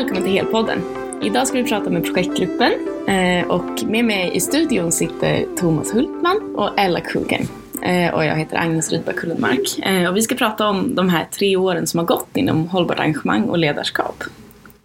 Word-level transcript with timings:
Välkommen 0.00 0.22
till 0.22 0.32
Helpodden. 0.32 0.82
Idag 1.22 1.46
ska 1.46 1.58
vi 1.58 1.64
prata 1.64 1.90
med 1.90 2.04
projektgruppen 2.04 2.72
eh, 3.08 3.50
och 3.50 3.82
med 3.84 4.04
mig 4.04 4.30
i 4.34 4.40
studion 4.40 4.92
sitter 4.92 5.46
Thomas 5.56 5.94
Hultman 5.94 6.54
och 6.56 6.78
Ella 6.78 7.00
Kugen. 7.00 7.48
Eh, 7.82 8.14
och 8.14 8.24
jag 8.24 8.36
heter 8.36 8.56
Agnes 8.56 8.92
Rydberg 8.92 9.16
Kullenmark. 9.16 9.78
Eh, 9.82 10.08
och 10.08 10.16
vi 10.16 10.22
ska 10.22 10.34
prata 10.34 10.68
om 10.68 10.94
de 10.94 11.08
här 11.08 11.26
tre 11.30 11.56
åren 11.56 11.86
som 11.86 11.98
har 11.98 12.06
gått 12.06 12.36
inom 12.36 12.68
hållbart 12.68 13.00
engagemang 13.00 13.42
och 13.42 13.58
ledarskap. 13.58 14.24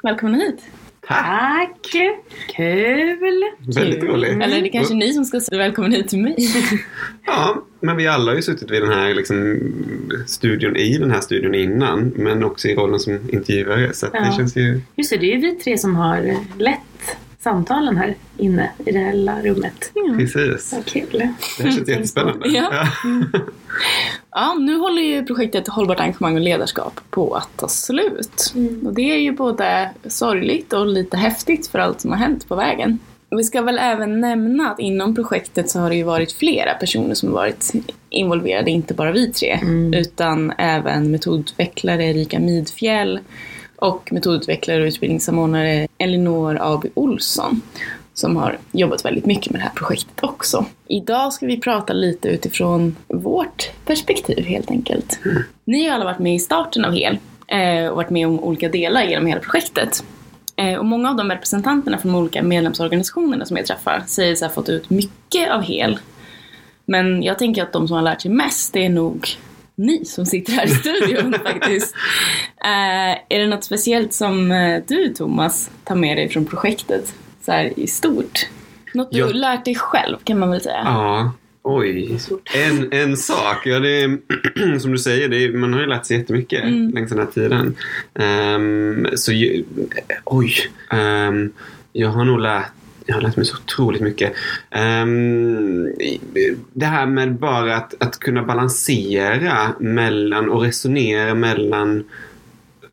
Välkomna 0.04 0.38
hit! 0.38 0.62
Tack! 1.08 1.96
Kul! 2.56 3.44
Väldigt 3.76 4.04
roligt. 4.04 4.42
Eller 4.42 4.62
det 4.62 4.68
är 4.68 4.72
kanske 4.72 4.94
ni 4.94 5.14
som 5.14 5.26
ska 5.26 5.40
säga 5.42 5.58
välkommen 5.58 5.92
hit 5.92 6.08
till 6.08 6.20
mig. 6.20 6.36
Ja, 7.26 7.65
men 7.86 7.98
vi 7.98 8.08
alla 8.08 8.32
har 8.32 8.36
ju 8.36 8.42
suttit 8.42 8.72
vid 8.72 8.82
den 8.82 8.92
här 8.92 9.14
liksom, 9.14 9.60
studion 10.28 10.76
i 10.76 10.98
den 10.98 11.12
här 11.12 11.22
studion 11.22 11.56
innan. 11.56 12.14
Men 12.16 12.44
också 12.44 12.68
i 12.68 12.76
rollen 12.76 13.00
som 13.00 13.20
intervjuare. 13.30 13.94
Så 13.94 14.08
Ja. 14.14 14.20
det 14.20 14.34
känns 14.38 14.56
ju... 14.58 14.82
Just 14.96 15.10
det, 15.10 15.18
det 15.18 15.26
är 15.26 15.36
ju 15.36 15.42
vi 15.42 15.56
tre 15.56 15.78
som 15.78 15.96
har 15.96 16.36
lett 16.60 16.80
samtalen 17.40 17.98
här 17.98 18.16
inne 18.38 18.72
i 18.86 18.92
det 18.92 19.00
här 19.00 19.14
lilla 19.14 19.42
rummet. 19.42 19.92
Precis. 20.18 20.74
Vad 20.74 20.86
kul! 20.86 21.08
Det 21.58 21.64
här 21.64 21.72
känns 21.72 21.90
jättespännande. 21.90 22.48
Ja. 22.50 22.88
Ja, 24.32 24.54
nu 24.60 24.76
håller 24.78 25.02
ju 25.02 25.26
projektet 25.26 25.68
Hållbart 25.68 26.00
engagemang 26.00 26.36
och 26.36 26.42
ledarskap 26.42 27.00
på 27.10 27.34
att 27.36 27.50
ta 27.58 27.68
slut. 27.68 28.54
Och 28.86 28.94
det 28.94 29.12
är 29.12 29.18
ju 29.18 29.32
både 29.32 29.90
sorgligt 30.08 30.74
och 30.74 30.86
lite 30.88 31.18
häftigt 31.18 31.68
för 31.68 31.80
allt 31.80 32.02
som 32.02 32.12
har 32.12 32.18
hänt 32.18 32.48
på 32.48 32.56
vägen. 32.56 33.00
Vi 33.38 33.44
ska 33.44 33.62
väl 33.62 33.78
även 33.78 34.20
nämna 34.20 34.72
att 34.72 34.80
inom 34.80 35.16
projektet 35.16 35.70
så 35.70 35.80
har 35.80 35.90
det 35.90 35.96
ju 35.96 36.04
varit 36.04 36.32
flera 36.32 36.74
personer 36.74 37.14
som 37.14 37.32
varit 37.32 37.72
involverade, 38.10 38.72
inte 38.72 38.94
bara 38.94 39.12
vi 39.12 39.32
tre, 39.32 39.60
utan 39.94 40.52
även 40.58 41.12
metodutvecklare 41.12 42.06
Erika 42.06 42.40
Midfjäll 42.40 43.20
och 43.76 44.10
metodutvecklare 44.12 44.82
och 44.82 44.88
utbildningssamordnare 44.88 45.88
Elinor 45.98 46.58
AB 46.62 46.86
Olsson 46.94 47.62
som 48.14 48.36
har 48.36 48.58
jobbat 48.72 49.06
väldigt 49.06 49.26
mycket 49.26 49.52
med 49.52 49.62
det 49.62 49.64
här 49.64 49.76
projektet 49.76 50.24
också. 50.24 50.66
Idag 50.88 51.34
ska 51.34 51.46
vi 51.46 51.58
prata 51.58 51.94
lite 51.94 52.30
utifrån 52.30 52.96
vårt 53.08 53.72
perspektiv 53.86 54.46
helt 54.46 54.72
enkelt. 54.72 55.20
Ni 55.66 55.88
har 55.88 55.96
alla 55.96 56.06
varit 56.06 56.20
med 56.20 56.36
i 56.36 56.40
starten 56.40 56.86
av 56.86 56.92
HEL 56.92 57.18
eh, 57.48 57.90
och 57.90 57.96
varit 57.96 58.10
med 58.10 58.28
om 58.28 58.40
olika 58.40 58.70
delar 58.70 59.04
genom 59.04 59.26
hela 59.26 59.42
projektet. 59.42 60.04
Eh, 60.58 60.76
Och 60.76 60.86
många 60.86 61.10
av 61.10 61.16
de 61.16 61.30
representanterna 61.32 61.98
från 61.98 62.12
de 62.12 62.18
olika 62.20 62.44
medlemsorganisationerna 62.44 63.46
som 63.46 63.58
jag 63.58 63.66
träffar 63.66 64.04
säger 64.08 64.36
sig 64.36 64.48
ha 64.48 64.54
fått 64.56 64.70
ut 64.70 64.90
mycket 64.90 65.52
av 65.52 65.62
HEL. 65.62 66.00
Men 66.86 67.24
jag 67.24 67.40
tänker 67.40 67.64
att 67.64 67.74
de 67.74 67.88
som 67.88 67.96
har 67.96 68.04
lärt 68.04 68.22
sig 68.22 68.32
mest, 68.32 68.74
det 68.74 68.86
är 68.86 68.90
nog 68.90 69.28
ni 69.76 70.06
som 70.06 70.26
sitter 70.26 70.54
här 70.54 70.66
i 70.66 70.70
studion 70.70 71.34
faktiskt. 71.44 71.96
Eh, 72.64 73.12
är 73.30 73.40
det 73.40 73.48
något 73.48 73.64
speciellt 73.64 74.14
som 74.14 74.52
eh, 74.52 74.82
du 74.88 75.14
Thomas 75.14 75.72
tar 75.84 75.96
med 75.96 76.18
dig 76.18 76.30
från 76.30 76.46
projektet 76.46 77.14
så 77.46 77.52
här 77.52 77.80
i 77.80 77.88
stort? 77.88 78.48
Något 78.94 79.12
du 79.12 79.18
Ja. 79.20 79.26
har 79.26 79.34
lärt 79.34 79.66
dig 79.66 79.76
själv 79.76 80.18
kan 80.24 80.40
man 80.40 80.50
väl 80.52 80.62
säga? 80.62 80.82
Ja, 80.86 81.32
oj. 81.66 82.20
En, 82.56 82.92
en 82.92 83.18
sak. 83.18 83.66
Ja, 83.66 83.80
det 83.80 84.02
är, 84.02 84.18
som 84.80 84.92
du 84.92 84.98
säger, 84.98 85.34
är, 85.34 85.54
man 85.54 85.74
har 85.74 85.80
ju 85.82 85.88
lärt 85.88 86.06
sig 86.06 86.18
jättemycket 86.18 86.64
Mm. 86.64 86.92
längs 86.92 87.10
den 87.10 87.20
här 87.20 87.26
tiden. 87.26 87.76
Ehm, 88.14 89.08
så 89.16 89.32
oj. 90.26 90.54
Ehm, 90.92 91.52
jag 91.94 92.10
har 92.10 92.26
nog 92.26 92.40
lärt 92.40 92.72
jag 93.08 93.16
har 93.16 93.22
lärt 93.22 93.36
mig 93.38 93.46
så 93.46 93.58
otroligt 93.58 94.02
mycket. 94.02 94.34
Ehm, 94.72 95.88
det 96.74 96.86
här 96.86 97.06
med 97.06 97.34
bara 97.34 97.76
att, 97.76 97.94
att 98.00 98.20
kunna 98.20 98.44
balansera 98.44 99.74
mellan 99.80 100.50
och 100.50 100.62
resonera 100.62 101.36
mellan 101.36 102.04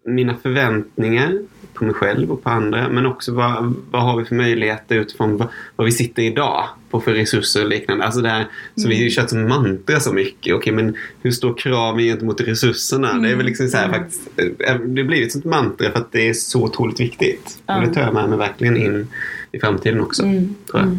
mina 0.04 0.36
förväntningar 0.42 1.38
på 1.74 1.84
mig 1.84 1.94
själv 1.94 2.30
och 2.32 2.42
på 2.42 2.50
andra. 2.50 2.88
Men 2.88 3.06
också 3.06 3.32
vad, 3.32 3.74
vad 3.90 4.02
har 4.02 4.16
vi 4.18 4.24
för 4.24 4.34
möjligheter 4.34 4.96
utifrån 4.96 5.36
vad, 5.36 5.48
vad 5.76 5.84
vi 5.84 5.92
sitter 5.92 6.22
idag 6.22 6.64
på 6.90 7.00
för 7.00 7.12
resurser 7.12 7.62
och 7.62 7.68
liknande. 7.68 8.04
Alltså 8.04 8.20
det 8.20 8.28
här 8.28 8.46
som 8.76 8.90
vi 8.90 8.96
har 8.96 9.02
ju 9.02 9.10
kört 9.10 9.30
som 9.30 9.48
mantra 9.48 10.00
så 10.00 10.12
mycket. 10.12 10.54
Okej, 10.54 10.72
men 10.72 10.96
hur 11.22 11.30
står 11.30 11.54
kraven 11.54 12.04
gentemot 12.04 12.40
resurserna? 12.40 13.12
Det 13.14 13.30
är 13.30 13.36
väl 13.36 13.46
liksom 13.46 13.68
så 13.68 13.76
här 13.76 13.88
faktiskt. 13.88 14.20
eh, 14.36 14.74
Det 14.78 15.04
blir 15.04 15.22
ett 15.22 15.32
sånt 15.32 15.44
mantra 15.44 15.90
för 15.90 15.98
att 15.98 16.12
det 16.12 16.28
är 16.28 16.32
så 16.34 16.64
otroligt 16.64 17.00
viktigt. 17.00 17.58
Ja. 17.66 17.76
Och 17.80 17.86
det 17.88 17.94
tar 17.94 18.00
jag 18.00 18.14
med 18.14 18.28
mig 18.28 18.38
verkligen 18.38 18.76
in 18.76 19.08
i 19.52 19.58
framtiden 19.58 20.00
också. 20.00 20.22
Mm. 20.22 20.54
Tror 20.70 20.82
jag. 20.82 20.98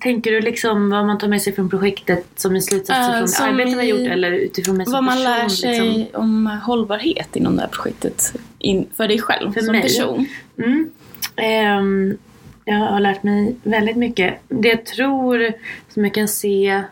Tänker 0.00 0.30
du 0.32 0.40
liksom 0.40 0.90
vad 0.90 1.06
man 1.06 1.18
tar 1.18 1.28
med 1.28 1.42
sig 1.42 1.52
från 1.52 1.70
projektet 1.70 2.26
som 2.36 2.54
en 2.54 2.62
slutsats 2.62 3.08
Eh, 3.08 3.18
från 3.18 3.28
som 3.28 3.46
arbetet 3.46 3.74
har 3.74 3.82
gjort 3.82 4.00
eller 4.12 4.30
utifrån 4.32 4.76
mig 4.76 4.86
som 4.86 4.92
Vad 4.92 5.04
man 5.04 5.14
person? 5.16 5.32
lär 5.32 5.48
sig 5.48 5.98
Liksom? 5.98 6.20
om 6.22 6.46
hållbarhet 6.46 7.36
inom 7.36 7.56
det 7.56 7.62
här 7.62 7.68
projektet. 7.68 8.32
In, 8.58 8.86
för 8.96 9.08
dig 9.08 9.18
själv 9.20 9.52
För 9.52 9.60
som 9.60 9.72
mig? 9.72 9.82
person. 9.82 10.26
Mm. 10.58 10.90
Ehm, 11.36 12.16
jag 12.64 12.74
har 12.76 13.00
lärt 13.00 13.22
mig 13.22 13.56
väldigt 13.62 13.96
mycket. 13.96 14.34
Det 14.48 14.68
jag 14.68 14.86
tror 14.86 15.52
som 15.88 16.04
jag 16.04 16.14
kan 16.14 16.28
se 16.28 16.82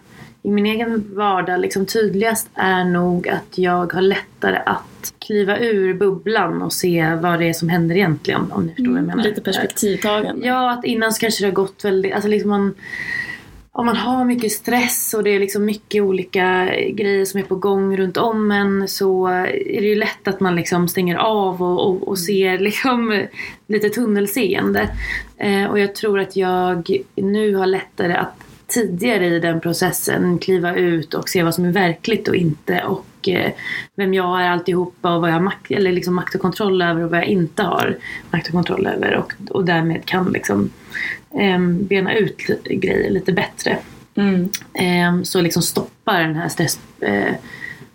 i 0.42 0.50
min 0.50 0.66
egen 0.66 1.14
vardag 1.16 1.60
liksom 1.60 1.86
tydligast 1.86 2.48
är 2.54 2.84
nog 2.84 3.28
att 3.28 3.58
jag 3.58 3.92
har 3.92 4.00
lättare 4.00 4.58
att 4.66 4.97
kliva 5.18 5.58
ur 5.58 5.94
bubblan 5.94 6.62
och 6.62 6.72
se 6.72 7.14
vad 7.14 7.38
det 7.38 7.48
är 7.48 7.52
som 7.52 7.68
händer 7.68 7.96
egentligen. 7.96 8.52
Om 8.52 8.66
ni 8.66 8.74
förstår 8.74 8.90
vad 8.90 8.98
jag 8.98 9.06
menar. 9.06 9.22
Lite 9.22 9.40
perspektivtagande. 9.40 10.46
Ja, 10.46 10.72
att 10.72 10.84
innan 10.84 11.12
så 11.12 11.20
kanske 11.20 11.44
det 11.44 11.48
har 11.48 11.54
gått 11.54 11.84
väldigt... 11.84 12.14
Alltså 12.14 12.28
liksom 12.28 12.50
man, 12.50 12.74
om 13.72 13.86
man 13.86 13.96
har 13.96 14.24
mycket 14.24 14.52
stress 14.52 15.14
och 15.14 15.24
det 15.24 15.30
är 15.30 15.40
liksom 15.40 15.64
mycket 15.64 16.02
olika 16.02 16.64
grejer 16.90 17.24
som 17.24 17.40
är 17.40 17.44
på 17.44 17.56
gång 17.56 17.96
runt 17.96 18.16
om 18.16 18.50
en 18.50 18.88
så 18.88 19.26
är 19.26 19.80
det 19.80 19.88
ju 19.88 19.94
lätt 19.94 20.28
att 20.28 20.40
man 20.40 20.56
liksom 20.56 20.88
stänger 20.88 21.16
av 21.16 21.62
och, 21.62 21.88
och, 21.88 22.08
och 22.08 22.18
ser 22.18 22.58
liksom 22.58 23.22
lite 23.66 23.88
tunnelseende. 23.88 24.88
Eh, 25.36 25.64
och 25.64 25.78
jag 25.78 25.94
tror 25.94 26.20
att 26.20 26.36
jag 26.36 26.90
nu 27.14 27.54
har 27.54 27.66
lättare 27.66 28.14
att 28.14 28.44
tidigare 28.66 29.26
i 29.26 29.40
den 29.40 29.60
processen 29.60 30.38
kliva 30.38 30.76
ut 30.76 31.14
och 31.14 31.28
se 31.28 31.42
vad 31.42 31.54
som 31.54 31.64
är 31.64 31.72
verkligt 31.72 32.28
och 32.28 32.36
inte 32.36 32.82
och 32.82 33.06
eh, 33.22 33.52
vem 33.94 34.14
jag 34.14 34.42
är 34.42 34.50
alltihopa 34.50 35.14
och 35.14 35.20
vad 35.20 35.30
jag 35.30 35.34
har 35.34 35.40
makt, 35.40 35.70
eller 35.70 35.92
liksom 35.92 36.14
makt 36.14 36.34
och 36.34 36.40
kontroll 36.40 36.82
över 36.82 37.04
och 37.04 37.10
vad 37.10 37.18
jag 37.18 37.26
inte 37.26 37.62
har 37.62 37.98
makt 38.30 38.46
och 38.46 38.52
kontroll 38.52 38.86
över 38.86 39.16
och, 39.16 39.32
och 39.50 39.64
därmed 39.64 40.04
kan 40.04 40.32
liksom 40.32 40.70
em, 41.30 41.86
bena 41.86 42.14
ut 42.14 42.36
grejer 42.64 43.10
lite 43.10 43.32
bättre. 43.32 43.78
Mm. 44.14 44.48
Em, 44.74 45.24
så 45.24 45.40
liksom 45.40 45.62
stoppa 45.62 46.18
den 46.18 46.34
här 46.34 46.48
stressprocessen 46.48 47.24
eh, 47.26 47.34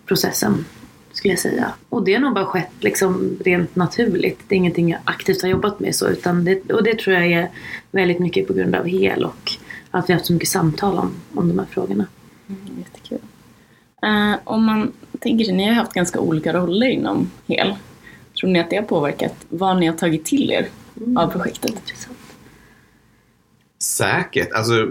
processen, 0.06 0.64
skulle 1.12 1.32
jag 1.32 1.38
säga. 1.38 1.72
Och 1.88 2.04
det 2.04 2.14
har 2.14 2.20
nog 2.20 2.34
bara 2.34 2.44
skett 2.46 2.72
liksom 2.80 3.38
rent 3.44 3.76
naturligt. 3.76 4.40
Det 4.48 4.54
är 4.54 4.56
ingenting 4.56 4.90
jag 4.90 5.00
aktivt 5.04 5.42
har 5.42 5.48
jobbat 5.48 5.80
med 5.80 5.94
så. 5.94 6.08
Utan 6.08 6.44
det, 6.44 6.72
och 6.72 6.84
det 6.84 6.98
tror 6.98 7.16
jag 7.16 7.26
är 7.26 7.48
väldigt 7.90 8.18
mycket 8.18 8.46
på 8.46 8.52
grund 8.52 8.74
av 8.74 8.88
HEL 8.88 9.24
och 9.24 9.52
att 9.90 10.08
vi 10.08 10.12
har 10.12 10.18
haft 10.18 10.26
så 10.26 10.32
mycket 10.32 10.48
samtal 10.48 10.98
om, 10.98 11.12
om 11.34 11.48
de 11.48 11.58
här 11.58 11.66
frågorna. 11.70 12.06
Jättekul. 12.78 13.18
Eh, 14.02 14.34
om 14.44 14.64
man 14.64 14.92
tänker 15.24 15.44
sig, 15.44 15.54
ni 15.54 15.66
har 15.66 15.74
haft 15.74 15.92
ganska 15.92 16.20
olika 16.20 16.52
roller 16.52 16.86
inom 16.86 17.30
HEL. 17.48 17.74
Tror 18.40 18.50
ni 18.50 18.60
att 18.60 18.70
det 18.70 18.76
har 18.76 18.82
påverkat 18.82 19.34
vad 19.48 19.80
ni 19.80 19.86
har 19.86 19.96
tagit 19.96 20.24
till 20.24 20.50
er 20.50 20.68
av 21.16 21.26
projektet? 21.26 21.74
Säkert. 23.82 24.52
Alltså, 24.52 24.86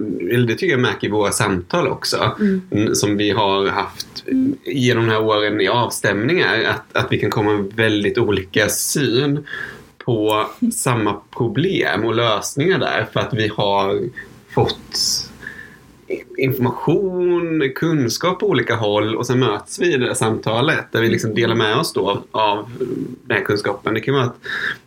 det 0.47 0.55
tycker 0.55 0.71
jag 0.71 0.79
märker 0.79 1.07
i 1.07 1.11
våra 1.11 1.31
samtal 1.31 1.87
också. 1.87 2.31
Mm, 2.71 2.95
Som 2.95 3.17
vi 3.17 3.31
har 3.31 3.67
haft 3.67 4.23
genom 4.65 5.05
de 5.05 5.11
här 5.11 5.21
åren 5.21 5.61
i 5.61 5.67
avstämningar. 5.67 6.63
Att, 6.63 7.03
att 7.03 7.11
vi 7.11 7.19
kan 7.19 7.29
komma 7.29 7.53
med 7.53 7.73
väldigt 7.73 8.17
olika 8.17 8.69
syn 8.69 9.47
på 9.97 10.45
samma 10.73 11.15
problem 11.31 12.05
och 12.05 12.15
lösningar 12.15 12.79
där. 12.79 13.07
För 13.13 13.19
att 13.19 13.33
vi 13.33 13.47
har 13.47 14.01
fått 14.49 15.29
information, 16.37 17.71
kunskap 17.75 18.39
på 18.39 18.49
olika 18.49 18.75
håll 18.75 19.15
och 19.15 19.27
sen 19.27 19.39
möts 19.39 19.79
vi 19.79 19.93
i 19.93 19.97
det 19.97 20.05
där 20.05 20.13
samtalet 20.13 20.85
där 20.91 21.01
vi 21.01 21.09
liksom 21.09 21.35
delar 21.35 21.55
med 21.55 21.77
oss 21.77 21.93
då 21.93 22.23
av, 22.31 22.69
den 23.25 23.37
här 23.37 23.43
kunskapen. 23.43 23.93
Det 23.93 23.99
kan 23.99 24.13
vara 24.13 24.23
att 24.23 24.35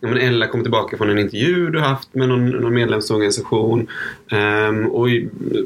ja, 0.01 0.09
men 0.09 0.19
Ella 0.19 0.47
kommer 0.47 0.65
tillbaka 0.65 0.97
från 0.97 1.11
en 1.11 1.19
intervju 1.19 1.71
du 1.71 1.79
har 1.79 1.89
haft 1.89 2.15
med 2.15 2.29
någon, 2.29 2.49
någon 2.51 2.75
medlemsorganisation 2.75 3.87
ehm, 4.31 4.87
och, 4.87 5.09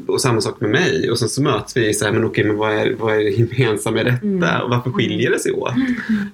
och 0.07 0.21
samma 0.21 0.41
sak 0.41 0.61
med 0.61 0.69
mig. 0.69 1.11
Och 1.11 1.19
sen 1.19 1.29
så 1.29 1.41
möts 1.41 1.77
vi 1.77 1.89
i 1.89 1.93
så 1.93 2.05
här, 2.05 2.11
men 2.11 2.25
okej, 2.25 2.43
men 2.43 2.57
vad 2.57 2.71
är, 2.73 2.95
vad 2.99 3.15
är 3.15 3.23
det 3.23 3.29
gemensamma 3.29 3.95
med 3.95 4.05
detta? 4.05 4.63
Och 4.63 4.69
varför 4.69 4.91
skiljer 4.91 5.31
det 5.31 5.39
sig 5.39 5.51
åt? 5.51 5.73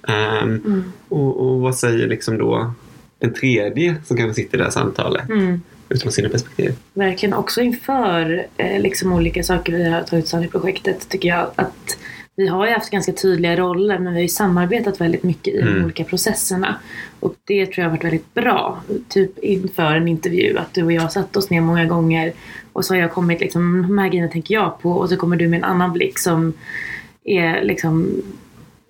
Ehm, 0.08 0.84
och, 1.08 1.40
och 1.40 1.60
vad 1.60 1.76
säger 1.76 2.08
liksom 2.08 2.38
då 2.38 2.72
den 3.18 3.34
tredje 3.34 3.96
som 4.04 4.16
kanske 4.16 4.42
sitter 4.42 4.56
i 4.56 4.58
det 4.58 4.64
här 4.64 4.70
samtalet? 4.70 5.28
Mm. 5.28 5.60
Utifrån 5.88 6.12
sina 6.12 6.28
perspektiv? 6.28 6.74
Verkligen 6.94 7.34
också 7.34 7.60
inför 7.60 8.46
eh, 8.56 8.80
liksom 8.80 9.12
olika 9.12 9.42
saker 9.42 9.72
vi 9.72 9.88
har 9.88 10.02
tagit 10.02 10.24
oss 10.24 10.44
i 10.44 10.48
projektet 10.48 11.08
tycker 11.08 11.28
jag 11.28 11.50
att 11.56 11.98
vi 12.36 12.46
har 12.46 12.66
ju 12.66 12.72
haft 12.72 12.90
ganska 12.90 13.12
tydliga 13.12 13.56
roller 13.56 13.98
men 13.98 14.12
vi 14.12 14.18
har 14.18 14.22
ju 14.22 14.28
samarbetat 14.28 15.00
väldigt 15.00 15.22
mycket 15.22 15.54
i 15.54 15.60
de 15.60 15.68
Mm. 15.68 15.84
olika 15.84 16.04
processerna. 16.04 16.74
Och 17.20 17.34
det 17.44 17.66
tror 17.66 17.78
jag 17.82 17.84
har 17.84 17.90
varit 17.90 18.04
väldigt 18.04 18.34
bra. 18.34 18.82
Typ 19.08 19.38
inför 19.38 19.94
en 19.94 20.08
intervju 20.08 20.58
att 20.58 20.74
du 20.74 20.82
och 20.84 20.92
jag 20.92 21.12
satt 21.12 21.36
oss 21.36 21.50
ner 21.50 21.60
många 21.60 21.84
gånger 21.84 22.32
och 22.72 22.84
så 22.84 22.94
har 22.94 23.00
jag 23.00 23.12
kommit 23.12 23.40
liksom, 23.40 23.82
de 23.88 23.98
här 23.98 24.08
grejerna 24.08 24.28
tänker 24.30 24.54
jag 24.54 24.80
på 24.82 24.90
och 24.92 25.08
så 25.08 25.16
kommer 25.16 25.36
du 25.36 25.48
med 25.48 25.56
en 25.58 25.64
annan 25.64 25.92
blick 25.92 26.18
som 26.18 26.52
är 27.24 27.62
liksom 27.64 28.22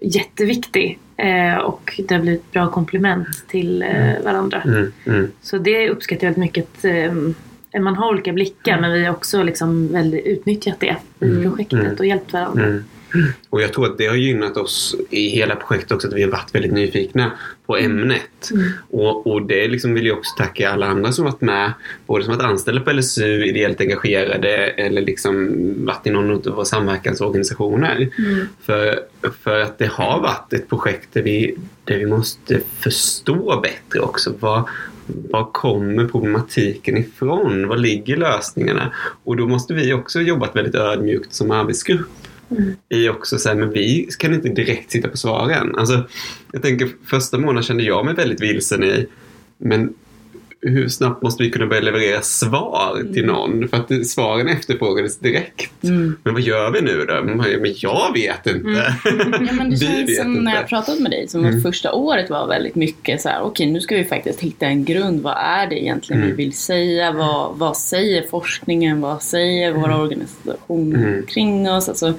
jätteviktig 0.01 0.99
Eh, 1.19 1.57
och 1.57 2.01
det 2.09 2.15
har 2.15 2.23
blivit 2.23 2.41
ett 2.41 2.53
bra 2.53 2.71
komplement 2.71 3.49
till 3.49 3.83
eh, 3.83 4.25
varandra. 4.25 4.63
Mm, 4.65 4.93
mm, 5.07 5.31
Så 5.43 5.59
det 5.59 5.91
uppskattar 5.91 6.27
jag 6.27 6.35
väldigt 6.35 6.55
mycket. 6.55 6.65
Att, 6.65 6.85
eh, 6.85 7.81
man 7.83 7.97
har 7.97 8.09
olika 8.09 8.33
blickar 8.33 8.81
men 8.81 8.93
vi 8.93 9.05
har 9.05 9.15
också 9.15 9.43
liksom 9.43 9.93
väldigt 9.93 10.27
utnyttjat 10.27 10.81
det 10.81 10.97
i 11.27 11.43
projektet 11.43 11.73
mm. 11.73 11.97
och 11.99 12.07
hjälpt 12.07 12.33
varandra. 12.33 12.83
Mm. 13.15 13.27
Och 13.51 13.63
jag 13.63 13.73
tror 13.73 13.87
att 13.87 13.99
det 13.99 14.07
har 14.07 14.17
gynnat 14.17 14.57
oss 14.57 14.97
i 15.11 15.29
hela 15.29 15.57
projektet 15.57 15.93
också 15.93 16.09
att 16.09 16.15
vi 16.15 16.23
har 16.23 16.31
varit 16.31 16.55
väldigt 16.55 16.73
nyfikna 16.73 17.33
på 17.67 17.77
ämnet. 17.77 18.51
Och, 18.91 19.27
och 19.27 19.43
det 19.43 19.69
liksom 19.69 19.95
vill 19.95 20.07
jag 20.07 20.19
också 20.19 20.37
tacka 20.37 20.71
alla 20.71 20.87
andra 20.87 21.13
som 21.13 21.25
varit 21.25 21.41
med. 21.41 21.73
Både 22.07 22.25
som 22.25 22.37
varit 22.37 22.47
anställda 22.47 22.81
på 22.81 22.93
LSU, 22.93 23.45
ideellt 23.45 23.81
engagerade 23.81 24.51
eller 24.67 25.03
liksom 25.03 25.49
varit 25.87 26.07
i 26.07 26.11
någon 26.11 26.31
av 26.31 26.43
våra 26.43 26.65
samverkansorganisationer. 26.65 28.09
För, 28.63 29.01
för 29.43 29.61
att 29.61 29.79
det 29.79 29.87
har 29.87 30.21
varit 30.21 30.53
ett 30.53 30.69
projekt 30.69 31.09
där 31.13 31.23
vi, 31.23 31.57
där 31.85 31.99
vi 31.99 32.07
måste 32.07 32.61
förstå 32.79 33.61
bättre 33.63 34.01
också. 34.01 34.33
Vad, 34.41 34.69
var 35.07 35.53
kommer 35.53 36.07
problematiken 36.07 36.97
ifrån? 36.97 37.69
Var 37.69 37.77
ligger 37.77 38.17
lösningarna? 38.17 38.93
Och 39.25 39.37
då 39.37 39.47
måste 39.47 39.75
vi 39.75 39.93
också 39.93 40.21
jobbat 40.21 40.57
väldigt 40.57 40.75
ödmjukt 40.75 41.35
som 41.35 41.51
arbetsgrupp. 41.51 42.28
Mm. 42.51 42.77
I 42.89 43.09
också 43.09 43.39
så 43.39 43.49
här, 43.49 43.57
men 43.57 43.71
vi 43.73 44.09
kan 44.19 44.35
inte 44.35 44.49
direkt 44.49 44.91
sitta 44.91 45.09
på 45.09 45.17
svaren. 45.17 45.77
Alltså, 45.77 46.09
jag 46.53 46.63
tänker 46.63 46.89
första 47.07 47.39
månaden 47.39 47.63
kände 47.63 47.83
jag 47.83 48.05
mig 48.05 48.15
väldigt 48.15 48.41
vilsen 48.41 48.85
i, 48.85 49.07
men 49.59 49.95
hur 50.61 50.89
snabbt 50.89 51.23
måste 51.23 51.43
vi 51.43 51.51
kunna 51.51 51.67
börja 51.67 51.83
leverera 51.83 52.23
svar 52.23 53.13
till 53.15 53.27
någon? 53.27 53.69
För 53.69 53.77
att 53.77 54.07
svaren 54.07 54.49
efterfrågades 54.49 55.19
direkt. 55.19 55.85
Mm. 55.85 56.17
Men 56.23 56.35
vad 56.35 56.43
gör 56.43 56.71
vi 56.71 56.81
nu 56.81 57.05
då? 57.05 57.23
Men 57.25 57.47
jag 57.77 58.13
vet 58.13 58.47
inte. 58.47 58.95
Ja, 59.01 59.53
men 59.53 59.71
det 59.71 59.77
känns 59.81 60.17
som 60.19 60.35
när 60.35 60.55
jag 60.55 60.69
pratat 60.69 60.99
med 61.01 61.11
dig 61.11 61.29
som 61.29 61.45
Mm. 61.45 61.57
att 61.57 61.63
första 61.63 61.93
året 61.93 62.31
var 62.31 62.47
väldigt 62.47 62.75
mycket 62.75 63.21
så 63.21 63.29
här, 63.29 63.41
okej 63.43 63.67
nu 63.67 63.81
ska 63.81 63.97
vi 63.97 64.05
faktiskt 64.05 64.41
hitta 64.41 64.67
en 64.67 64.85
grund. 64.85 65.23
Vad 65.23 65.35
är 65.39 65.67
det 65.67 65.83
egentligen 65.83 66.23
Mm. 66.23 66.37
vi 66.37 66.45
vill 66.45 66.53
säga? 66.57 67.13
Vad, 67.13 67.59
vad 67.59 67.77
säger 67.77 68.23
forskningen? 68.23 69.01
Vad 69.01 69.23
säger 69.23 69.73
våra 69.73 69.99
organisationer 70.03 70.99
Mm. 71.09 71.27
kring 71.27 71.71
oss? 71.71 71.89
Alltså, 71.89 72.15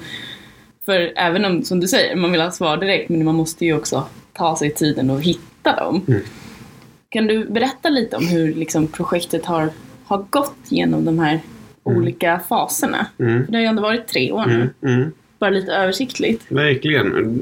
för 0.86 1.12
även 1.16 1.44
om, 1.44 1.62
som 1.62 1.80
du 1.80 1.88
säger, 1.88 2.16
man 2.16 2.32
vill 2.32 2.40
ha 2.40 2.50
svar 2.50 2.76
direkt 2.76 3.08
men 3.08 3.24
man 3.24 3.34
måste 3.34 3.64
ju 3.64 3.76
också 3.76 4.04
ta 4.32 4.56
sig 4.56 4.70
tiden 4.74 5.10
och 5.10 5.22
hitta 5.22 5.76
dem. 5.76 6.02
Mm. 7.14 7.28
Kan 7.28 7.36
du 7.36 7.44
berätta 7.52 7.88
lite 7.88 8.16
om 8.16 8.26
hur 8.26 8.54
liksom, 8.54 8.86
projektet 8.86 9.46
har, 9.46 9.70
har 10.04 10.24
gått 10.30 10.56
genom 10.68 11.04
de 11.04 11.18
här 11.18 11.40
olika 11.82 12.40
faserna? 12.48 13.06
Mm. 13.18 13.44
För 13.44 13.52
det 13.52 13.58
har 13.58 13.62
ju 13.62 13.68
ändå 13.68 13.82
varit 13.82 14.08
tre 14.08 14.32
år 14.32 14.46
nu. 14.46 14.70
Mm. 14.82 15.00
Mm. 15.00 15.12
Bara 15.38 15.50
lite 15.50 15.72
översiktligt. 15.72 16.44
Verkligen. 16.48 17.36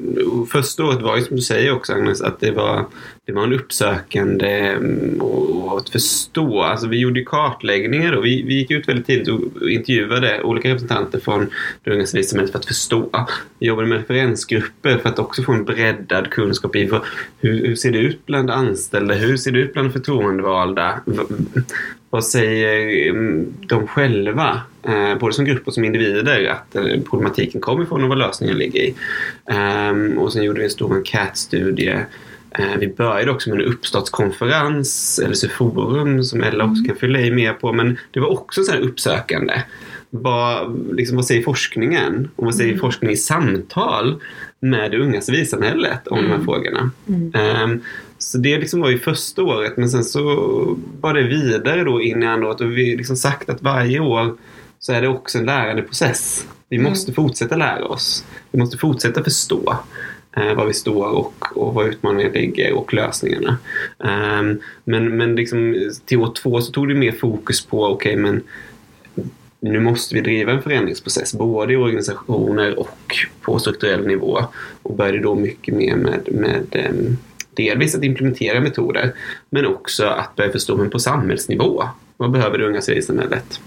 Första 0.53 0.85
året 0.85 1.03
var 1.03 1.17
ju 1.17 1.23
som 1.23 1.37
du 1.37 1.43
säger 1.43 1.73
också 1.73 1.93
Agnes, 1.93 2.21
att 2.21 2.41
det 2.41 2.51
var, 2.51 2.87
det 3.29 3.35
var 3.35 3.45
en 3.45 3.53
uppsökande 3.53 4.49
mm, 4.49 5.21
och 5.21 5.79
att 5.79 5.89
förstå. 5.89 6.63
Alltså 6.63 6.87
vi 6.89 6.99
gjorde 6.99 7.25
kartläggningar 7.25 8.13
och 8.13 8.25
vi, 8.25 8.43
vi 8.43 8.55
gick 8.55 8.71
ut 8.71 8.89
väldigt 8.89 9.07
tidigt 9.07 9.29
och 9.29 9.71
intervjuade 9.71 10.43
olika 10.43 10.69
representanter 10.69 11.21
från 11.21 11.51
det 11.85 11.91
unga 11.91 12.07
civilsamhället 12.07 12.53
för 12.53 12.59
att 12.59 12.65
förstå. 12.65 13.27
Vi 13.59 13.67
jobbade 13.67 13.89
med 13.89 13.99
referensgrupper 13.99 14.99
för 14.99 15.09
att 15.09 15.19
också 15.19 15.43
få 15.43 15.53
en 15.53 15.65
breddad 15.65 16.31
kunskap 16.31 16.77
i 16.77 16.91
hur, 17.41 17.67
hur 17.67 17.77
ser 17.77 17.93
det 17.93 17.99
ut 17.99 18.27
bland 18.27 18.51
anställda? 18.51 19.15
Hur 19.15 19.37
ser 19.37 19.53
det 19.53 19.59
ut 19.59 19.73
bland 19.73 19.93
förtroendevalda? 19.93 21.01
Vad 22.11 22.25
säger 22.25 23.11
mm, 23.11 23.55
de 23.61 23.87
själva, 23.87 24.61
eh, 24.83 25.19
både 25.19 25.35
som 25.35 25.45
grupp 25.45 25.67
och 25.67 25.75
som 25.75 25.85
individer, 25.85 26.47
att 26.47 26.77
eh, 26.77 27.01
problematiken 27.11 27.61
kommer 27.61 27.85
ifrån 27.85 28.03
och 28.03 28.09
vad 28.09 28.19
lösningen 28.19 28.59
ligger 28.59 28.81
i? 28.81 28.95
Ehm, 29.51 30.19
och 30.19 30.33
sen 30.33 30.45
gjorde 30.45 30.59
vi 30.59 30.65
en 30.65 30.71
stor 30.71 30.97
enkätstudie. 30.97 32.05
Eh, 32.51 32.77
vi 32.79 32.89
började 32.89 33.31
också 33.31 33.51
med 33.51 33.61
en 33.61 33.67
uppstartskonferens, 33.67 35.21
LSU 35.29 35.49
Forum, 35.49 36.25
som 36.25 36.43
Ella 36.43 36.65
också 36.65 36.85
kan 36.85 36.97
fylla 36.97 37.21
i 37.21 37.31
mer 37.31 37.53
på, 37.53 37.73
men 37.73 37.99
det 38.11 38.21
var 38.21 38.29
också 38.29 38.63
så 38.63 38.73
här 38.73 38.81
uppsökande. 38.81 39.63
Vad, 40.11 40.79
liksom, 40.97 41.17
vad 41.17 41.27
säger 41.27 41.43
forskningen? 41.43 42.31
Och 42.37 42.45
vad 42.45 42.55
säger 42.55 42.79
forskningen 42.79 43.15
i 43.15 43.17
samtal 43.17 44.23
med 44.61 44.91
det 44.91 44.99
unga 44.99 45.21
civilsamhället 45.21 46.07
om 46.07 46.23
de 46.23 46.31
här 46.31 46.45
frågorna? 46.45 46.91
Ehm, 47.35 47.81
så 48.19 48.39
det 48.39 48.59
liksom 48.59 48.81
var 48.81 48.91
ju 48.91 48.99
första 48.99 49.43
året 49.43 49.77
men 49.77 49.89
sen 49.89 50.05
så 50.05 50.23
var 51.01 51.15
det 51.15 51.23
vidare 51.23 51.85
då 51.85 52.03
in 52.03 52.23
i 52.23 52.27
andra 52.27 52.49
året 52.49 52.61
och 52.61 52.79
vi 52.79 52.91
har 52.91 52.97
liksom 52.97 53.17
sagt 53.17 53.49
att 53.49 53.63
varje 53.63 54.01
år 54.01 54.37
så 54.79 54.93
är 54.93 55.03
det 55.03 55.09
också 55.09 55.39
en 55.39 55.45
lärande 55.45 55.83
process. 55.83 56.47
Vi 56.69 56.79
måste 56.79 57.13
fortsätta 57.13 57.57
lära 57.57 57.85
oss. 57.85 58.25
Vi 58.51 58.59
måste 58.59 58.79
fortsätta 58.79 59.25
förstå 59.25 59.79
Eh, 60.37 60.55
var 60.55 60.67
vi 60.67 60.75
står 60.75 61.07
och, 61.07 61.57
och 61.57 61.75
var 61.75 61.85
utmaningarna 61.85 62.35
ligger 62.35 62.73
och 62.73 62.95
lösningarna. 62.95 63.59
Ehm, 64.05 64.61
men 64.85 65.17
men 65.17 65.37
liksom, 65.37 65.91
till 66.05 66.19
år 66.19 66.33
två 66.43 66.61
så 66.61 66.73
tog 66.73 66.89
det 66.89 66.95
mer 66.95 67.13
fokus 67.13 67.67
på 67.67 67.87
okej 67.87 68.17
men 68.17 68.43
nu 69.61 69.81
måste 69.81 70.15
vi 70.15 70.21
driva 70.21 70.53
en 70.53 70.63
förändringsprocess 70.63 71.35
både 71.35 71.73
i 71.73 71.77
organisationer 71.77 72.79
och 72.79 73.17
på 73.41 73.59
strukturell 73.59 74.07
nivå 74.07 74.41
och 74.83 74.95
började 74.95 75.19
då 75.19 75.35
mycket 75.35 75.75
mer 75.75 75.97
med, 75.97 76.29
med 76.33 76.67
ehm, 76.73 77.17
delvis 77.55 77.95
att 77.95 78.05
implementera 78.05 78.61
metoder 78.61 79.13
men 79.51 79.67
också 79.67 80.05
att 80.05 80.37
börja 80.37 80.53
förstå 80.53 80.77
men 80.77 80.91
på 80.91 80.99
samhällsnivå. 80.99 81.85
Vad 82.17 82.31
behöver 82.31 82.59
det 82.59 82.67
unga 82.67 82.81
civilsamhället? 82.81 83.61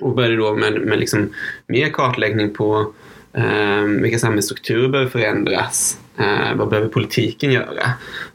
Och 0.00 0.14
började 0.14 0.36
då 0.36 0.54
med, 0.54 0.80
med 0.80 0.98
liksom 0.98 1.34
mer 1.66 1.88
kartläggning 1.88 2.54
på 2.54 2.92
Ehm, 3.36 4.02
vilka 4.02 4.18
samhällsstrukturer 4.18 4.88
behöver 4.88 5.10
förändras? 5.10 5.98
Eh, 6.16 6.54
vad 6.56 6.68
behöver 6.68 6.88
politiken 6.88 7.52
göra? 7.52 7.90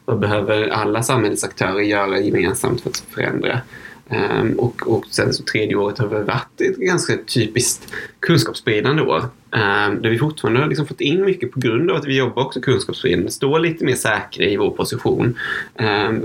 Vad 0.06 0.20
behöver 0.20 0.68
alla 0.68 1.04
samhällsaktörer 1.04 1.80
göra 1.80 2.20
gemensamt 2.20 2.82
för 2.82 2.90
att 2.90 3.04
förändra? 3.10 3.62
Ehm, 4.10 4.54
och, 4.60 4.88
och 4.88 5.06
sen 5.10 5.34
så 5.34 5.44
tredje 5.44 5.76
året 5.76 5.98
har 5.98 6.08
väl 6.08 6.24
varit 6.24 6.62
ett 6.62 6.78
ganska 6.78 7.18
typiskt 7.18 7.94
kunskapsspridande 8.20 9.02
år. 9.02 9.26
Ehm, 9.52 10.02
där 10.02 10.10
vi 10.10 10.18
fortfarande 10.18 10.60
har 10.60 10.68
liksom 10.68 10.88
fått 10.88 11.02
in 11.02 11.26
mycket 11.26 11.52
på 11.52 11.60
grund 11.60 11.92
av 11.92 11.98
att 11.98 12.06
vi 12.06 12.18
jobbar 12.18 12.46
också 12.46 12.62
kunskapsspridande. 12.62 13.32
Står 13.32 13.60
lite 13.60 13.86
mer 13.86 13.96
säkra 13.96 14.46
i 14.46 14.58
vår 14.58 14.72
position. 14.72 15.40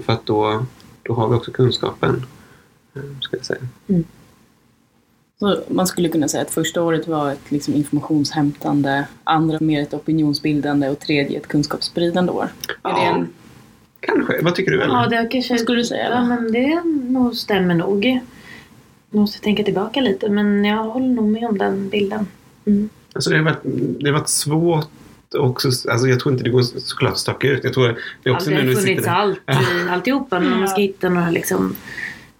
För 0.04 0.12
att 0.12 0.26
då, 0.26 0.66
då 1.02 1.14
har 1.14 1.28
vi 1.28 1.34
också 1.34 1.52
kunskapen. 1.52 2.22
Ska 3.20 3.36
jag 3.36 3.46
säga. 3.46 3.60
Mm. 3.88 4.04
Så 5.38 5.60
man 5.68 5.86
skulle 5.86 6.08
kunna 6.08 6.28
säga 6.28 6.42
att 6.42 6.50
första 6.50 6.82
året 6.82 7.08
var 7.08 7.32
ett 7.32 7.50
liksom 7.50 7.74
informationshämtande, 7.74 9.06
andra 9.24 9.58
mer 9.60 9.82
ett 9.82 9.94
opinionsbildande 9.94 10.88
och 10.88 11.00
tredje 11.00 11.38
ett 11.38 11.46
kunskapsspridande 11.46 12.32
år. 12.32 12.48
Är 12.82 12.92
det 12.92 13.04
Ja. 13.04 13.14
en, 13.14 13.28
Kanske. 14.00 14.42
Vad 14.42 14.54
tycker 14.54 14.72
du 14.72 14.82
Ella? 14.82 14.94
Ja, 15.10 15.22
det 15.22 15.28
kanske... 15.30 15.52
Vad 15.52 15.60
skulle 15.60 15.80
du 15.80 15.84
säga, 15.84 16.10
Ja, 16.10 16.24
men 16.24 16.52
det 16.52 16.82
nog 17.10 17.34
stämmer 17.34 17.74
nog. 17.74 18.04
Jag 19.10 19.20
måste 19.20 19.40
tänka 19.40 19.62
tillbaka 19.62 20.00
lite, 20.00 20.28
men 20.28 20.64
jag 20.64 20.84
håller 20.84 21.06
nog 21.08 21.28
med 21.28 21.44
om 21.44 21.58
den 21.58 21.88
bilden. 21.88 22.26
Mm. 22.66 22.88
Alltså 23.12 23.30
det, 23.30 23.36
har 23.36 23.44
varit, 23.44 23.60
det 24.00 24.06
har 24.10 24.18
varit 24.18 24.28
svårt 24.28 24.88
också. 25.38 25.68
Alltså 25.68 26.06
jag 26.08 26.20
tror 26.20 26.32
inte 26.32 26.44
det 26.44 26.50
går 26.50 26.62
såklart 26.62 27.12
att 27.12 27.18
staka 27.18 27.48
ut. 27.48 27.64
Jag 27.64 27.72
tror 27.72 27.98
det 28.22 28.30
är 28.30 28.34
också 28.34 28.50
Ja, 28.50 28.56
det 28.58 28.62
nu 28.64 28.74
har 28.74 28.80
funnits 28.82 29.06
allt 29.08 29.40
alltihopa, 29.90 30.40
men 30.40 30.52
om 30.52 30.58
man 30.58 30.68
ska 30.68 30.80
hitta 30.80 31.08
några 31.08 31.30
liksom 31.30 31.76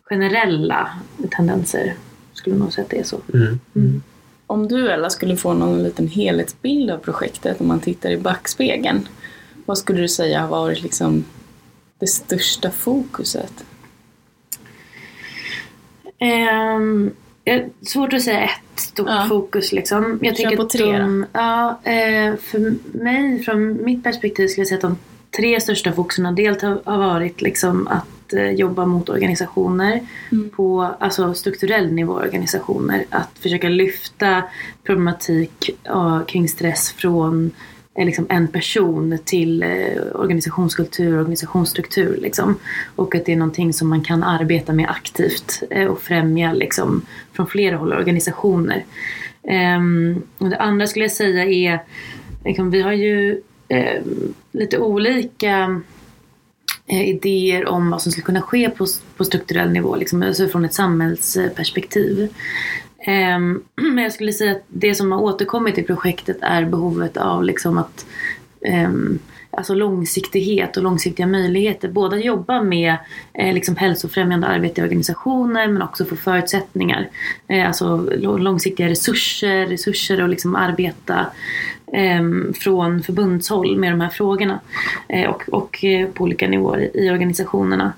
generella 0.05 0.89
tendenser 1.31 1.95
skulle 2.47 2.59
nog 2.59 2.73
säga 2.73 2.85
att 2.85 2.91
det 2.91 2.99
är 2.99 3.05
så. 3.05 3.21
Mm. 3.35 4.03
om 4.47 4.69
du 4.69 4.91
Ella 4.91 5.11
skulle 5.11 5.37
få 5.37 5.55
någon 5.55 5.83
liten 5.83 6.09
helhetsbild 6.09 6.91
av 6.91 6.99
projektet 6.99 7.61
om 7.61 7.69
man 7.69 7.81
tittar 7.81 8.11
i 8.11 8.17
backspegeln. 8.17 9.09
Vad 9.67 9.79
skulle 9.79 10.01
du 10.01 10.09
säga 10.09 10.41
har 10.41 10.49
varit 10.49 10.83
liksom 10.83 11.25
det 11.99 12.07
största 12.07 12.71
fokuset? 12.71 13.65
Eh, 16.19 17.63
svårt 17.83 18.13
att 18.13 18.23
säga 18.23 18.43
ett 18.45 18.81
stort 18.81 19.09
Ja. 19.09 19.27
fokus 19.29 19.73
liksom. 19.73 20.19
Jag 20.23 20.37
Kör 20.37 20.57
på 20.57 20.63
att 20.63 20.71
tre 20.71 20.99
de, 20.99 21.27
ja, 21.33 21.81
eh, 21.85 22.37
För 22.37 22.75
mig, 22.99 23.43
från 23.43 23.85
mitt 23.85 24.05
perspektiv, 24.05 24.49
skulle 24.49 24.61
jag 24.61 24.69
säga 24.69 24.77
att 24.77 24.83
de 24.83 24.99
tre 25.37 25.61
största 25.61 25.93
fokusen 25.93 26.35
dels 26.35 26.63
har, 26.63 26.81
har 26.85 26.99
varit 26.99 27.41
liksom 27.43 27.89
att 27.89 28.05
eh, 28.33 28.51
jobba 28.51 28.87
mot 28.87 29.09
organisationer 29.09 30.01
Mm. 30.33 30.51
på 30.51 30.83
alltså, 30.99 31.35
strukturell 31.35 31.93
nivå 31.93 32.13
organisationer. 32.13 33.05
Att 33.11 33.31
försöka 33.41 33.69
lyfta 33.69 34.43
problematik 34.85 35.71
kring 36.27 36.49
stress 36.49 36.93
från 36.93 37.51
eh, 37.95 38.07
liksom 38.07 38.27
en 38.29 38.49
person 38.49 39.19
till 39.25 39.63
eh, 39.63 39.69
organisationskultur 40.15 41.13
och 41.15 41.19
organisationsstruktur. 41.21 42.19
Liksom. 42.23 42.59
Och 42.97 43.15
att 43.15 43.25
det 43.25 43.33
är 43.33 43.37
någonting 43.37 43.73
som 43.73 43.89
man 43.89 44.01
kan 44.03 44.23
arbeta 44.23 44.73
med 44.73 44.91
aktivt 44.91 45.63
och 45.89 46.01
främja 46.03 46.53
liksom, 46.53 47.03
från 47.33 47.47
flera 47.47 47.77
håll 47.77 47.93
organisationer. 47.93 48.85
Ehm, 49.49 50.23
och 50.39 50.49
det 50.51 50.57
andra 50.57 50.87
skulle 50.87 51.05
jag 51.05 51.13
säga 51.13 51.45
är, 51.45 51.83
liksom, 52.45 52.71
vi 52.71 52.83
har 52.83 52.93
ju 52.93 53.41
lite 54.53 54.79
olika 54.79 55.81
Eh, 56.89 57.09
idéer 57.09 57.67
om 57.69 57.91
vad 57.91 58.03
som 58.03 58.13
skulle 58.13 58.25
kunna 58.25 58.43
ske 58.43 58.71
på, 58.71 58.87
på 59.17 59.25
strukturell 59.25 59.71
nivå, 59.71 59.97
liksom, 59.97 60.23
alltså 60.23 60.49
från 60.49 60.65
ett 60.65 60.75
samhällsperspektiv. 60.75 62.29
Ehm, 62.99 63.63
men 63.75 63.99
jag 63.99 64.13
skulle 64.13 64.33
säga 64.33 64.53
att 64.53 64.65
det 64.69 64.95
som 64.95 65.13
har 65.13 65.21
återkommit 65.21 65.79
i 65.79 65.83
projektet 65.83 66.37
är 66.41 66.65
behovet 66.65 67.17
av 67.17 67.45
liksom 67.45 67.79
att 67.79 68.07
ehm, 68.61 69.19
alltså 69.57 69.75
långsiktighet 69.75 70.77
och 70.77 70.83
långsiktiga 70.83 71.27
möjligheter. 71.27 71.89
Både 71.89 72.17
att 72.17 72.25
jobba 72.25 72.63
med 72.63 72.97
eh, 73.35 73.55
liksom 73.55 73.77
hälsofrämjande 73.77 74.47
arbete 74.47 74.81
i 74.81 74.85
organisationer 74.85 75.69
men 75.69 75.83
också 75.83 76.05
få 76.05 76.17
förutsättningar. 76.17 77.09
Eh, 77.49 77.67
alltså 77.67 77.97
långsiktiga 78.39 78.89
resurser, 78.89 79.67
resurser 79.67 80.23
och 80.23 80.29
liksom 80.29 80.57
arbeta 80.57 81.27
Ehm, 81.93 82.53
från 82.55 83.03
förbundshåll 83.03 83.77
med 83.77 83.93
de 83.93 84.01
här 84.01 84.09
frågorna. 84.09 84.61
Eh, 85.09 85.31
och 85.31 85.49
och 85.49 85.85
eh, 85.85 86.09
på 86.09 86.25
olika 86.25 86.49
nivåer 86.49 86.97
i 86.97 87.11
organisationerna. 87.11 87.93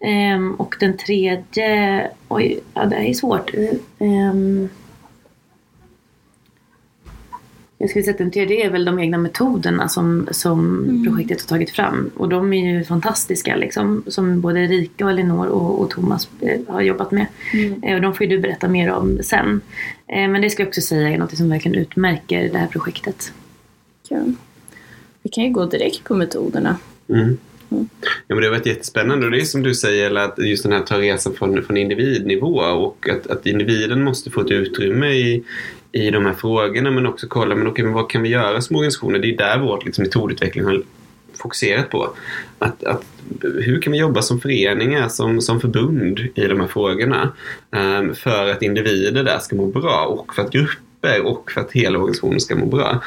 Ehm, 0.00 0.54
och 0.54 0.76
den 0.80 0.96
tredje, 0.96 2.10
oj, 2.28 2.60
ja, 2.74 2.84
det 2.84 2.96
här 2.96 3.04
är 3.04 3.14
svårt. 3.14 3.50
Ehm, 3.98 4.68
jag 7.82 7.90
skulle 7.90 8.02
säga 8.02 8.12
att 8.12 8.18
den 8.18 8.30
tredje 8.30 8.66
är 8.66 8.70
väl 8.70 8.84
de 8.84 8.98
egna 8.98 9.18
metoderna 9.18 9.88
som, 9.88 10.28
som 10.30 10.84
mm. 10.84 11.04
projektet 11.04 11.40
har 11.40 11.56
tagit 11.56 11.70
fram. 11.70 12.10
Och 12.16 12.28
de 12.28 12.52
är 12.52 12.72
ju 12.72 12.84
fantastiska 12.84 13.56
liksom. 13.56 14.02
Som 14.06 14.40
både 14.40 14.60
Erika 14.60 15.04
och 15.04 15.10
Elinor 15.10 15.46
och, 15.46 15.80
och 15.80 15.90
Thomas 15.90 16.28
eh, 16.40 16.60
har 16.68 16.80
jobbat 16.80 17.10
med. 17.12 17.26
Mm. 17.52 17.82
Eh, 17.82 17.94
och 17.94 18.00
de 18.00 18.14
får 18.14 18.26
ju 18.26 18.36
du 18.36 18.42
berätta 18.42 18.68
mer 18.68 18.90
om 18.90 19.18
sen. 19.22 19.60
Eh, 20.06 20.28
men 20.28 20.42
det 20.42 20.50
ska 20.50 20.62
jag 20.62 20.68
också 20.68 20.80
säga 20.80 21.08
är 21.08 21.18
något 21.18 21.36
som 21.36 21.50
verkligen 21.50 21.78
utmärker 21.78 22.48
det 22.52 22.58
här 22.58 22.66
projektet. 22.66 23.32
Ja. 24.08 24.18
Vi 25.22 25.30
kan 25.30 25.44
ju 25.44 25.50
gå 25.50 25.66
direkt 25.66 26.04
på 26.04 26.14
metoderna. 26.14 26.76
Mm. 27.08 27.38
Mm. 27.70 27.88
Ja, 28.00 28.34
men 28.34 28.36
det 28.36 28.46
har 28.46 28.54
varit 28.54 28.66
jättespännande 28.66 29.26
och 29.26 29.32
det 29.32 29.40
är 29.40 29.44
som 29.44 29.62
du 29.62 29.74
säger 29.74 30.14
att 30.14 30.38
just 30.38 30.62
den 30.62 30.72
här 30.72 30.80
ta 30.80 30.98
resan 30.98 31.34
från, 31.34 31.62
från 31.62 31.76
individnivå 31.76 32.58
och 32.60 33.08
att, 33.08 33.26
att 33.26 33.46
individen 33.46 34.04
måste 34.04 34.30
få 34.30 34.40
ett 34.40 34.50
utrymme 34.50 35.06
i, 35.06 35.44
i 35.92 36.10
de 36.10 36.26
här 36.26 36.32
frågorna 36.32 36.90
men 36.90 37.06
också 37.06 37.26
kolla 37.28 37.54
men 37.54 37.66
okay, 37.66 37.84
men 37.84 37.94
vad 37.94 38.10
kan 38.10 38.22
vi 38.22 38.28
göra 38.28 38.60
som 38.60 38.76
organisationer? 38.76 39.18
Det 39.18 39.34
är 39.34 39.36
där 39.36 39.58
vårt 39.58 39.84
liksom, 39.84 40.02
metodutveckling 40.02 40.64
har 40.64 40.82
fokuserat 41.34 41.90
på. 41.90 42.14
Att, 42.58 42.84
att, 42.84 43.04
hur 43.40 43.82
kan 43.82 43.92
vi 43.92 43.98
jobba 43.98 44.22
som 44.22 44.40
föreningar, 44.40 45.08
som, 45.08 45.40
som 45.40 45.60
förbund 45.60 46.18
i 46.34 46.46
de 46.46 46.60
här 46.60 46.66
frågorna 46.66 47.32
um, 47.70 48.14
för 48.14 48.50
att 48.50 48.62
individer 48.62 49.24
där 49.24 49.38
ska 49.38 49.56
må 49.56 49.66
bra 49.66 50.04
och 50.06 50.34
för 50.34 50.42
att 50.42 50.52
grupper 50.52 51.26
och 51.26 51.50
för 51.50 51.60
att 51.60 51.72
hela 51.72 51.98
organisationen 51.98 52.40
ska 52.40 52.56
må 52.56 52.66
bra. 52.66 53.02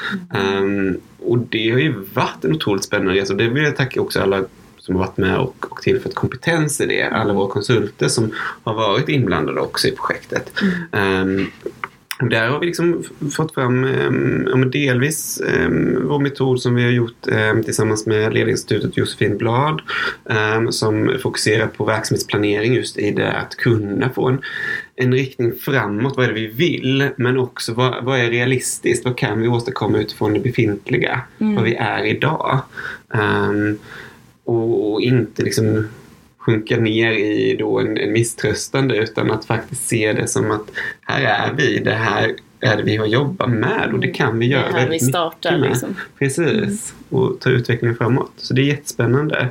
Um, 0.60 0.98
och 1.20 1.38
det 1.38 1.72
har 1.72 1.80
ju 1.80 1.94
varit 2.14 2.46
en 2.46 2.54
otroligt 2.54 2.84
spännande 2.84 3.14
resa 3.14 3.34
och 3.34 3.38
det 3.38 3.48
vill 3.48 3.64
jag 3.64 3.76
tacka 3.76 4.02
också 4.02 4.20
alla 4.20 4.44
som 4.78 4.96
har 4.96 5.06
varit 5.06 5.18
med 5.18 5.38
och, 5.38 5.66
och 5.70 5.82
tillfört 5.82 6.14
kompetens 6.14 6.82
i 6.82 6.86
det. 6.86 7.04
Alla 7.04 7.34
våra 7.34 7.50
konsulter 7.50 8.08
som 8.08 8.32
har 8.64 8.74
varit 8.74 9.10
inblandade 9.10 9.62
också 9.62 9.88
i 9.88 9.92
projektet. 9.92 10.52
Mm. 10.92 11.40
Um, 11.40 11.52
där 12.20 12.50
har 12.50 12.60
vi 12.60 12.66
liksom 12.66 13.04
fått 13.36 13.54
fram 13.54 13.84
eh, 13.84 14.60
delvis 14.60 15.42
eh, 15.42 15.70
vår 16.02 16.20
metod 16.20 16.62
som 16.62 16.76
vi 16.76 16.84
har 16.84 16.92
gjort 16.92 17.28
eh, 17.28 17.62
tillsammans 17.62 18.06
med 18.06 18.34
Ledningsinstitutet 18.34 18.98
Josefin 18.98 19.38
Blad 19.38 19.82
ehm, 20.30 20.72
som 20.72 21.18
fokuserar 21.22 21.68
på 21.68 21.86
verksamhetsplanering 21.86 22.74
just 22.74 22.98
i 22.98 23.12
det 23.12 23.32
att 23.32 23.56
kunna 23.56 24.10
få 24.10 24.30
en, 24.30 24.42
en 24.96 25.14
riktning 25.14 25.54
framåt. 25.54 26.18
Vad 26.18 26.26
är 26.26 26.30
det 26.30 26.40
vi 26.40 26.48
vill? 26.48 27.10
Men 27.18 27.38
också 27.38 27.74
vad, 27.74 28.04
vad 28.04 28.20
är 28.20 28.30
realistiskt? 28.30 29.06
Vad 29.06 29.18
kan 29.18 29.42
vi 29.42 29.48
åstadkomma 29.48 29.98
utifrån 29.98 30.34
det 30.34 30.40
befintliga? 30.40 31.22
Mm. 31.40 31.56
Vad 31.56 31.64
vi 31.64 31.76
är 31.76 32.06
idag? 32.06 32.62
Um, 33.08 33.80
och, 34.44 34.94
och, 34.94 35.02
inte 35.02 35.44
liksom 35.44 35.88
sjunka 36.46 36.78
ner 36.78 37.12
i 37.12 37.56
då 37.60 37.80
en, 37.80 37.98
en 37.98 38.14
misströstande 38.14 38.98
utan 38.98 39.32
att 39.32 39.46
faktiskt 39.46 39.88
se 39.88 40.14
det 40.14 40.28
som 40.28 40.52
att 40.52 40.72
här 41.02 41.22
är 41.22 41.54
vi, 41.54 41.80
det 41.80 41.92
här 41.92 42.36
är 42.60 42.78
det 42.78 42.84
vi 42.84 42.96
har 42.96 43.06
jobbat 43.06 43.50
med 43.50 43.90
och 43.94 44.00
det 44.00 44.08
kan 44.08 44.40
vi 44.40 44.46
göra. 44.46 44.62
Det 44.62 44.78
är 44.78 44.80
här 44.80 44.90
vi 44.90 45.00
startar 45.00 45.58
liksom. 45.58 45.96
Precis, 46.20 46.42
mm. 46.42 47.24
och 47.24 47.40
ta 47.40 47.50
utvecklingen 47.50 47.96
framåt. 47.96 48.32
Så 48.38 48.54
det 48.54 48.62
är 48.62 48.66
jättespännande. 48.66 49.48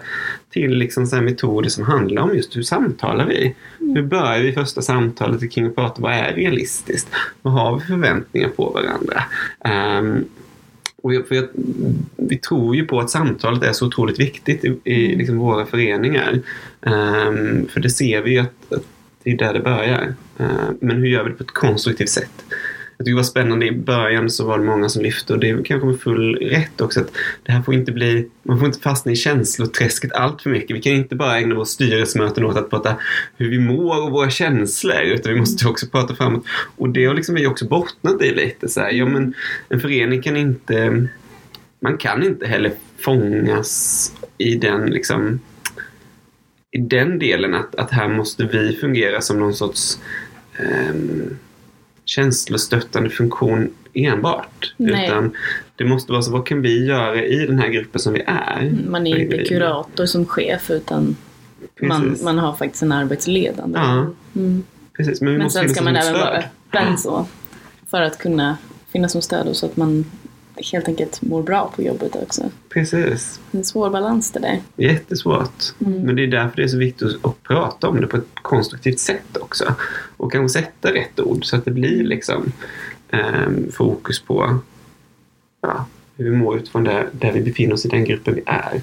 Till 0.50 0.70
liksom 0.70 1.06
så 1.06 1.20
metoder 1.20 1.68
som 1.68 1.84
handlar 1.84 2.22
om 2.22 2.34
just 2.34 2.56
hur 2.56 2.62
samtalar 2.62 3.26
vi? 3.26 3.54
Mm. 3.80 3.96
Hur 3.96 4.02
börjar 4.02 4.42
vi 4.42 4.52
första 4.52 4.82
samtalet 4.82 5.52
kring 5.52 5.66
att 5.66 5.74
prata 5.74 6.02
vad 6.02 6.12
är 6.12 6.32
realistiskt? 6.32 7.08
Vad 7.42 7.54
har 7.54 7.76
vi 7.76 7.86
förväntningar 7.86 8.48
på 8.48 8.70
varandra? 8.70 9.24
Um, 9.98 10.24
och 11.04 11.14
jag, 11.14 11.28
för 11.28 11.34
jag, 11.34 11.48
vi 12.16 12.38
tror 12.38 12.76
ju 12.76 12.86
på 12.86 13.00
att 13.00 13.10
samtalet 13.10 13.62
är 13.62 13.72
så 13.72 13.86
otroligt 13.86 14.20
viktigt 14.20 14.64
i, 14.64 14.78
i 14.84 15.16
liksom 15.16 15.38
våra 15.38 15.66
föreningar. 15.66 16.40
Um, 16.80 17.68
för 17.68 17.80
det 17.80 17.90
ser 17.90 18.22
vi 18.22 18.30
ju 18.30 18.38
att, 18.38 18.72
att, 18.72 18.82
det 19.22 19.30
är 19.30 19.36
där 19.36 19.54
det 19.54 19.60
börjar. 19.60 20.14
Uh, 20.40 20.70
men 20.80 20.96
hur 20.96 21.06
gör 21.06 21.24
vi 21.24 21.30
det 21.30 21.36
på 21.36 21.42
ett 21.42 21.50
konstruktivt 21.50 22.08
sätt? 22.08 22.44
Jag 23.04 23.06
tycker 23.06 23.12
det 23.12 23.16
var 23.16 23.22
spännande 23.22 23.66
i 23.66 23.72
början 23.72 24.30
så 24.30 24.46
var 24.46 24.58
det 24.58 24.64
många 24.64 24.88
som 24.88 25.02
lyfte 25.02 25.32
och 25.32 25.38
det 25.38 25.64
kanske 25.64 25.86
med 25.86 26.00
full 26.00 26.36
rätt 26.36 26.80
också 26.80 27.00
att 27.00 27.12
det 27.42 27.52
här 27.52 27.62
får 27.62 27.74
inte 27.74 27.92
bli, 27.92 28.28
man 28.42 28.58
får 28.58 28.66
inte 28.66 28.80
fastna 28.80 29.12
i 29.12 29.16
känsloträsket 29.16 30.12
allt 30.12 30.42
för 30.42 30.50
mycket. 30.50 30.76
Vi 30.76 30.80
kan 30.80 30.92
inte 30.92 31.16
bara 31.16 31.38
ägna 31.38 31.54
våra 31.54 31.64
styrelsemöten 31.64 32.44
åt 32.44 32.56
att 32.56 32.70
prata 32.70 32.96
hur 33.36 33.50
vi 33.50 33.58
mår 33.58 34.02
och 34.02 34.10
våra 34.10 34.30
känslor 34.30 35.00
utan 35.02 35.32
vi 35.32 35.38
måste 35.38 35.68
också 35.68 35.86
prata 35.86 36.14
framåt. 36.14 36.44
Och 36.76 36.88
det 36.88 37.04
har 37.04 37.14
liksom 37.14 37.34
vi 37.34 37.46
också 37.46 37.68
bottnat 37.68 38.22
i 38.22 38.34
lite 38.34 38.68
så 38.68 38.80
här, 38.80 38.90
ja 38.90 39.06
men 39.06 39.34
en 39.68 39.80
förening 39.80 40.22
kan 40.22 40.36
inte, 40.36 41.06
man 41.80 41.98
kan 41.98 42.22
inte 42.22 42.46
heller 42.46 42.72
fångas 42.98 44.12
i 44.38 44.54
den 44.54 44.90
liksom 44.90 45.40
i 46.70 46.78
den 46.78 47.18
delen 47.18 47.54
att, 47.54 47.74
att 47.74 47.90
här 47.90 48.08
måste 48.08 48.44
vi 48.44 48.76
fungera 48.80 49.20
som 49.20 49.38
någon 49.38 49.54
sorts 49.54 49.98
um, 50.90 51.38
känslostöttande 52.04 53.10
funktion 53.10 53.70
enbart. 53.94 54.74
Nej. 54.76 55.06
Utan 55.06 55.36
det 55.76 55.84
måste 55.84 56.12
vara 56.12 56.22
så, 56.22 56.32
vad 56.32 56.46
kan 56.46 56.62
vi 56.62 56.86
göra 56.86 57.24
i 57.24 57.46
den 57.46 57.58
här 57.58 57.68
gruppen 57.68 58.00
som 58.00 58.12
vi 58.12 58.24
är? 58.26 58.60
Mm, 58.60 58.90
man 58.90 59.06
är 59.06 59.18
inte 59.18 59.44
kurator 59.44 60.06
som 60.06 60.26
chef 60.26 60.70
utan 60.70 61.16
man, 61.80 62.16
man 62.22 62.38
har 62.38 62.52
faktiskt 62.52 62.82
en 62.82 62.92
arbetsledande. 62.92 63.78
Ja. 63.78 64.06
Mm. 64.36 64.62
Precis, 64.96 65.20
men, 65.20 65.38
men 65.38 65.50
sen 65.50 65.68
ska 65.68 65.84
man 65.84 65.96
även 65.96 66.12
vara 66.12 66.38
öppen 66.38 66.98
så. 66.98 67.26
För 67.90 68.02
att 68.02 68.18
kunna 68.18 68.56
finnas 68.92 69.12
som 69.12 69.22
stöd 69.22 69.46
och 69.48 69.56
så 69.56 69.66
att 69.66 69.76
man 69.76 70.04
helt 70.72 70.88
enkelt 70.88 71.22
mår 71.22 71.42
bra 71.42 71.72
på 71.76 71.82
jobbet 71.82 72.16
också. 72.16 72.50
Precis. 72.68 73.40
En 73.52 73.64
svår 73.64 73.90
balans 73.90 74.30
det 74.30 74.40
där. 74.40 74.60
Jättesvårt. 74.76 75.62
Mm. 75.86 76.02
Men 76.02 76.16
det 76.16 76.22
är 76.22 76.26
därför 76.26 76.56
det 76.56 76.62
är 76.62 76.68
så 76.68 76.78
viktigt 76.78 77.08
att 77.22 77.42
prata 77.42 77.88
om 77.88 78.00
det 78.00 78.06
på 78.06 78.16
ett 78.16 78.28
konstruktivt 78.34 78.98
sätt 78.98 79.36
också. 79.40 79.74
Och 80.16 80.32
kanske 80.32 80.60
sätta 80.60 80.94
rätt 80.94 81.20
ord 81.20 81.44
så 81.44 81.56
att 81.56 81.64
det 81.64 81.70
blir 81.70 82.04
liksom 82.04 82.52
eh, 83.08 83.50
fokus 83.72 84.20
på 84.20 84.58
ja, 85.62 85.86
hur 86.16 86.30
vi 86.30 86.36
mår 86.36 86.56
utifrån 86.56 86.84
där, 86.84 87.08
där 87.12 87.32
vi 87.32 87.40
befinner 87.40 87.74
oss 87.74 87.86
i 87.86 87.88
den 87.88 88.04
gruppen 88.04 88.34
vi 88.34 88.42
är. 88.46 88.82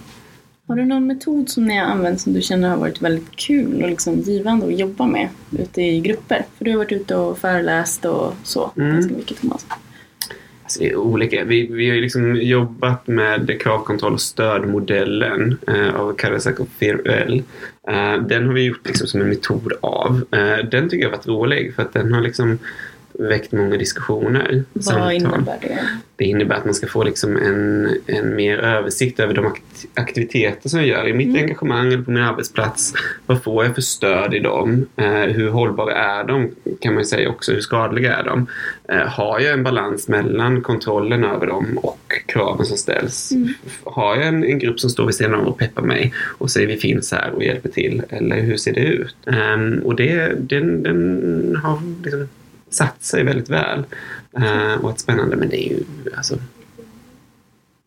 Har 0.67 0.75
du 0.75 0.85
någon 0.85 1.07
metod 1.07 1.49
som 1.49 1.65
ni 1.65 1.77
har 1.77 1.85
använt 1.85 2.21
som 2.21 2.33
du 2.33 2.41
känner 2.41 2.69
har 2.69 2.77
varit 2.77 3.01
väldigt 3.01 3.35
kul 3.35 3.83
och 3.83 3.89
liksom 3.89 4.19
givande 4.19 4.65
att 4.65 4.79
jobba 4.79 5.05
med 5.05 5.29
ute 5.59 5.81
i 5.81 5.99
grupper? 5.99 6.45
För 6.57 6.65
du 6.65 6.71
har 6.71 6.77
varit 6.77 6.91
ute 6.91 7.15
och 7.15 7.37
föreläst 7.37 8.05
och 8.05 8.33
så 8.43 8.71
mm. 8.77 8.93
ganska 8.93 9.13
mycket 9.13 9.41
Thomas 9.41 9.65
olika. 10.95 11.43
Vi, 11.43 11.67
vi 11.71 11.89
har 11.89 11.95
ju 11.95 12.01
liksom 12.01 12.35
jobbat 12.35 13.07
med 13.07 13.61
kravkontroll 13.61 14.13
och 14.13 14.21
stödmodellen 14.21 15.57
eh, 15.67 15.95
av 15.95 16.13
Kawasaki 16.13 16.63
Firel. 16.79 17.43
Eh, 17.87 18.21
den 18.27 18.47
har 18.47 18.53
vi 18.53 18.63
gjort 18.63 18.87
liksom 18.87 19.07
som 19.07 19.21
en 19.21 19.29
metod 19.29 19.73
av. 19.81 20.23
Eh, 20.31 20.69
den 20.71 20.89
tycker 20.89 21.03
jag 21.03 21.09
har 21.09 21.17
varit 21.17 21.27
rolig 21.27 21.75
för 21.75 21.81
att 21.81 21.93
den 21.93 22.13
har 22.13 22.21
liksom 22.21 22.59
väckt 23.13 23.51
många 23.51 23.77
diskussioner. 23.77 24.63
Vad 24.73 24.83
samtal. 24.83 25.13
innebär 25.13 25.57
det? 25.61 25.79
Det 26.15 26.25
innebär 26.25 26.55
att 26.55 26.65
man 26.65 26.73
ska 26.73 26.87
få 26.87 27.03
liksom 27.03 27.37
en, 27.37 27.89
en 28.05 28.35
mer 28.35 28.57
översikt 28.57 29.19
över 29.19 29.33
de 29.33 29.53
aktiviteter 29.93 30.69
som 30.69 30.79
jag 30.79 30.87
gör 30.87 31.07
i 31.07 31.13
mitt 31.13 31.27
mm. 31.27 31.43
engagemang 31.43 31.87
eller 31.87 32.03
på 32.03 32.11
min 32.11 32.23
arbetsplats. 32.23 32.93
Vad 33.25 33.43
får 33.43 33.65
jag 33.65 33.75
för 33.75 33.81
stöd 33.81 34.33
i 34.33 34.39
dem? 34.39 34.87
Eh, 34.95 35.05
hur 35.11 35.49
hållbara 35.49 35.93
är 35.93 36.23
de? 36.23 36.51
Kan 36.79 36.93
man 36.93 37.05
säga 37.05 37.29
också. 37.29 37.51
Hur 37.51 37.61
skadliga 37.61 38.15
är 38.15 38.23
de? 38.23 38.47
Eh, 38.89 39.07
har 39.07 39.39
jag 39.39 39.53
en 39.53 39.63
balans 39.63 40.07
mellan 40.07 40.61
kontrollen 40.61 41.23
över 41.23 41.47
dem 41.47 41.77
och 41.77 42.13
kraven 42.25 42.65
som 42.65 42.77
ställs? 42.77 43.31
Mm. 43.31 43.53
Har 43.83 44.15
jag 44.15 44.27
en, 44.27 44.43
en, 44.43 44.59
grupp 44.59 44.79
som 44.79 44.89
står 44.89 45.05
vid 45.05 45.15
sidan 45.15 45.33
om 45.33 45.47
och 45.47 45.57
peppar 45.57 45.81
mig 45.81 46.13
och 46.37 46.51
säger 46.51 46.67
vi 46.67 46.77
finns 46.77 47.11
här 47.11 47.31
och 47.31 47.43
hjälper 47.43 47.69
till? 47.69 48.03
Eller 48.09 48.41
hur 48.41 48.57
ser 48.57 48.73
det 48.73 48.81
ut? 48.81 49.15
Um, 49.25 49.81
och 49.85 49.95
det, 49.95 50.33
den, 50.49 50.83
den 50.83 51.55
har 51.63 51.79
liksom 52.03 52.27
satt 52.71 53.03
sig 53.03 53.23
väldigt 53.23 53.49
väl 53.49 53.85
uh, 54.39 54.73
och 54.73 54.83
varit 54.83 54.99
spännande. 54.99 55.35
Men 55.35 55.49
det 55.49 55.67
är 55.67 55.69
ju 55.69 55.83
alltså 56.17 56.37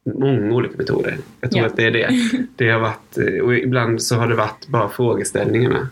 många 0.05 0.55
olika 0.55 0.77
metoder. 0.77 1.19
Jag 1.41 1.51
tror 1.51 1.63
ja. 1.63 1.69
att 1.69 1.77
det 1.77 1.85
är 1.85 1.91
det. 1.91 2.11
Det 2.57 2.71
har 2.71 2.81
varit, 2.81 3.19
eh, 3.19 3.45
och 3.45 3.55
ibland 3.55 4.03
så 4.03 4.17
har 4.17 4.29
det 4.29 4.35
varit 4.35 4.69
bara 4.69 4.89
frågeställningarna. 4.89 5.89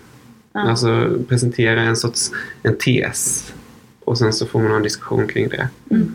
Ja. 0.52 0.61
Alltså 0.61 1.18
presentera 1.28 1.82
en 1.82 1.96
sorts 1.96 2.30
en 2.62 2.78
tes 2.78 3.52
och 4.04 4.18
sen 4.18 4.32
så 4.32 4.46
får 4.46 4.58
man 4.58 4.68
ha 4.68 4.76
en 4.76 4.82
diskussion 4.82 5.28
kring 5.28 5.49
det. 5.49 5.68
Mm. 5.90 6.14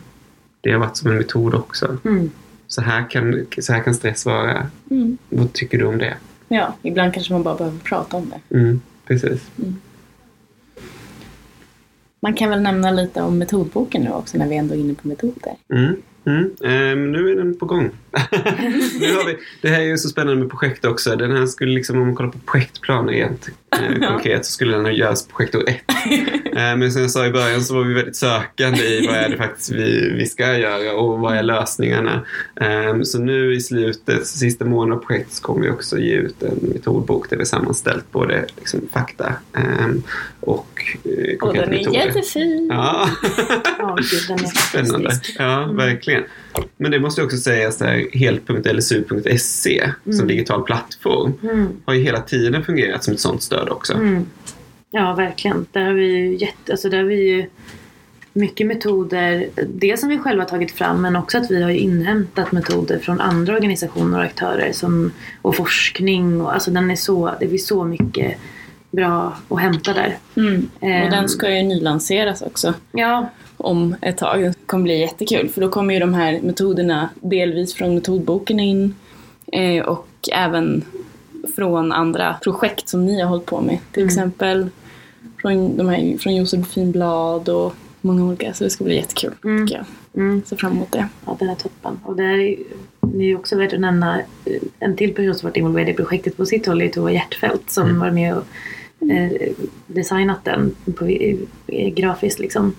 Det 0.62 0.72
har 0.72 0.80
varit 0.80 0.98
som 0.98 1.12
en 1.12 1.18
metod 1.18 1.56
också. 1.56 1.98
Mm. 2.06 2.32
Så, 2.68 2.82
här 2.82 3.10
kan, 3.10 3.46
så 3.60 3.74
här 3.74 3.84
kan 3.84 3.94
stress 3.94 4.26
vara. 4.26 4.68
Mm. 4.92 5.18
Vad 5.30 5.54
tycker 5.54 5.78
du 5.78 5.86
om 5.86 5.98
det? 5.98 6.14
Ja, 6.48 6.76
ibland 6.82 7.14
kanske 7.14 7.34
man 7.34 7.44
bara 7.44 7.56
behöver 7.56 7.80
prata 7.80 8.18
om 8.18 8.30
det. 8.30 8.58
Mm, 8.58 8.82
precis. 9.08 9.48
Man 12.28 12.34
kan 12.34 12.50
väl 12.50 12.62
nämna 12.62 12.92
lite 12.92 13.22
om 13.22 13.38
metodboken 13.38 14.02
nu 14.02 14.12
också 14.12 14.38
när 14.38 14.48
vi 14.48 14.56
ändå 14.56 14.74
är 14.76 14.80
inne 14.80 14.94
på 14.94 15.08
metoder. 15.08 15.54
Mm. 15.74 15.96
Mm. 16.26 16.52
Ehm, 16.64 17.12
nu 17.12 17.32
är 17.32 17.36
den 17.36 17.58
på 17.58 17.66
gång. 17.66 17.84
nu 19.00 19.14
har 19.16 19.26
vi, 19.26 19.38
det 19.62 19.70
här 19.70 19.80
är 19.80 19.86
ju 19.86 19.98
så 19.98 20.10
spännande 20.10 20.42
med 20.42 20.50
projekt 20.50 20.86
också. 20.86 21.16
Den 21.16 21.32
här 21.32 21.46
skulle 21.46 21.72
liksom, 21.72 21.98
om 21.98 22.06
man 22.06 22.16
kollar 22.16 22.30
på 22.30 22.40
projektplaner 22.40 23.14
rent 23.14 23.50
eh, 23.82 24.08
konkret 24.10 24.46
så 24.46 24.52
skulle 24.52 24.76
den 24.76 24.86
ha 24.86 24.92
göras 24.92 25.28
projektår 25.28 25.70
ett. 25.70 25.84
Ehm, 26.58 26.80
men 26.80 26.92
som 26.92 27.02
jag 27.02 27.12
sa 27.12 27.26
i 27.26 27.32
början 27.32 27.62
så 27.62 27.76
var 27.76 27.84
vi 27.84 27.94
väldigt 27.94 28.16
sökande 28.16 28.84
i 28.84 29.08
vad 29.08 29.16
är 29.16 29.30
det 29.30 29.38
faktiskt 29.38 29.72
vi, 29.72 30.14
vi 30.18 30.26
ska 30.26 30.58
göra 30.58 30.94
och 30.94 31.20
vad 31.20 31.38
är 31.38 31.44
lösningarna. 31.44 32.26
Ehm, 32.62 33.06
så 33.06 33.20
nu 33.20 33.56
i 33.56 33.62
slutet, 33.62 34.28
sista 34.28 34.66
månaden 34.66 34.98
av 34.98 35.06
projektet 35.06 35.34
så 35.34 35.44
kommer 35.44 35.62
vi 35.62 35.70
också 35.70 35.98
ge 35.98 36.16
ut 36.16 36.44
en 36.44 36.70
metodbok 36.74 37.30
där 37.30 37.38
vi 37.38 37.46
sammanställt 37.46 38.12
både 38.12 38.46
liksom, 38.58 38.82
fakta 38.92 39.34
ehm, 39.54 40.04
och 40.48 40.84
eh, 41.04 41.38
Och 41.42 41.54
den 41.54 41.64
är 41.64 41.68
metoder. 41.70 42.06
jättefin! 42.06 42.68
Ja. 42.72 43.10
Ja, 43.80 43.98
gud, 44.12 44.22
den 44.28 44.40
är 44.40 44.46
Spännande. 44.70 44.94
fantastisk. 45.10 45.36
Ja, 45.40 45.64
Mm. 45.64 45.76
verkligen. 45.76 46.24
Men 46.78 46.92
det 46.92 47.00
måste 47.00 47.24
också 47.24 47.38
sägas 47.38 47.78
där, 47.78 48.08
helt.lsu.se 48.18 49.92
som 50.04 50.14
Mm. 50.14 50.28
digital 50.28 50.64
plattform 50.64 51.34
Mm. 51.44 51.68
har 51.86 51.94
ju 51.94 52.02
hela 52.04 52.22
tiden 52.22 52.64
fungerat 52.64 53.04
som 53.04 53.14
ett 53.14 53.20
sånt 53.20 53.44
stöd 53.44 53.70
också. 53.70 53.94
Mm. 53.94 54.26
Ja, 54.92 55.14
verkligen. 55.14 55.66
Där 55.72 55.86
har 55.86 55.94
vi 55.94 56.06
ju 56.06 56.38
jätte, 56.38 56.72
alltså 56.72 56.90
där 56.90 56.98
har 56.98 57.04
vi 57.06 57.28
ju 57.30 57.46
mycket 58.34 58.68
metoder. 58.68 59.48
Det 59.68 60.00
som 60.00 60.10
vi 60.10 60.18
själva 60.18 60.44
har 60.44 60.50
tagit 60.50 60.72
fram 60.72 61.02
men 61.02 61.16
också 61.16 61.38
att 61.38 61.52
vi 61.52 61.64
har 61.64 61.70
inhämtat 61.70 62.52
metoder 62.52 63.00
från 63.00 63.22
andra 63.22 63.54
organisationer 63.54 64.18
och 64.18 64.24
aktörer 64.24 64.72
som, 64.72 65.12
och 65.42 65.56
forskning. 65.56 66.42
Och, 66.42 66.54
alltså 66.54 66.72
den 66.72 66.92
är 66.92 66.96
så, 66.96 67.32
det 67.40 67.50
finns 67.50 67.68
så 67.68 67.84
mycket 67.84 68.38
bra 68.98 69.38
att 69.50 69.60
hämta 69.60 69.94
där. 69.94 70.18
Mm. 70.36 70.70
Och 70.80 70.88
Ehm. 70.88 71.10
den 71.12 71.30
ska 71.30 71.56
ju 71.58 71.64
nylanseras 71.64 72.42
också 72.42 72.74
Ja, 72.92 73.30
om 73.58 73.96
ett 74.02 74.18
tag. 74.18 74.42
Det 74.44 74.54
kommer 74.66 74.84
bli 74.84 75.00
jättekul 75.00 75.50
för 75.50 75.62
då 75.62 75.70
kommer 75.70 75.94
ju 75.94 76.00
de 76.00 76.14
här 76.14 76.40
metoderna 76.44 77.10
delvis 77.22 77.74
från 77.74 77.96
metodboken 77.96 78.60
in 78.60 78.96
eh, 79.54 79.84
och 79.86 80.08
även 80.34 80.84
från 81.56 81.92
andra 81.92 82.36
projekt 82.44 82.90
som 82.90 83.06
ni 83.06 83.22
har 83.22 83.30
hållit 83.30 83.46
på 83.46 83.62
med. 83.62 83.78
Till 83.92 84.02
Mm. 84.04 84.08
exempel 84.08 84.68
från, 85.42 85.78
de 85.78 85.90
här, 85.90 86.18
från 86.18 86.36
Josefin 86.36 86.92
Blad 86.92 87.50
och 87.50 87.74
många 88.02 88.26
olika. 88.26 88.54
Så 88.54 88.64
det 88.64 88.70
ska 88.70 88.84
bli 88.84 88.96
jättekul 88.96 89.32
Mm. 89.44 89.68
tycker 89.68 89.78
jag. 90.14 90.22
mm, 90.24 90.42
Ser 90.46 90.56
fram 90.56 90.72
emot 90.72 90.92
det. 90.92 91.08
ja 91.26 91.36
den 91.40 91.50
är 91.50 91.56
toppen. 91.56 92.00
Och 92.04 92.20
är, 92.20 92.56
det 93.02 93.18
är 93.24 93.28
ju 93.28 93.36
också 93.36 93.58
värt 93.58 93.74
att 93.74 93.80
nämna 93.80 94.20
eh, 94.46 94.54
en 94.80 94.96
till 94.96 95.14
person 95.14 95.36
som 95.36 95.48
varit 95.50 95.58
involverad 95.58 95.90
i 95.90 95.94
projektet 95.94 96.38
på 96.38 96.46
sitt 96.46 96.66
håll 96.66 96.82
är 96.82 96.90
Tova 96.90 97.12
Hjärtfeldt 97.12 97.70
som 97.72 97.84
Mm. 97.88 98.00
var 98.00 98.12
med 98.12 98.36
och 98.38 98.44
eh, 99.00 99.52
designat 99.88 100.46
den 100.46 100.76
på, 100.96 101.08
eh, 101.08 101.90
grafiskt 101.94 102.40
liksom. 102.40 102.74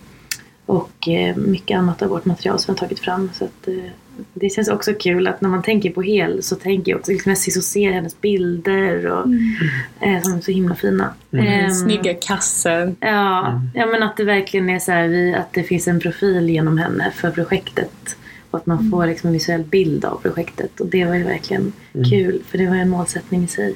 Och 0.67 1.09
eh, 1.09 1.37
mycket 1.37 1.79
annat 1.79 2.03
av 2.03 2.09
vårt 2.09 2.25
material 2.25 2.59
som 2.59 2.75
vi 2.75 2.79
har 2.81 2.87
tagit 2.87 3.01
fram. 3.01 3.31
Så 3.33 3.45
att, 3.45 3.69
eh, 3.69 3.91
det 4.35 4.51
känns 4.51 4.69
också 4.69 4.95
kul 4.95 5.27
att 5.27 5.41
när 5.41 5.49
man 5.49 5.63
tänker 5.63 5.91
på 5.91 6.03
Hel 6.03 6.43
så 6.43 6.57
tänker 6.57 6.93
jag 6.93 6.99
också 6.99 7.13
liksom, 7.13 7.31
jag 7.31 7.39
så 7.39 7.61
ser 7.61 7.93
hennes 7.93 8.21
bilder 8.21 9.07
och, 9.07 9.27
eh, 10.01 10.23
som 10.23 10.33
är 10.33 10.41
så 10.41 10.51
himla 10.51 10.75
fina. 10.75 11.15
Mm. 11.33 11.47
Ehm, 11.47 11.71
Snygga 11.71 12.15
kassen. 12.15 12.97
Ja, 13.01 13.63
ja, 13.75 13.87
men 13.87 14.03
att 14.03 14.17
det 14.17 14.25
verkligen 14.25 14.71
är 14.71 14.79
så 14.79 14.93
här, 14.93 15.09
vi, 15.09 15.35
att 15.35 15.53
det 15.53 15.63
finns 15.63 15.89
en 15.89 16.01
profil 16.01 16.51
genom 16.51 16.79
henne 16.79 17.13
för 17.15 17.31
projektet. 17.31 18.17
Och 18.51 18.59
att 18.59 18.67
man 18.67 18.91
får 18.91 19.07
liksom 19.07 19.29
en 19.29 19.33
visuell 19.33 19.65
bild 19.65 20.05
av 20.05 20.21
projektet. 20.23 20.81
Och 20.81 20.87
det 20.87 21.05
var 21.05 21.15
ju 21.15 21.25
verkligen 21.25 21.73
kul 22.11 22.43
för 22.47 22.59
det 22.59 22.67
var 22.67 22.77
en 22.77 22.89
målsättning 22.89 23.45
i 23.45 23.47
sig. 23.47 23.75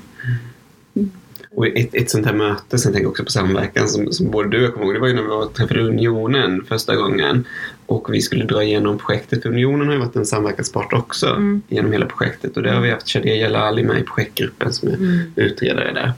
Och 1.54 1.66
ett, 1.66 1.94
ett 1.94 2.10
sånt 2.10 2.26
här 2.26 2.32
möte, 2.34 2.78
sen 2.78 2.92
tänker 2.92 3.04
jag 3.04 3.10
också 3.10 3.24
på 3.24 3.30
samverkan 3.30 3.88
som, 3.88 4.12
som 4.12 4.30
både 4.30 4.48
du 4.48 4.58
och 4.58 4.64
jag 4.64 4.72
kommer 4.74 4.86
ihåg, 4.86 4.94
det 4.94 5.00
var 5.00 5.08
ju 5.08 5.14
när 5.14 5.22
vi 5.48 5.54
träffade 5.54 5.80
Unionen 5.82 6.64
första 6.68 6.96
gången. 6.96 7.44
Och 7.86 8.14
vi 8.14 8.20
skulle 8.22 8.44
dra 8.44 8.62
igenom 8.62 8.98
projektet. 8.98 9.42
För 9.42 9.48
Unionen 9.48 9.86
har 9.86 9.94
ju 9.94 10.00
varit 10.00 10.16
en 10.16 10.26
samverkanspart 10.26 10.92
också 10.92 11.26
Mm. 11.26 11.62
genom 11.68 11.92
hela 11.92 12.06
projektet. 12.06 12.56
Och 12.56 12.62
där 12.62 12.72
har 12.74 12.80
vi 12.80 12.90
haft 12.90 13.08
Shadia 13.08 13.34
Jalali 13.34 13.82
med 13.82 13.98
i 14.00 14.02
projektgruppen 14.02 14.72
som 14.72 14.88
är 14.88 14.94
Mm. 14.94 15.18
utredare 15.36 15.92
där. 15.92 16.12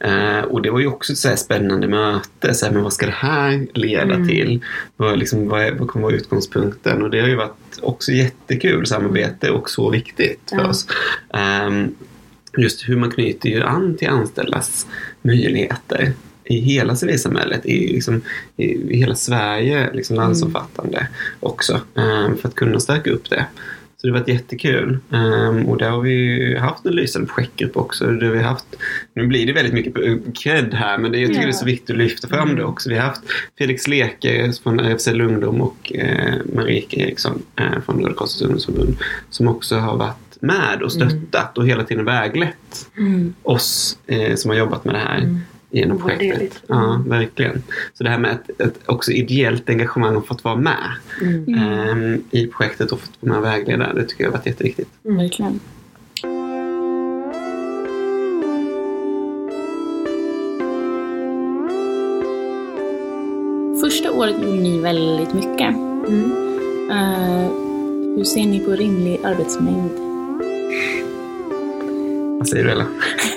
Eh, 0.00 0.44
och 0.44 0.62
det 0.62 0.70
var 0.70 0.80
ju 0.80 0.86
också 0.86 1.12
ett 1.12 1.18
så 1.18 1.36
spännande 1.36 1.88
möte. 1.88 2.54
Så 2.54 2.66
här, 2.66 2.72
men 2.72 2.82
vad 2.82 2.92
ska 2.92 3.06
det 3.06 3.12
här 3.12 3.66
leda 3.74 4.14
Mm. 4.14 4.28
till? 4.28 4.60
Vad, 4.96 5.18
liksom, 5.18 5.48
vad, 5.48 5.72
vad 5.78 5.88
kommer 5.88 6.02
vara 6.06 6.16
utgångspunkten? 6.16 7.02
Och 7.02 7.10
det 7.10 7.20
har 7.20 7.28
ju 7.28 7.36
varit 7.36 7.78
också 7.82 8.12
jättekul 8.12 8.86
samarbete 8.86 9.50
och 9.50 9.70
så 9.70 9.90
viktigt 9.90 10.40
för 10.50 10.56
Ja. 10.56 10.68
oss. 10.68 10.86
Ehm, 11.34 11.94
just 12.58 12.88
hur 12.88 12.96
man 12.96 13.10
knyter 13.10 13.48
ju 13.48 13.62
an 13.62 13.96
till 13.96 14.08
anställdas 14.08 14.86
möjligheter 15.22 16.12
i 16.44 16.60
hela 16.60 16.96
civilsamhället, 16.96 17.66
i, 17.66 17.92
liksom, 17.92 18.22
i, 18.56 18.96
hela 18.96 19.14
Sverige, 19.14 19.90
liksom 19.92 20.16
landsomfattande 20.16 21.08
också, 21.40 21.80
ehm, 21.96 22.36
för 22.36 22.48
att 22.48 22.54
kunna 22.54 22.80
stärka 22.80 23.10
upp 23.10 23.30
det. 23.30 23.46
Så 23.96 24.06
det 24.06 24.12
har 24.12 24.18
varit 24.18 24.28
jättekul. 24.28 24.98
Ehm, 25.12 25.66
och 25.66 25.78
där 25.78 25.90
har 25.90 26.00
vi 26.00 26.10
ju 26.10 26.58
haft 26.58 26.86
en 26.86 26.92
lysande 26.92 27.28
projektgrupp 27.28 27.76
också. 27.76 28.06
Där 28.06 28.30
vi 28.30 28.42
haft, 28.42 28.66
nu 29.14 29.26
blir 29.26 29.46
det 29.46 29.52
väldigt 29.52 29.74
mycket 29.74 29.94
cred 30.42 30.74
här, 30.74 30.98
men 30.98 31.12
det, 31.12 31.18
jag 31.18 31.28
tycker 31.28 31.40
Ja. 31.40 31.46
det 31.46 31.52
är 31.52 31.56
så 31.56 31.64
viktigt 31.64 31.90
att 31.90 31.96
lyfta 31.96 32.28
fram 32.28 32.56
det 32.56 32.64
också. 32.64 32.88
Vi 32.88 32.96
har 32.96 33.02
haft 33.06 33.22
Felix 33.58 33.88
Leke 33.88 34.52
från 34.62 34.80
RFSL 34.80 35.20
Ungdom 35.20 35.60
och 35.60 35.92
eh, 35.94 36.34
Marika 36.54 36.96
Eriksson 36.96 37.42
eh, 37.56 37.80
från 37.86 38.00
Röda 38.02 38.14
Korsets 38.14 38.42
ungdomsförbund 38.42 38.96
som 39.30 39.48
också 39.48 39.76
har 39.76 39.96
varit 39.96 40.29
med 40.42 40.82
och 40.82 40.92
stöttat 40.92 41.58
och 41.58 41.66
hela 41.66 41.84
tiden 41.84 42.04
väglett 42.04 42.88
oss 43.42 43.98
eh, 44.06 44.34
som 44.34 44.50
har 44.50 44.58
jobbat 44.58 44.84
med 44.84 44.94
det 44.94 44.98
här 44.98 45.18
Mm. 45.18 45.38
genom 45.70 45.98
projektet. 45.98 46.62
Ja, 46.66 47.02
verkligen. 47.06 47.62
Så 47.94 48.04
det 48.04 48.10
här 48.10 48.18
med 48.18 48.30
ett, 48.30 48.60
ett 48.60 48.74
också 48.86 49.12
ideellt 49.12 49.68
engagemang 49.70 50.16
och 50.16 50.26
fått 50.26 50.44
vara 50.44 50.56
med 50.56 50.90
Mm. 51.22 51.54
ehm, 51.54 52.22
i 52.30 52.46
projektet 52.46 52.92
och 52.92 53.00
fått 53.00 53.10
vara 53.20 53.32
med 53.32 53.38
och 53.38 53.44
vägleda, 53.46 53.92
det 53.94 54.04
tycker 54.04 54.24
jag 54.24 54.30
har 54.30 54.38
varit 54.38 54.46
jätteviktigt. 54.46 54.88
Verkligen. 55.02 55.60
Första 63.80 64.12
året 64.12 64.34
gjorde 64.42 64.60
ni 64.60 64.78
väldigt 64.78 65.34
mycket. 65.34 65.74
Mm. 66.08 66.32
Eh, 66.90 67.50
hur 68.16 68.24
ser 68.24 68.46
ni 68.46 68.60
på 68.60 68.70
rimlig 68.70 69.20
arbetsmängd? 69.24 70.09
Vad 72.40 72.48
säger 72.48 72.64
du 72.64 72.70
Ella? 72.70 72.86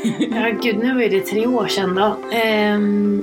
Ja, 0.32 0.50
gud, 0.64 0.78
nu 0.78 1.04
är 1.04 1.10
det 1.10 1.20
tre 1.22 1.48
år 1.48 1.68
sedan 1.68 1.96
då. 1.96 2.18
Ehm, 2.32 3.22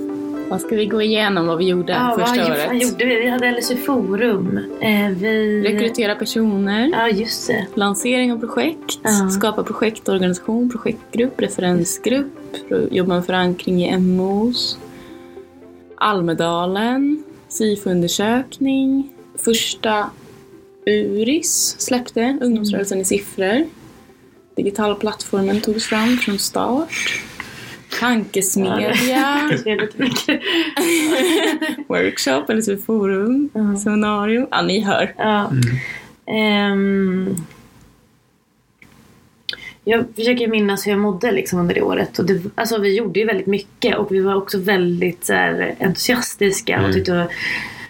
Vad 0.50 0.60
ska 0.60 0.76
vi 0.76 0.86
gå 0.86 1.02
igenom 1.02 1.46
vad 1.46 1.58
vi 1.58 1.64
gjorde 1.68 1.92
ja, 1.92 2.16
första 2.18 2.42
vad 2.42 2.50
året? 2.50 2.64
fan 2.66 2.78
gjorde 2.78 3.04
vi? 3.04 3.14
Vi 3.20 3.28
hade 3.28 3.50
LSU 3.50 3.76
Forum. 3.76 4.58
Eh, 4.80 5.10
vi... 5.10 5.62
Rekrytera 5.62 6.14
personer, 6.14 6.88
Ja, 6.92 7.08
just 7.08 7.46
det. 7.46 7.66
lansering 7.74 8.32
av 8.32 8.38
projekt, 8.38 8.98
Ja. 9.02 9.30
skapa 9.30 9.62
projektorganisation, 9.62 10.70
projektgrupp, 10.70 11.40
referensgrupp, 11.40 12.56
jobba 12.90 13.14
med 13.14 13.26
förankring 13.26 13.84
i 13.84 13.98
MOs, 13.98 14.78
Almedalen, 15.96 17.22
SIFO-undersökning, 17.48 19.08
första 19.38 20.10
URIS 20.86 21.76
släppte, 21.78 22.38
Ungdomsrörelsen 22.40 23.00
i 23.00 23.04
siffror. 23.04 23.64
Digitala 24.56 24.94
plattformen 24.94 25.60
togs 25.60 25.86
fram 25.86 26.16
från 26.16 26.38
start. 26.38 27.22
Tankesmedja, 28.00 28.92
workshop, 31.88 32.44
eller 32.48 32.60
så 32.60 32.76
forum, 32.76 33.50
Ja. 33.54 33.76
seminarium. 33.76 34.46
Ja, 34.50 34.62
ni 34.62 34.80
hör. 34.80 35.14
Ja. 35.18 35.50
Ehm, 36.26 37.36
jag 39.84 40.04
försöker 40.16 40.48
minnas 40.48 40.86
hur 40.86 40.90
jag 40.90 41.00
mådde 41.00 41.32
liksom 41.32 41.58
under 41.58 41.74
det 41.74 41.82
året. 41.82 42.18
Och 42.18 42.24
det, 42.24 42.42
alltså, 42.54 42.78
vi 42.78 42.96
gjorde 42.96 43.20
ju 43.20 43.26
väldigt 43.26 43.46
mycket 43.46 43.96
och 43.96 44.12
vi 44.12 44.20
var 44.20 44.34
också 44.34 44.58
väldigt 44.58 45.24
så 45.24 45.32
här, 45.32 45.74
entusiastiska. 45.80 46.74
Mm. 46.74 46.86
Och 46.88 46.92
tyckte, 46.94 47.28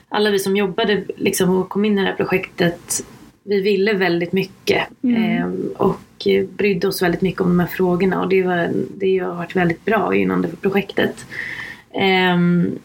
alla 0.09 0.31
vi 0.31 0.39
som 0.39 0.57
jobbade 0.57 1.05
liksom, 1.17 1.51
och 1.51 1.69
kom 1.69 1.85
in 1.85 1.99
i 1.99 2.03
det 2.03 2.09
här 2.09 2.17
projektet, 2.17 3.05
vi 3.51 3.61
ville 3.61 3.93
väldigt 3.93 4.33
mycket. 4.33 4.89
Mm. 5.03 5.23
Ehm, 5.23 5.71
och 5.77 6.27
eh, 6.27 6.45
brydde 6.45 6.89
oss 6.89 7.03
väldigt 7.03 7.21
mycket 7.21 7.41
om 7.41 7.49
de 7.49 7.61
här 7.61 7.67
frågorna. 7.67 8.21
Och 8.21 8.29
det, 8.29 8.43
var, 8.43 8.71
det 8.97 9.19
har 9.19 9.35
varit 9.35 9.57
väldigt 9.57 9.85
bra 9.85 10.15
inom 10.15 10.43
det 10.43 10.49
projektet. 10.61 11.27
Ehm, 11.95 12.79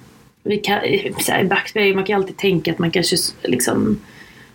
vi 0.44 0.58
kan, 0.58 0.80
så 1.20 1.32
här, 1.32 1.42
i 1.42 1.48
backspegeln, 1.48 1.96
man 1.96 2.06
kan 2.06 2.16
alltid 2.16 2.38
tänka 2.38 2.72
att 2.72 2.80
man 2.80 2.92
kanske 2.92 3.16
liksom 3.44 4.00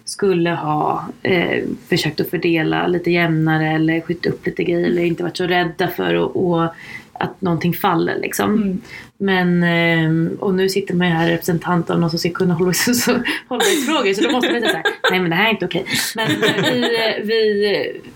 skulle 0.05 0.51
ha 0.51 1.09
eh, 1.23 1.65
försökt 1.89 2.21
att 2.21 2.31
fördela 2.31 2.87
lite 2.87 3.11
jämnare 3.11 3.69
eller 3.69 4.01
skjuta 4.01 4.29
upp 4.29 4.47
lite 4.47 4.65
grejer 4.65 4.87
eller 4.87 5.05
inte 5.05 5.23
varit 5.23 5.37
så 5.37 5.47
rädda 5.47 5.89
för 5.89 6.15
att, 6.15 6.31
och, 6.31 6.65
att 7.13 7.41
någonting 7.41 7.75
faller 7.75 8.19
liksom. 8.21 8.55
Mm. 8.55 8.81
Men, 9.23 9.63
eh, 9.63 10.39
och 10.39 10.55
nu 10.55 10.69
sitter 10.69 10.95
man 10.95 11.07
ju 11.07 11.13
här 11.13 11.29
representant 11.29 11.91
av 11.91 12.01
någon 12.01 12.11
som 12.11 12.19
ska 12.19 12.31
kunna 12.31 12.55
hållbarhetsfrågor 12.55 14.13
så 14.15 14.23
då 14.23 14.33
måste 14.33 14.53
man 14.53 14.61
säga 14.61 14.71
såhär, 14.71 14.85
nej 15.11 15.21
men 15.21 15.31
det 15.31 15.37
här 15.37 15.47
är 15.47 15.51
inte 15.51 15.67
okej. 15.67 15.87
Men 16.17 16.31
eh, 16.31 16.63
vi, 16.63 16.83
eh, 16.83 17.25
vi, 17.25 17.73
eh, 17.77 18.11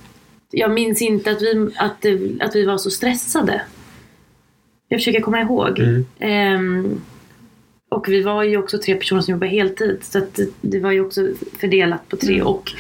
jag 0.51 0.71
minns 0.71 1.03
inte 1.03 1.31
att 1.31 1.43
vi, 1.43 1.71
att, 1.77 2.07
att 2.40 2.57
vi 2.57 2.64
var 2.64 2.79
så 2.79 2.90
stressade. 2.90 3.62
Jag 4.88 5.01
försöker 5.01 5.21
komma 5.21 5.40
ihåg. 5.40 5.79
Mm. 5.79 6.07
Ehm, 6.19 7.01
och 7.90 8.09
vi 8.09 8.23
var 8.23 8.43
ju 8.43 8.57
också 8.57 8.79
tre 8.79 8.95
personer 8.95 9.21
som 9.21 9.33
jobbade 9.33 9.51
heltid. 9.51 9.99
Så 10.03 10.19
att 10.19 10.38
det, 10.61 10.81
var 10.81 10.90
ju 10.90 11.01
också 11.01 11.29
fördelat 11.61 12.09
på 12.09 12.17
tre. 12.17 12.35
Mm. 12.35 12.47
Och 12.47 12.73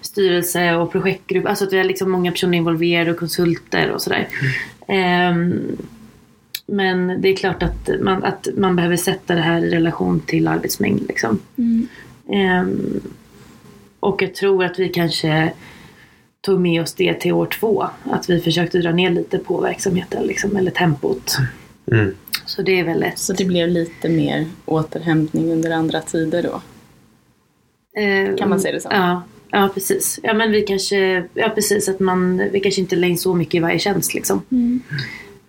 styrelse 0.00 0.74
och 0.74 0.92
projektgrupp. 0.92 1.46
Alltså 1.46 1.64
att 1.64 1.72
vi 1.72 1.76
har 1.76 1.84
liksom 1.84 2.10
många 2.10 2.30
personer 2.30 2.58
involverade 2.58 3.10
och 3.10 3.18
konsulter 3.18 3.90
och 3.90 4.02
sådär. 4.02 4.28
Ehm, 4.88 5.76
men 6.72 7.20
det 7.20 7.28
är 7.28 7.36
klart 7.36 7.62
att 7.62 7.90
man, 8.00 8.24
att 8.24 8.48
man 8.56 8.76
behöver 8.76 8.96
sätta 8.96 9.34
det 9.34 9.40
här 9.40 9.64
i 9.64 9.70
relation 9.70 10.20
till 10.20 10.48
arbetsmängd. 10.48 11.02
Liksom. 11.08 11.38
Mm. 11.58 11.88
Ehm, 12.32 13.00
och 14.00 14.22
jag 14.22 14.34
tror 14.34 14.64
att 14.64 14.78
vi 14.78 14.88
kanske 14.88 15.52
tog 16.40 16.60
med 16.60 16.82
oss 16.82 16.94
det 16.94 17.14
till 17.14 17.32
år 17.32 17.46
två. 17.46 17.86
Att 18.04 18.30
vi 18.30 18.40
försökte 18.40 18.78
dra 18.78 18.92
ner 18.92 19.10
lite 19.10 19.38
på 19.38 19.60
verksamheten, 19.60 20.26
liksom, 20.26 20.56
eller 20.56 20.70
tempot. 20.70 21.36
Mm. 21.92 22.14
Så 22.46 22.62
det 22.62 22.80
är 22.80 22.84
väl 22.84 23.02
ett... 23.02 23.18
Så 23.18 23.32
det 23.32 23.44
blev 23.44 23.68
lite 23.68 24.08
mer 24.08 24.46
återhämtning 24.64 25.52
under 25.52 25.70
andra 25.70 26.00
tider 26.00 26.42
då? 26.42 26.62
eh, 28.00 28.36
Kan 28.36 28.48
man 28.48 28.60
säga 28.60 28.74
det 28.74 28.80
så? 28.80 28.88
Ja, 28.92 29.22
ja 29.50 29.70
precis. 29.74 30.20
Ja 30.22 30.34
men 30.34 30.50
vi 30.50 30.62
kanske, 30.62 31.24
ja 31.34 31.48
precis 31.48 31.88
att 31.88 32.00
man, 32.00 32.48
vi 32.52 32.60
kanske 32.60 32.80
inte 32.80 32.96
la 32.96 33.06
in 33.06 33.18
så 33.18 33.34
mycket 33.34 33.54
i 33.54 33.58
varje 33.58 33.78
tjänst 33.78 34.14
liksom. 34.14 34.42
Mm. 34.50 34.80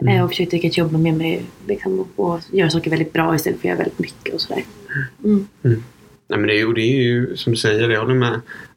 Eh, 0.08 0.24
och 0.24 0.30
försökte 0.30 0.60
kanske 0.60 0.82
jobba 0.82 0.98
med 0.98 1.42
liksom, 1.68 2.00
och, 2.00 2.08
och 2.16 2.40
göra 2.52 2.70
saker 2.70 2.90
väldigt 2.90 3.14
bra 3.14 3.36
istället 3.36 3.60
för 3.62 3.68
att 3.68 3.70
göra 3.70 3.78
väldigt 3.78 4.00
mycket 4.00 4.34
och 4.34 4.42
sådär. 4.42 4.64
Mm. 5.24 5.48
Nej, 6.28 6.40
men 6.40 6.48
det, 6.48 6.54
är, 6.54 6.58
ju- 6.58 6.74
det 6.74 6.82
är 6.82 7.02
ju 7.02 7.36
som 7.38 7.54
du 7.54 7.58
säger, 7.58 7.90
jag 7.90 8.02
håller 8.02 8.14
med. 8.14 8.34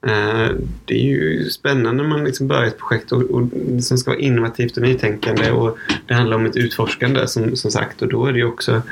Eh, 0.06 0.54
det 0.84 0.94
är 0.94 1.04
ju 1.04 1.50
spännande 1.50 2.02
när 2.02 2.08
man 2.10 2.24
liksom 2.24 2.48
börjar 2.48 2.64
ett 2.64 2.78
projekt 2.78 3.12
och, 3.12 3.22
och, 3.22 3.48
som 3.80 3.98
ska 3.98 4.10
vara 4.10 4.20
innovativt 4.20 4.76
och 4.76 4.82
nytänkande 4.82 5.50
och 5.50 5.78
det 6.06 6.14
handlar 6.14 6.36
om 6.36 6.46
ett 6.46 6.56
utforskande 6.56 7.26
som, 7.26 7.56
som 7.56 7.70
sagt 7.70 8.02
och 8.02 8.08
då 8.08 8.26
är 8.26 8.32
det 8.32 8.38
ju 8.38 8.44
också 8.44 8.82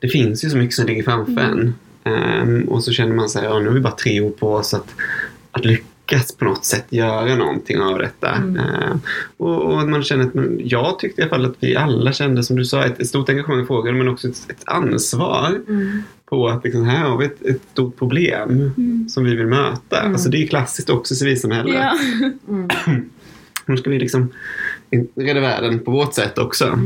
det 0.00 0.08
finns 0.08 0.44
ju 0.44 0.50
så 0.50 0.56
mycket 0.56 0.74
som 0.74 0.86
ligger 0.86 1.02
framför 1.02 1.40
en. 1.40 1.74
Ehm, 2.04 2.62
och 2.62 2.84
så 2.84 2.92
känner 2.92 3.14
man 3.14 3.28
sig, 3.28 3.44
ja 3.44 3.58
nu 3.58 3.66
har 3.66 3.74
vi 3.74 3.80
bara 3.80 3.92
tre 3.96 4.20
år 4.20 4.30
på 4.30 4.52
oss 4.54 4.74
att, 4.74 4.94
att 5.50 5.64
lyckas 5.64 5.86
på 6.38 6.44
något 6.44 6.64
sätt 6.64 6.86
göra 6.88 7.36
någonting 7.36 7.80
av 7.80 7.98
detta. 7.98 8.30
Ehm, 8.34 8.58
och, 9.36 9.62
och 9.62 9.88
man 9.88 10.02
känner 10.02 10.24
att, 10.26 10.34
man, 10.34 10.60
jag 10.64 10.98
tyckte 10.98 11.20
i 11.20 11.24
alla 11.24 11.30
fall 11.30 11.44
att 11.44 11.56
vi 11.60 11.76
alla 11.76 12.12
kände 12.12 12.42
som 12.42 12.56
du 12.56 12.64
sa 12.64 12.84
ett, 12.84 13.00
ett 13.00 13.08
stort 13.08 13.28
engagemang 13.28 13.62
i 13.62 13.66
frågan 13.66 13.98
men 13.98 14.08
också 14.08 14.28
ett, 14.28 14.50
ett 14.50 14.62
ansvar 14.66 15.60
Mm. 15.68 16.02
på 16.26 16.48
att 16.48 16.64
liksom, 16.64 16.84
här 16.84 17.08
har 17.08 17.18
vi 17.18 17.24
ett, 17.26 17.42
ett 17.42 17.62
stort 17.72 17.98
problem 17.98 18.72
som 19.08 19.24
vi 19.24 19.34
vill 19.36 19.46
möta. 19.46 20.00
Alltså 20.00 20.28
det 20.28 20.42
är 20.42 20.46
klassiskt 20.46 20.90
också 20.90 21.14
i 21.14 21.16
civilsamhället. 21.16 21.74
Ja. 21.74 21.98
Nu 23.66 23.76
ska 23.76 23.90
vi 23.90 23.98
liksom 23.98 24.28
rädda 25.14 25.40
världen 25.40 25.78
på 25.80 25.90
vårt 25.90 26.14
sätt 26.14 26.38
också. 26.38 26.78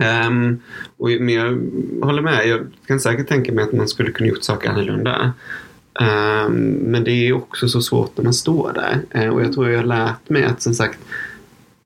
Ehm, 0.00 0.60
och, 0.96 1.08
men 1.08 1.28
jag 1.28 1.58
håller 2.06 2.22
med. 2.22 2.48
Jag 2.48 2.66
kan 2.86 3.00
säkert 3.00 3.28
tänka 3.28 3.52
mig 3.52 3.64
att 3.64 3.72
man 3.72 3.88
skulle 3.88 4.10
kunna 4.10 4.28
gjort 4.28 4.42
saker 4.44 4.68
annorlunda. 4.70 5.32
Ehm, 6.00 6.64
men 6.64 7.04
det 7.04 7.10
är 7.10 7.32
också 7.32 7.68
så 7.68 7.80
svårt 7.80 8.16
när 8.16 8.24
man 8.24 8.34
står 8.34 8.72
där. 8.72 9.00
Ehm, 9.10 9.32
och 9.32 9.42
jag 9.42 9.52
tror 9.52 9.70
jag 9.70 9.78
har 9.78 9.86
lärt 9.86 10.28
mig 10.28 10.44
att 10.44 10.62
som 10.62 10.74
sagt 10.74 10.98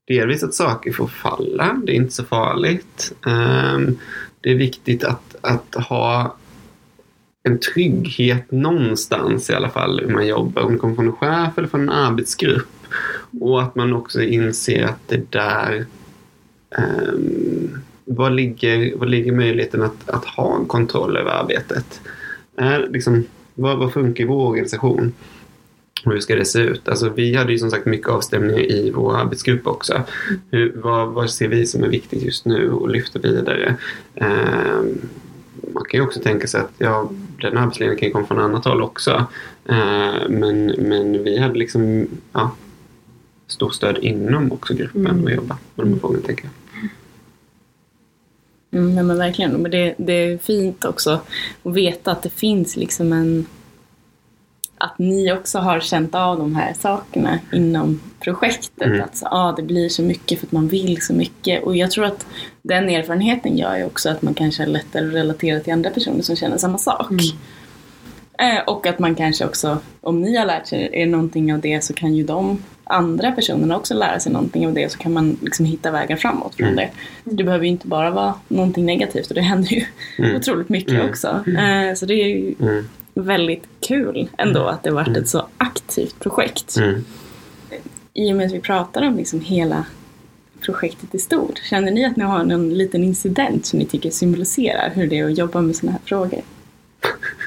delvis 0.07 0.43
att 0.43 0.53
saker 0.53 0.91
får 0.91 1.07
falla. 1.07 1.81
Det 1.83 1.91
är 1.91 1.95
inte 1.95 2.13
så 2.13 2.23
farligt. 2.23 3.13
Ehm, 3.25 3.97
det 4.41 4.51
är 4.51 4.55
viktigt 4.55 5.03
att, 5.03 5.35
att 5.41 5.75
ha 5.75 6.35
en 7.43 7.59
trygghet 7.59 8.51
någonstans 8.51 9.49
i 9.49 9.53
alla 9.53 9.69
fall 9.69 9.99
hur 9.99 10.13
man 10.13 10.27
jobbar. 10.27 10.61
Om 10.61 10.73
det 10.73 10.79
kommer 10.79 10.95
från 10.95 11.07
en 11.07 11.13
chef 11.13 11.57
eller 11.57 11.67
från 11.67 11.81
en 11.81 11.89
arbetsgrupp. 11.89 12.67
Och 13.41 13.61
att 13.61 13.75
man 13.75 13.93
också 13.93 14.21
inser 14.21 14.83
att 14.83 15.07
det 15.07 15.31
där 15.31 15.85
um, 16.77 17.81
vad, 18.05 18.31
ligger, 18.31 19.05
ligger 19.05 19.31
möjligheten 19.31 19.81
att, 19.81 20.09
att 20.09 20.25
ha 20.25 20.55
en 20.55 20.65
kontroll 20.65 21.17
över 21.17 21.31
arbetet? 21.31 22.01
Är, 22.57 22.87
liksom, 22.89 23.25
vad, 23.59 23.77
vad 23.77 23.93
funkar 23.93 24.23
i 24.23 24.27
vår 24.27 24.47
organisation? 24.47 25.13
Och 26.05 26.11
hur 26.11 26.19
ska 26.19 26.35
det 26.35 26.45
se 26.45 26.59
ut? 26.59 26.89
Alltså, 26.89 27.09
vi 27.09 27.35
hade 27.35 27.51
ju 27.51 27.59
som 27.59 27.71
sagt 27.71 27.85
mycket 27.85 28.07
avstämningar 28.07 28.71
i 28.71 28.91
vår 28.95 29.17
arbetsgrupp 29.17 29.67
också. 29.67 30.01
Hur, 30.51 30.73
vad, 30.75 31.07
vad 31.07 31.29
ser 31.29 31.47
vi 31.47 31.65
som 31.65 31.83
är 31.83 31.87
viktigt 31.87 32.23
just 32.23 32.45
nu 32.45 32.71
och 32.71 32.89
lyfta 32.89 33.19
vidare? 33.19 33.75
Ehm, 34.15 34.97
man 35.73 35.83
kan 35.89 35.99
ju 35.99 36.05
också 36.05 36.19
tänka 36.19 36.47
sig 36.47 36.61
att 36.61 36.71
ja, 36.77 37.09
den 37.41 37.57
arbetsledningen 37.57 37.99
kan 37.99 38.11
komma 38.11 38.25
från 38.25 38.39
annat 38.39 38.65
håll 38.65 38.81
också. 38.81 39.25
Ehm, 39.69 40.33
men, 40.39 40.65
men 40.65 41.23
vi 41.23 41.37
hade 41.37 41.59
liksom 41.59 42.07
ja, 42.33 42.51
stort 43.47 43.73
stöd 43.73 43.97
inom 44.01 44.51
också 44.51 44.73
gruppen 44.73 45.05
Mm. 45.05 45.23
och 45.23 45.31
jobba 45.31 45.57
med 45.75 45.85
de 45.85 45.93
här 45.93 45.99
frågorna 45.99 46.21
tänker 46.25 46.43
jag. 46.43 46.51
Mm, 48.71 48.97
ja, 48.97 49.03
men 49.03 49.17
verkligen. 49.17 49.51
Men 49.51 49.71
det, 49.71 49.95
det 49.97 50.13
är 50.13 50.37
fint 50.37 50.85
också 50.85 51.19
att 51.63 51.73
veta 51.75 52.11
att 52.11 52.23
det 52.23 52.29
finns 52.29 52.75
liksom 52.75 53.13
en... 53.13 53.45
Att 54.77 54.99
ni 54.99 55.31
också 55.33 55.59
har 55.59 55.79
känt 55.79 56.15
av 56.15 56.37
de 56.37 56.55
här 56.55 56.73
sakerna 56.73 57.39
inom 57.53 58.01
projektet. 58.19 58.87
Mm. 58.87 59.01
Att 59.01 59.17
så, 59.17 59.25
ah, 59.25 59.51
det 59.51 59.63
blir 59.63 59.89
så 59.89 60.01
mycket 60.01 60.39
för 60.39 60.47
att 60.47 60.51
man 60.51 60.67
vill 60.67 61.01
så 61.01 61.13
mycket. 61.13 61.63
Och 61.63 61.75
jag 61.75 61.91
tror 61.91 62.05
att 62.05 62.25
den 62.61 62.89
erfarenheten 62.89 63.57
gör 63.57 63.77
ju 63.77 63.85
också 63.85 64.09
att 64.09 64.21
man 64.21 64.33
kanske 64.33 64.63
är 64.63 64.67
lättare 64.67 65.07
att 65.07 65.13
relatera 65.13 65.59
till 65.59 65.73
andra 65.73 65.89
personer 65.89 66.21
som 66.21 66.35
känner 66.35 66.57
samma 66.57 66.77
sak. 66.77 67.11
Eh, 68.39 68.63
och 68.67 68.87
att 68.87 68.99
man 68.99 69.15
kanske 69.15 69.45
också, 69.45 69.77
om 70.01 70.21
ni 70.21 70.35
har 70.37 70.45
lärt 70.45 70.67
sig 70.67 70.89
er 70.93 71.05
någonting 71.05 71.53
av 71.53 71.59
det 71.59 71.83
så 71.83 71.93
kan 71.93 72.15
ju 72.15 72.23
de 72.23 72.63
andra 72.83 73.31
personerna 73.31 73.77
också 73.77 73.93
lära 73.93 74.19
sig 74.19 74.31
någonting 74.31 74.67
av 74.67 74.73
det 74.73 74.91
så 74.91 74.97
kan 74.97 75.13
man 75.13 75.37
liksom 75.41 75.65
hitta 75.65 75.91
vägar 75.91 76.15
framåt 76.15 76.55
från 76.55 76.67
Mm. 76.67 76.75
det. 76.75 76.89
Det 77.35 77.43
behöver 77.43 77.65
ju 77.65 77.71
inte 77.71 77.87
bara 77.87 78.11
vara 78.11 78.33
någonting 78.47 78.85
negativt 78.85 79.27
och 79.27 79.35
det 79.35 79.41
händer 79.41 79.69
ju 79.69 79.83
Mm. 80.17 80.35
otroligt 80.35 80.69
mycket 80.69 80.93
Mm. 80.93 81.09
också. 81.09 81.27
Eh, 81.47 81.93
så 81.95 82.05
det 82.05 82.13
är 82.13 82.27
ju 82.27 82.55
Mm. 82.61 82.85
väldigt 83.13 83.63
kul 83.87 84.29
ändå 84.37 84.63
att 84.65 84.83
det 84.83 84.91
varit 84.91 85.17
ett 85.17 85.29
så 85.29 85.45
aktivt 85.57 86.19
projekt. 86.19 86.77
Mm. 86.77 87.05
I 88.13 88.31
och 88.31 88.35
med 88.37 88.45
att 88.45 88.53
vi 88.53 88.59
pratar 88.59 89.07
om 89.07 89.17
liksom 89.17 89.41
hela 89.41 89.85
projektet 90.61 91.15
i 91.15 91.19
stort. 91.19 91.57
Känner 91.69 91.91
ni 91.91 92.05
att 92.05 92.15
ni 92.15 92.23
har 92.23 92.43
någon 92.43 92.69
liten 92.73 93.03
incident 93.03 93.65
som 93.65 93.79
ni 93.79 93.85
tycker 93.85 94.09
symboliserar 94.09 94.91
hur 94.95 95.07
det 95.07 95.19
är 95.19 95.25
att 95.25 95.37
jobba 95.37 95.61
med 95.61 95.75
sådana 95.75 95.91
här 95.91 96.01
frågor? 96.05 96.41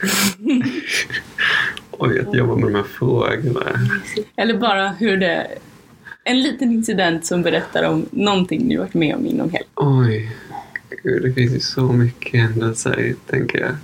Oj, 1.90 2.20
att 2.20 2.34
jobba 2.34 2.54
med 2.54 2.64
de 2.64 2.74
här 2.74 2.82
frågorna. 2.82 3.80
Eller 4.36 4.58
bara 4.58 4.88
hur 4.88 5.16
det... 5.16 5.46
En 6.24 6.42
liten 6.42 6.72
incident 6.72 7.26
som 7.26 7.42
berättar 7.42 7.82
om 7.82 8.06
någonting 8.10 8.68
ni 8.68 8.76
varit 8.76 8.94
med 8.94 9.14
om 9.14 9.26
inom 9.26 9.50
helgen. 9.50 9.70
Oj, 9.74 10.36
Gud, 11.02 11.22
det 11.22 11.32
finns 11.32 11.54
ju 11.54 11.60
så 11.60 11.92
mycket 11.92 12.40
händelser, 12.40 13.14
tänker 13.26 13.60
jag. 13.60 13.76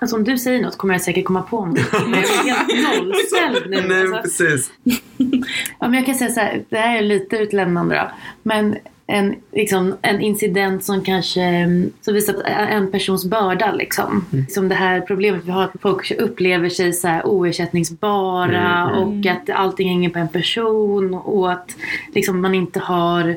Alltså 0.00 0.16
om 0.16 0.24
du 0.24 0.38
säger 0.38 0.62
något 0.62 0.78
kommer 0.78 0.94
jag 0.94 1.02
säkert 1.02 1.24
komma 1.24 1.42
på 1.42 1.66
något. 1.66 1.92
Men 1.92 2.20
jag 2.20 2.48
är 2.48 2.76
helt 2.76 3.04
nollställd 3.04 3.70
nu. 3.70 3.80
Nej, 3.88 4.02
alltså. 4.02 4.22
precis. 4.22 4.70
Ja, 5.80 5.88
men 5.88 5.94
jag 5.94 6.06
kan 6.06 6.14
säga 6.14 6.30
så 6.30 6.40
här, 6.40 6.64
det 6.68 6.76
här 6.76 6.98
är 6.98 7.02
lite 7.02 7.36
utlämnande 7.36 7.94
då. 7.94 8.10
Men 8.42 8.76
en, 9.10 9.34
liksom, 9.52 9.96
en 10.02 10.20
incident 10.20 10.84
som 10.84 11.04
kanske 11.04 11.42
mm, 11.42 11.92
som 12.00 12.14
visar 12.14 12.32
på 12.32 12.42
en 12.46 12.90
persons 12.90 13.24
börda. 13.24 13.72
Liksom. 13.72 14.24
Som 14.48 14.68
det 14.68 14.74
här 14.74 15.00
problemet 15.00 15.44
vi 15.44 15.50
har 15.50 15.64
att 15.64 15.80
folk 15.80 16.10
upplever 16.10 16.68
sig 16.68 16.92
så 16.92 17.08
här 17.08 17.26
oersättningsbara 17.26 18.70
Mm, 18.80 18.98
och 18.98 19.26
att 19.26 19.50
allting 19.50 19.88
hänger 19.88 20.10
på 20.10 20.18
en 20.18 20.28
person 20.28 21.14
och 21.14 21.52
att 21.52 21.76
liksom, 22.14 22.40
man 22.40 22.54
inte 22.54 22.80
har 22.80 23.36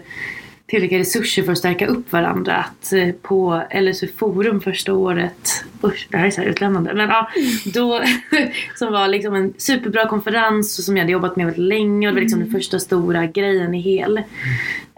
tillräckliga 0.74 1.00
resurser 1.00 1.44
för 1.44 1.52
att 1.52 1.58
stärka 1.58 1.88
upp 1.88 2.12
varandra. 2.12 2.56
Att 2.56 2.94
eh, 2.94 3.10
på 3.22 3.64
LSU 3.82 4.08
Forum 4.18 4.62
första 4.62 4.94
året, 4.94 5.64
usch 5.84 6.08
det 6.12 6.18
här 6.18 6.26
är 6.26 6.32
så 6.32 6.42
här 6.42 6.48
utlämnande, 6.48 6.94
men 6.94 7.10
ja, 7.10 7.30
då, 7.66 8.02
som 8.76 8.92
var 8.92 9.08
liksom 9.08 9.36
en 9.36 9.54
superbra 9.58 10.08
konferens 10.08 10.80
och 10.80 10.86
som 10.86 10.98
jag 10.98 11.04
hade 11.04 11.12
jobbat 11.12 11.36
med 11.36 11.46
väldigt 11.46 11.66
länge 11.66 12.08
och 12.08 12.14
det 12.14 12.20
var 12.20 12.22
liksom 12.22 12.40
den 12.40 12.52
första 12.52 12.80
stora 12.80 13.26
grejen 13.26 13.74
i 13.74 13.82
hel. 13.82 14.22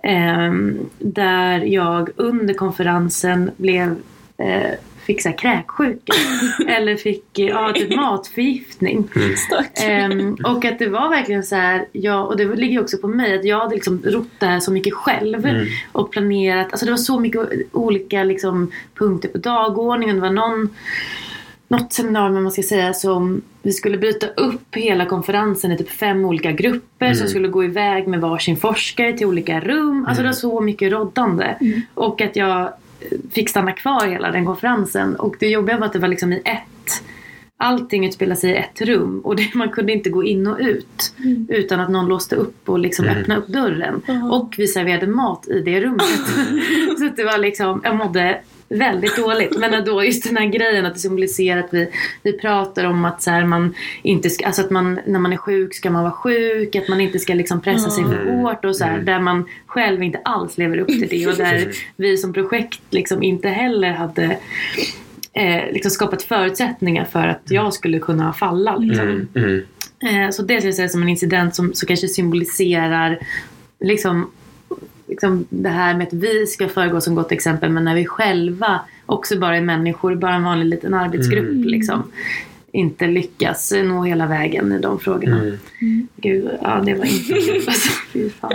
Ehm, 0.04 0.80
där 1.00 1.60
jag 1.60 2.10
under 2.16 2.54
konferensen 2.54 3.52
blev 3.58 3.96
eh, 4.38 4.72
fick 5.06 5.22
så 5.22 5.32
kräksjuka. 5.32 6.14
Eller 6.68 6.96
fick 6.96 7.40
eh, 7.40 7.46
ja, 7.46 7.74
typ 7.76 7.96
matförgiftning. 7.96 9.10
Ehm, 9.84 10.38
och 10.44 10.66
att 10.66 10.80
det 10.80 10.88
var 10.88 11.10
verkligen 11.10 11.44
så 11.44 11.56
här, 11.56 11.86
ja, 11.92 12.24
och 12.24 12.38
det 12.38 12.56
ligger 12.56 12.82
också 12.82 12.98
på 12.98 13.08
mig, 13.08 13.40
att 13.40 13.46
jag 13.46 13.60
hade 13.60 13.76
liksom 13.76 14.02
rott 14.06 14.40
det 14.40 14.46
här 14.46 14.60
så 14.60 14.72
mycket 14.72 14.94
själv. 14.94 15.46
Mm. 15.46 15.68
Och 15.92 16.12
planerat, 16.12 16.68
alltså 16.72 16.86
det 16.86 16.92
var 16.92 16.98
så 16.98 17.20
mycket 17.20 17.42
olika 17.72 18.24
liksom, 18.24 18.72
punkter 18.98 19.30
på 19.30 19.38
dagordningen. 19.38 20.16
Det 20.16 20.22
var 20.22 20.30
någon, 20.30 20.70
något 21.68 21.94
seminarium, 21.94 22.44
man 22.44 22.52
ska 22.52 22.64
säga, 22.64 22.94
som 22.94 23.42
vi 23.62 23.72
skulle 23.72 23.98
bryta 23.98 24.28
upp 24.28 24.76
hela 24.76 25.06
konferensen 25.06 25.72
i 25.72 25.78
typ 25.78 25.90
fem 25.90 26.26
olika 26.26 26.52
grupper 26.52 27.14
som 27.14 27.28
skulle 27.28 27.48
gå 27.48 27.64
iväg 27.64 28.08
med 28.08 28.22
varsin 28.22 28.58
forskare 28.58 29.18
till 29.18 29.28
olika 29.28 29.60
rum. 29.60 30.06
Alltså 30.08 30.24
det 30.24 30.30
var 30.30 30.34
så 30.34 30.62
mycket 30.62 30.92
roddande. 30.92 31.56
Och 31.94 32.22
att 32.22 32.36
jag 32.36 32.74
fick 33.32 33.50
stanna 33.50 33.72
kvar 33.72 34.08
hela 34.08 34.32
den 34.32 34.46
konferensen. 34.46 35.16
Och 35.16 35.36
det 35.40 35.48
jobbiga 35.48 35.78
var 35.78 35.86
att 35.86 35.94
det 35.94 36.00
var 36.00 36.08
liksom 36.08 36.34
i 36.34 36.42
ett 36.46 37.04
Allting 37.58 38.06
utspelade 38.06 38.40
sig 38.42 38.50
i 38.52 38.56
ett 38.56 38.82
rum 38.82 39.20
och 39.20 39.36
det, 39.36 39.50
man 39.54 39.70
kunde 39.70 39.94
inte 39.94 40.10
gå 40.10 40.24
in 40.24 40.48
och 40.48 40.58
ut 40.60 41.14
utan 41.50 41.80
att 41.80 41.90
någon 41.90 42.08
låste 42.08 42.36
upp 42.36 42.70
och 42.70 42.80
liksom 42.80 43.06
Mm. 43.06 43.18
öppnade 43.18 43.42
upp 43.42 43.48
dörren. 43.48 44.02
Och 44.32 44.56
vi 44.58 44.68
serverade 44.68 45.08
mat 45.08 45.48
i 45.48 45.62
det 45.62 45.82
rummet. 45.82 46.04
så 46.98 47.10
det 47.16 47.24
var 47.24 47.38
liksom, 47.38 47.82
jag 47.84 47.96
mådde 47.96 48.38
väldigt 48.70 49.18
dåligt. 49.18 49.58
Men 49.58 49.86
då 49.86 50.04
just 50.04 50.24
den 50.24 50.38
här 50.38 50.46
grejen 50.46 50.86
att 50.86 50.94
det 50.94 51.00
symboliserar 51.00 51.60
att 51.60 51.74
vi, 51.74 51.90
vi 52.24 52.34
pratar 52.34 52.84
om 52.86 53.06
att 53.06 53.22
så 53.22 53.32
här, 53.32 53.46
man 53.46 53.76
inte 54.04 54.30
ska, 54.30 54.46
alltså 54.46 54.62
att 54.62 54.70
man, 54.70 55.00
när 55.06 55.20
man 55.20 55.34
är 55.34 55.38
sjuk 55.38 55.76
ska 55.76 55.90
man 55.90 56.04
vara 56.04 56.14
sjuk, 56.14 56.76
att 56.76 56.88
man 56.88 57.02
inte 57.02 57.20
ska 57.20 57.34
liksom 57.34 57.62
pressa 57.62 57.90
sig 57.90 58.04
för 58.04 58.22
Mm. 58.22 58.36
hårt 58.36 58.66
och 58.66 58.76
så 58.76 58.84
här, 58.84 58.94
Mm. 58.94 59.06
där 59.06 59.20
man 59.20 59.46
själv 59.66 60.04
inte 60.04 60.20
alls 60.26 60.58
lever 60.58 60.78
upp 60.78 60.88
till 60.88 61.08
det 61.10 61.28
och 61.28 61.36
där 61.38 61.72
vi 61.96 62.18
som 62.18 62.34
projekt 62.34 62.82
liksom 62.90 63.24
inte 63.24 63.50
heller 63.50 63.92
hade 63.92 64.38
eh, 65.34 65.72
liksom 65.72 65.92
skapat 65.92 66.24
förutsättningar 66.24 67.06
för 67.06 67.28
att 67.28 67.42
jag 67.46 67.74
skulle 67.74 68.00
kunna 68.00 68.34
falla. 68.34 68.76
Liksom. 68.78 69.08
Mm, 69.08 69.28
mm, 69.36 69.62
Eh, 70.04 70.30
så 70.30 70.42
det 70.42 70.62
skulle 70.62 70.84
jag 70.84 70.92
som 70.92 71.02
en 71.02 71.10
incident 71.10 71.56
som, 71.56 71.74
som 71.74 71.88
kanske 71.88 72.08
symboliserar 72.08 73.20
liksom, 73.80 74.32
liksom 75.08 75.46
det 75.50 75.70
här 75.70 75.94
med 75.98 76.08
att 76.08 76.14
vi 76.14 76.48
ska 76.48 76.68
föregå 76.68 77.02
som 77.02 77.16
gott 77.16 77.32
exempel 77.32 77.70
men 77.72 77.84
när 77.86 77.96
vi 77.96 78.06
själva 78.06 78.80
också 79.06 79.40
bara 79.40 79.58
är 79.58 79.62
människor, 79.62 80.16
bara 80.16 80.36
en 80.36 80.44
vanlig 80.44 80.66
liten 80.66 80.94
arbetsgrupp 80.94 81.50
Mm. 81.50 81.64
liksom, 81.64 82.04
inte 82.72 83.08
lyckas 83.08 83.74
nå 83.84 84.04
hela 84.04 84.28
vägen 84.28 84.72
i 84.72 84.80
de 84.80 85.00
frågorna. 85.00 85.38
mm. 85.40 86.08
Gud, 86.16 86.50
ja 86.62 86.82
det 86.86 86.94
var 86.94 87.06
inte 87.06 87.34
alltså. 87.68 87.90
Fy 88.14 88.30
fan. 88.30 88.52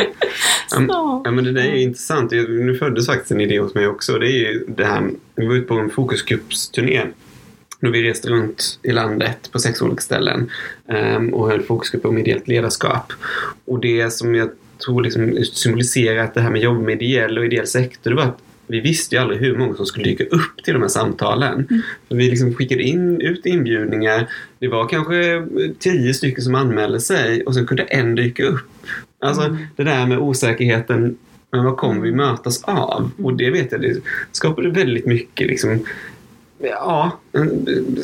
Ja 1.25 1.31
men 1.31 1.45
det 1.45 1.53
där 1.53 1.63
är 1.63 1.77
intressant. 1.77 2.31
Nu 2.31 2.77
föddes 2.79 3.07
faktiskt 3.07 3.31
en 3.31 3.41
idé 3.41 3.59
hos 3.59 3.75
mig 3.75 3.87
också. 3.87 4.19
Det 4.19 4.27
är 4.27 4.53
ju 4.53 4.65
det 4.69 4.85
här. 4.85 5.11
Vi 5.35 5.47
var 5.47 5.55
ute 5.55 5.67
på 5.67 5.75
en 5.75 5.91
fokusgruppsturné. 5.91 7.03
Vi 7.81 8.03
reste 8.03 8.29
runt 8.29 8.79
i 8.83 8.93
landet 8.93 9.53
på 9.53 9.59
sex 9.59 9.83
olika 9.83 10.01
ställen 10.01 10.51
ehm, 10.89 11.35
och 11.35 11.49
höll 11.51 11.63
fokusgrupper 11.63 12.09
om 12.09 12.19
ideellt 12.19 12.49
ledarskap. 12.49 13.13
Och 13.65 13.81
det 13.81 14.13
som 14.13 14.35
jag 14.35 14.51
tror 14.81 15.03
liksom 15.03 15.45
symboliserar 15.53 16.25
att 16.25 16.35
det 16.35 16.40
här 16.40 16.51
med 16.51 16.61
jobb 16.61 16.83
med 16.83 17.03
ideell 17.03 17.38
och 17.38 17.45
ideell 17.45 17.66
sektor 17.66 18.11
det 18.11 18.16
var 18.16 18.23
att 18.23 18.38
vi 18.71 18.81
visste 18.81 19.14
ju 19.14 19.21
aldrig 19.21 19.40
hur 19.40 19.59
många 19.59 19.75
som 19.75 19.87
skulle 19.87 20.05
dyka 20.05 20.25
upp 20.25 20.64
till 20.64 20.75
de 20.75 20.83
här 20.83 20.88
samtalen. 20.88 21.69
För 22.09 22.16
vi 22.16 22.31
liksom 22.31 22.55
skickade 22.55 22.83
in, 22.83 23.21
ut 23.21 23.47
inbjudningar. 23.47 24.29
Det 24.59 24.69
var 24.69 24.88
kanske 24.88 25.47
tio 25.79 26.14
stycken 26.14 26.45
som 26.45 26.55
anmälde 26.55 27.01
sig 27.01 27.45
och 27.45 27.55
sen 27.55 27.66
kunde 27.66 27.83
en 27.83 28.14
dyka 28.14 28.45
upp. 28.45 28.61
Alltså 29.19 29.57
det 29.77 29.85
där 29.85 30.07
med 30.07 30.19
osäkerheten, 30.19 31.16
men 31.53 31.64
vad 31.64 31.77
kommer 31.77 32.01
vi 32.01 32.12
mötas 32.12 32.64
av? 32.64 33.11
Och 33.23 33.37
det 33.37 33.51
vet 33.51 33.73
jag, 33.73 33.81
det 33.81 34.01
skapade 34.33 34.71
väldigt 34.71 35.07
mycket 35.07 35.47
liksom 35.47 35.85
Ja, 36.62 37.18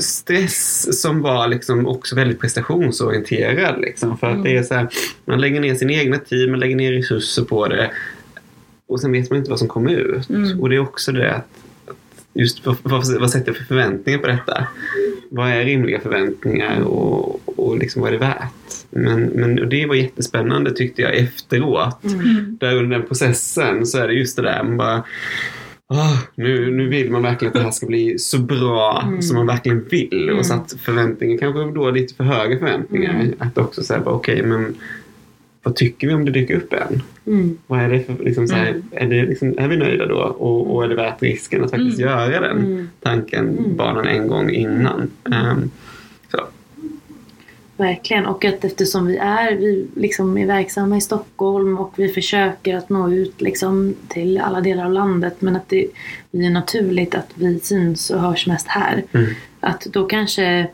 stress 0.00 1.00
som 1.00 1.22
var 1.22 1.48
liksom 1.48 1.86
också 1.86 2.16
väldigt 2.16 2.40
prestationsorienterad. 2.40 3.80
Liksom, 3.80 4.18
för 4.18 4.26
att 4.26 4.44
det 4.44 4.56
är 4.56 4.62
så 4.62 4.74
här, 4.74 4.88
man 5.24 5.40
lägger 5.40 5.60
ner 5.60 5.74
sin 5.74 5.90
egna 5.90 6.18
tid, 6.18 6.50
man 6.50 6.60
lägger 6.60 6.76
ner 6.76 6.92
resurser 6.92 7.42
på 7.42 7.68
det. 7.68 7.90
Och 8.88 9.00
sen 9.00 9.12
vet 9.12 9.30
man 9.30 9.38
inte 9.38 9.50
vad 9.50 9.58
som 9.58 9.68
kommer 9.68 9.90
ut. 9.90 10.30
Mm. 10.30 10.60
Och 10.60 10.68
det 10.68 10.76
är 10.76 10.80
också 10.80 11.12
det 11.12 11.34
att, 11.34 11.48
just 12.34 12.66
vad, 12.66 12.76
vad, 12.82 13.20
vad 13.20 13.30
sätter 13.30 13.48
jag 13.48 13.56
för 13.56 13.64
förväntningar 13.64 14.18
på 14.18 14.26
detta? 14.26 14.66
Vad 15.30 15.48
är 15.48 15.64
rimliga 15.64 16.00
förväntningar 16.00 16.80
och, 16.80 17.40
och 17.58 17.78
liksom 17.78 18.02
vad 18.02 18.08
är 18.08 18.12
det 18.12 18.26
värt? 18.26 18.86
Men, 18.90 19.22
men 19.22 19.58
och 19.58 19.68
det 19.68 19.86
var 19.86 19.94
jättespännande 19.94 20.72
tyckte 20.72 21.02
jag 21.02 21.16
efteråt. 21.16 22.04
Mm. 22.04 22.56
Där 22.60 22.76
under 22.76 22.98
den 22.98 23.08
processen 23.08 23.86
så 23.86 23.98
är 23.98 24.08
det 24.08 24.14
just 24.14 24.36
det 24.36 24.42
där 24.42 24.62
man 24.62 24.76
bara 24.76 25.04
"Åh, 25.88 26.18
nu, 26.34 26.70
nu 26.70 26.88
vill 26.88 27.10
man 27.10 27.22
verkligen 27.22 27.48
att 27.52 27.54
det 27.58 27.64
här 27.64 27.70
ska 27.70 27.86
bli 27.86 28.18
så 28.18 28.38
bra 28.38 29.02
Mm. 29.06 29.22
som 29.22 29.36
man 29.36 29.46
verkligen 29.46 29.84
vill. 29.90 30.22
Mm. 30.28 30.38
Och 30.38 30.46
satt 30.46 30.72
förväntningar, 30.84 31.38
kanske 31.38 31.70
då 31.74 31.90
lite 31.90 32.14
för 32.14 32.24
höga 32.24 32.58
förväntningar. 32.58 33.14
Mm. 33.14 33.34
Att 33.38 33.58
också 33.58 33.82
säga, 33.82 34.02
okej 34.04 34.42
men 34.42 34.74
vad 35.62 35.76
tycker 35.76 36.06
vi 36.08 36.14
om 36.14 36.24
det 36.24 36.30
dyker 36.30 36.56
upp 36.56 36.72
en? 36.72 37.02
Mm. 37.26 37.58
Vad 37.66 37.80
är 37.80 37.88
det 37.88 38.00
för, 38.00 38.24
liksom, 38.24 38.48
så 38.48 38.54
här, 38.54 38.68
Mm. 38.68 38.82
är, 38.90 39.06
det, 39.06 39.26
liksom, 39.26 39.54
är 39.58 39.68
vi 39.68 39.76
nöjda 39.76 40.06
då? 40.06 40.16
Och, 40.18 40.74
och 40.76 40.84
är 40.84 40.88
det 40.88 40.94
värt 40.94 41.22
risken 41.22 41.64
att 41.64 41.70
faktiskt 41.70 41.98
Mm. 42.00 42.10
göra 42.10 42.40
den 42.40 42.58
Mm. 42.58 42.88
tanken 43.02 43.48
Mm. 43.58 43.76
banan 43.76 44.06
en 44.06 44.28
gång 44.28 44.50
innan? 44.50 45.10
Så. 45.24 45.32
Verkligen. 47.76 48.26
Och 48.26 48.44
att 48.44 48.64
eftersom 48.64 49.06
vi 49.06 49.16
är, 49.16 49.54
vi 49.54 49.86
liksom 49.96 50.38
är 50.38 50.46
verksamma 50.46 50.96
i 50.96 51.00
Stockholm 51.00 51.78
och 51.78 51.92
vi 51.96 52.08
försöker 52.08 52.76
att 52.76 52.88
nå 52.88 53.10
ut 53.10 53.40
liksom 53.40 53.94
till 54.08 54.40
alla 54.40 54.60
delar 54.60 54.84
av 54.84 54.92
landet 54.92 55.34
men 55.38 55.56
att 55.56 55.68
det 55.68 55.86
blir 56.30 56.50
naturligt 56.50 57.14
att 57.14 57.30
vi 57.34 57.60
syns 57.60 58.10
och 58.10 58.20
hörs 58.20 58.46
mest 58.46 58.68
här. 58.68 59.04
Mm. 59.12 59.34
Att 59.60 59.80
då 59.80 60.06
kanske 60.06 60.66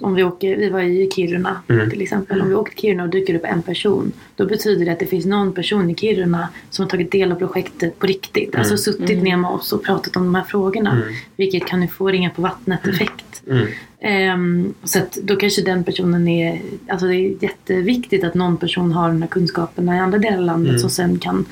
om 0.00 0.14
vi 0.14 0.24
åker, 0.24 0.56
vi 0.56 0.68
var 0.68 0.80
i 0.80 1.10
Kiruna 1.14 1.62
Mm. 1.68 1.90
till 1.90 2.02
exempel. 2.02 2.40
Om 2.40 2.48
vi 2.48 2.54
åker 2.54 2.72
till 2.72 2.80
Kiruna 2.80 3.02
och 3.02 3.08
dyker 3.10 3.34
upp 3.34 3.44
en 3.44 3.62
person. 3.62 4.12
Då 4.36 4.46
betyder 4.46 4.84
det 4.86 4.92
att 4.92 4.98
det 4.98 5.06
finns 5.06 5.26
någon 5.26 5.52
person 5.52 5.90
i 5.90 5.94
Kiruna 5.94 6.48
som 6.70 6.82
har 6.82 6.90
tagit 6.90 7.12
del 7.12 7.32
av 7.32 7.36
projektet 7.36 7.98
på 7.98 8.06
riktigt. 8.06 8.54
Alltså 8.56 8.72
Mm. 8.72 8.78
suttit 8.78 9.10
Mm. 9.10 9.24
ner 9.24 9.36
med 9.36 9.50
oss 9.50 9.72
och 9.72 9.84
pratat 9.84 10.16
om 10.16 10.24
de 10.24 10.34
här 10.34 10.44
frågorna. 10.44 10.92
Mm. 10.92 11.04
Vilket 11.36 11.66
kan 11.66 11.82
ju 11.82 11.88
få 11.88 12.08
ringa 12.08 12.30
på 12.30 12.42
vattnet 12.42 12.86
effekt. 12.86 13.42
Mm. 13.50 13.66
Ehm, 14.02 14.74
så 14.84 14.98
att 14.98 15.12
då 15.22 15.36
kanske 15.36 15.62
den 15.62 15.84
personen 15.84 16.28
är, 16.28 16.60
alltså 16.88 17.06
det 17.06 17.16
är 17.16 17.42
jätteviktigt 17.42 18.24
att 18.24 18.34
någon 18.34 18.56
person 18.56 18.92
har 18.92 19.08
de 19.08 19.22
här 19.22 19.28
kunskaperna 19.28 19.96
i 19.96 19.98
andra 19.98 20.18
delar 20.18 20.38
av 20.38 20.44
landet 20.44 20.68
Mm. 20.70 20.80
som 20.80 20.90
sen 20.90 21.18
kan 21.18 21.44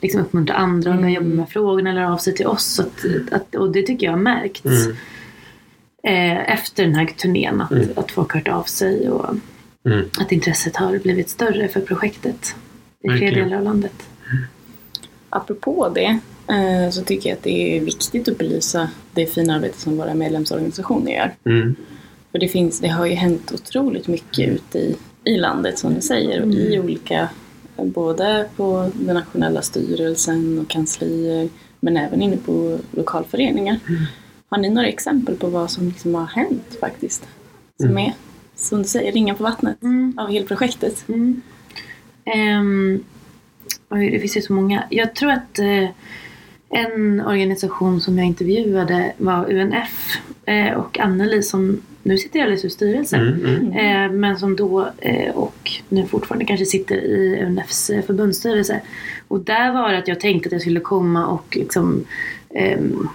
liksom 0.00 0.20
uppmuntra 0.20 0.54
andra 0.56 0.90
att 0.92 0.98
Mm. 0.98 1.10
jobba 1.12 1.26
med 1.26 1.48
frågorna 1.48 1.90
eller 1.90 2.04
av 2.04 2.16
sig 2.18 2.34
till 2.34 2.46
oss. 2.46 2.80
Att, 2.80 3.04
att, 3.32 3.54
och 3.54 3.72
det 3.72 3.82
tycker 3.82 4.06
jag 4.06 4.12
har 4.12 4.18
märkts 4.18 4.84
Mm. 4.86 4.96
Eh, 6.06 6.52
efter 6.52 6.84
den 6.84 6.94
här 6.94 7.06
turnén 7.06 7.60
att, 7.60 7.70
Mm. 7.70 7.88
att 7.96 8.10
folk 8.10 8.32
hört 8.34 8.48
av 8.48 8.62
sig 8.62 9.08
och 9.10 9.34
Mm. 9.86 10.04
att 10.20 10.32
intresset 10.32 10.76
har 10.76 10.98
blivit 10.98 11.28
större 11.28 11.68
för 11.68 11.80
projektet 11.80 12.56
i 13.04 13.08
fler 13.08 13.34
delar 13.34 13.56
av 13.56 13.62
landet. 13.64 13.92
Apropå 15.30 15.88
det 15.94 16.18
eh, 16.48 16.90
så 16.90 17.02
tycker 17.02 17.28
jag 17.28 17.36
att 17.36 17.42
det 17.42 17.76
är 17.76 17.80
viktigt 17.80 18.28
att 18.28 18.38
belysa 18.38 18.88
det 19.14 19.26
fina 19.26 19.54
arbete 19.54 19.80
som 19.80 19.96
våra 19.96 20.14
medlemsorganisationer 20.14 21.12
gör. 21.12 21.34
Mm. 21.44 21.74
För 22.32 22.38
det, 22.38 22.48
finns, 22.48 22.80
det 22.80 22.88
har 22.88 23.06
ju 23.06 23.14
hänt 23.14 23.52
otroligt 23.54 24.08
mycket 24.08 24.48
ute 24.48 24.78
i, 24.78 24.96
i 25.24 25.36
landet 25.36 25.78
som 25.78 25.94
du 25.94 26.00
säger 26.00 26.42
och 26.42 26.52
i 26.54 26.78
olika, 26.80 27.28
både 27.76 28.48
på 28.56 28.90
den 28.94 29.14
nationella 29.14 29.62
styrelsen 29.62 30.58
och 30.58 30.68
kanslier 30.68 31.48
men 31.80 31.96
även 31.96 32.22
inne 32.22 32.36
på 32.36 32.78
lokalföreningar. 32.90 33.78
Har 34.48 34.58
ni 34.58 34.70
några 34.70 34.88
exempel 34.88 35.36
på 35.36 35.46
vad 35.48 35.70
som 35.70 35.88
liksom 35.88 36.14
har 36.14 36.26
hänt 36.26 36.76
faktiskt? 36.80 37.28
Som 37.80 37.90
Mm. 37.90 37.98
är, 38.04 38.12
som 38.56 38.78
du 38.82 38.88
säger, 38.88 39.12
ringar 39.12 39.34
på 39.34 39.42
vattnet 39.44 39.82
Mm. 39.82 40.14
av 40.18 40.28
hela 40.30 40.46
projektet? 40.46 41.04
Mm. 41.08 41.42
Oj, 43.90 44.10
det 44.10 44.18
finns 44.20 44.36
ju 44.36 44.40
så 44.40 44.52
många. 44.52 44.84
Jag 44.90 45.14
tror 45.14 45.30
att 45.30 45.58
eh, 45.58 45.88
en 46.68 47.20
organisation 47.20 48.00
som 48.00 48.18
jag 48.18 48.26
intervjuade 48.26 49.12
var 49.18 49.50
UNF 49.52 50.16
eh, 50.44 50.72
och 50.72 50.98
Anneli 50.98 51.42
som 51.42 51.82
nu 52.02 52.18
sitter 52.18 52.38
i 52.48 52.54
LSU 52.56 52.70
styrelsen. 52.70 53.20
Mm. 53.20 53.56
Mm. 53.72 53.72
Eh, 53.72 54.12
men 54.18 54.38
som 54.38 54.56
då 54.56 54.88
och 55.34 55.70
nu 55.88 56.06
fortfarande 56.06 56.44
kanske 56.44 56.66
sitter 56.66 56.96
i 56.96 57.42
UNFs 57.46 57.90
förbundsstyrelse. 58.06 58.80
Och 59.28 59.40
där 59.40 59.72
var 59.72 59.92
det 59.92 59.98
att 59.98 60.08
jag 60.08 60.20
tänkte 60.20 60.48
att 60.48 60.52
jag 60.52 60.60
skulle 60.60 60.80
komma 60.80 61.26
och 61.26 61.56
liksom 61.56 62.04
ehm, 62.54 63.08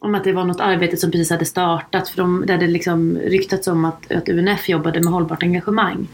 om 0.00 0.14
att 0.14 0.24
det 0.24 0.32
var 0.32 0.44
något 0.44 0.60
arbete 0.60 0.96
som 0.96 1.10
precis 1.10 1.30
hade 1.30 1.44
startat. 1.44 2.08
För 2.08 2.16
de, 2.16 2.44
det 2.46 2.56
det 2.56 2.66
liksom 2.66 3.18
ryktats 3.18 3.68
om 3.68 3.84
att, 3.84 4.12
att 4.12 4.28
UNF 4.28 4.68
jobbade 4.68 5.00
med 5.00 5.12
hållbart 5.12 5.42
engagemang. 5.42 6.08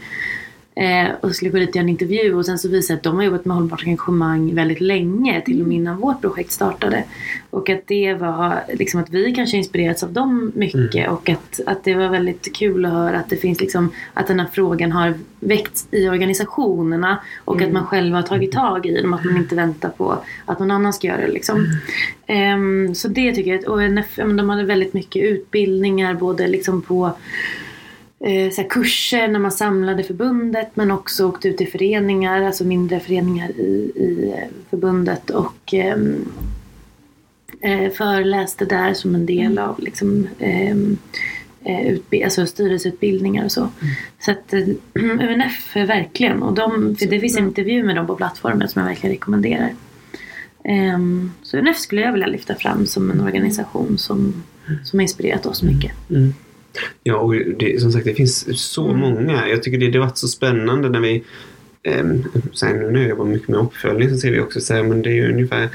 Eh, 0.79 1.09
och 1.21 1.35
skulle 1.35 1.51
gå 1.51 1.57
dit 1.57 1.69
och 1.69 1.75
göra 1.75 1.83
en 1.83 1.89
intervju. 1.89 2.33
Och 2.33 2.45
sen 2.45 2.59
så 2.59 2.69
visade 2.69 2.95
det 2.95 2.99
att 2.99 3.03
de 3.03 3.15
har 3.15 3.23
jobbat 3.23 3.45
med 3.45 3.57
hållbart 3.57 3.83
engagemang 3.83 4.55
väldigt 4.55 4.81
länge, 4.81 5.41
till 5.41 5.61
och 5.61 5.67
med 5.67 5.77
innan 5.77 5.97
vårt 5.97 6.21
projekt 6.21 6.51
startade. 6.51 7.03
Och 7.49 7.69
att 7.69 7.87
det 7.87 8.13
var 8.13 8.63
liksom 8.73 8.99
att 8.99 9.09
vi 9.09 9.33
kanske 9.33 9.57
inspirerats 9.57 10.03
av 10.03 10.13
dem 10.13 10.51
mycket. 10.55 11.09
Och 11.09 11.29
att, 11.29 11.59
att 11.65 11.83
det 11.83 11.95
var 11.95 12.09
väldigt 12.09 12.55
kul 12.55 12.85
att 12.85 12.91
höra 12.91 13.19
att 13.19 13.29
det 13.29 13.35
finns 13.35 13.61
liksom 13.61 13.91
att 14.13 14.27
den 14.27 14.39
här 14.39 14.47
frågan 14.53 14.91
har 14.91 15.13
väckts 15.39 15.87
i 15.91 16.09
organisationerna. 16.09 17.17
Och 17.45 17.61
att 17.61 17.71
man 17.71 17.85
själv 17.85 18.15
har 18.15 18.21
tagit 18.21 18.51
tag 18.51 18.85
i 18.85 19.01
dem, 19.01 19.13
att 19.13 19.25
man 19.25 19.37
inte 19.37 19.55
väntar 19.55 19.89
på 19.89 20.17
att 20.45 20.59
någon 20.59 20.71
annan 20.71 20.93
ska 20.93 21.07
göra 21.07 21.21
det 21.21 21.31
liksom. 21.31 21.65
Ehm, 22.27 22.95
så 22.95 23.07
det 23.07 23.33
tycker 23.33 23.53
jag, 23.53 23.67
och 23.69 23.83
NF, 23.83 24.15
de 24.15 24.49
hade 24.49 24.63
väldigt 24.63 24.93
mycket 24.93 25.23
utbildningar 25.23 26.13
både 26.13 26.47
liksom 26.47 26.81
på 26.81 27.05
eh, 27.05 27.11
så 28.19 28.61
här 28.61 28.69
kurser 28.69 29.27
när 29.27 29.39
man 29.39 29.51
samlade 29.51 30.03
förbundet 30.03 30.67
men 30.73 30.91
också 30.91 31.27
åkte 31.27 31.47
ut 31.47 31.61
i 31.61 31.65
föreningar, 31.65 32.41
alltså 32.41 32.63
mindre 32.63 32.99
föreningar 32.99 33.49
i, 33.49 33.91
i 33.95 34.33
eh, 34.37 34.47
förbundet 34.69 35.29
och 35.29 35.73
ehm, 35.73 36.25
eh, 37.61 37.91
föreläste 37.91 38.65
där 38.65 38.93
som 38.93 39.15
en 39.15 39.25
del 39.25 39.59
av 39.59 39.79
liksom, 39.79 40.27
ehm, 40.39 40.97
eh, 41.63 41.93
utbi- 41.93 42.23
alltså 42.23 42.45
styrelseutbildningar 42.45 43.45
och 43.45 43.51
så. 43.51 43.69
Så 44.19 44.31
att 44.31 44.53
eh, 44.53 44.59
UNF 44.93 45.75
är 45.77 45.85
verkligen, 45.85 46.43
och 46.43 46.53
de, 46.53 46.95
för 46.95 47.05
det 47.05 47.19
finns 47.19 47.37
en 47.37 47.47
intervju 47.47 47.83
med 47.83 47.95
dem 47.95 48.07
på 48.07 48.15
plattformen 48.15 48.69
som 48.69 48.79
jag 48.79 48.89
verkligen 48.89 49.13
rekommenderar. 49.13 49.73
Ehm, 50.63 51.31
så 51.43 51.57
UNF 51.57 51.77
skulle 51.77 52.01
jag 52.01 52.11
vilja 52.11 52.27
lyfta 52.27 52.55
fram 52.55 52.85
som 52.85 53.11
en 53.11 53.21
organisation 53.21 53.97
som, 53.97 54.43
som 54.83 54.99
har 54.99 55.01
inspirerat 55.01 55.45
oss 55.45 55.63
mycket. 55.63 55.91
Mm. 56.09 56.33
Ja, 57.03 57.15
och 57.17 57.35
det, 57.35 57.81
som 57.81 57.91
sagt 57.91 58.05
det 58.05 58.13
finns 58.13 58.59
så 58.71 58.87
Mm. 58.89 58.99
många. 58.99 59.47
Jag 59.49 59.63
tycker 59.63 59.77
det, 59.77 59.91
det 59.91 59.97
har 59.99 60.05
varit 60.05 60.17
så 60.17 60.27
spännande 60.27 60.89
när 60.89 60.99
vi 60.99 61.23
Ehm, 61.83 62.23
sen 62.53 62.79
nu 62.79 62.91
när 62.91 62.99
jag 62.99 63.09
jobbar 63.09 63.25
mycket 63.25 63.47
med 63.47 63.59
uppföljning 63.59 64.09
så 64.09 64.17
ser 64.17 64.31
vi 64.31 64.39
också 64.39 64.59
så 64.61 64.73
här, 64.73 64.83
men 64.83 65.01
det 65.01 65.09
är 65.09 65.13
ju 65.13 65.31
ungefär 65.31 65.69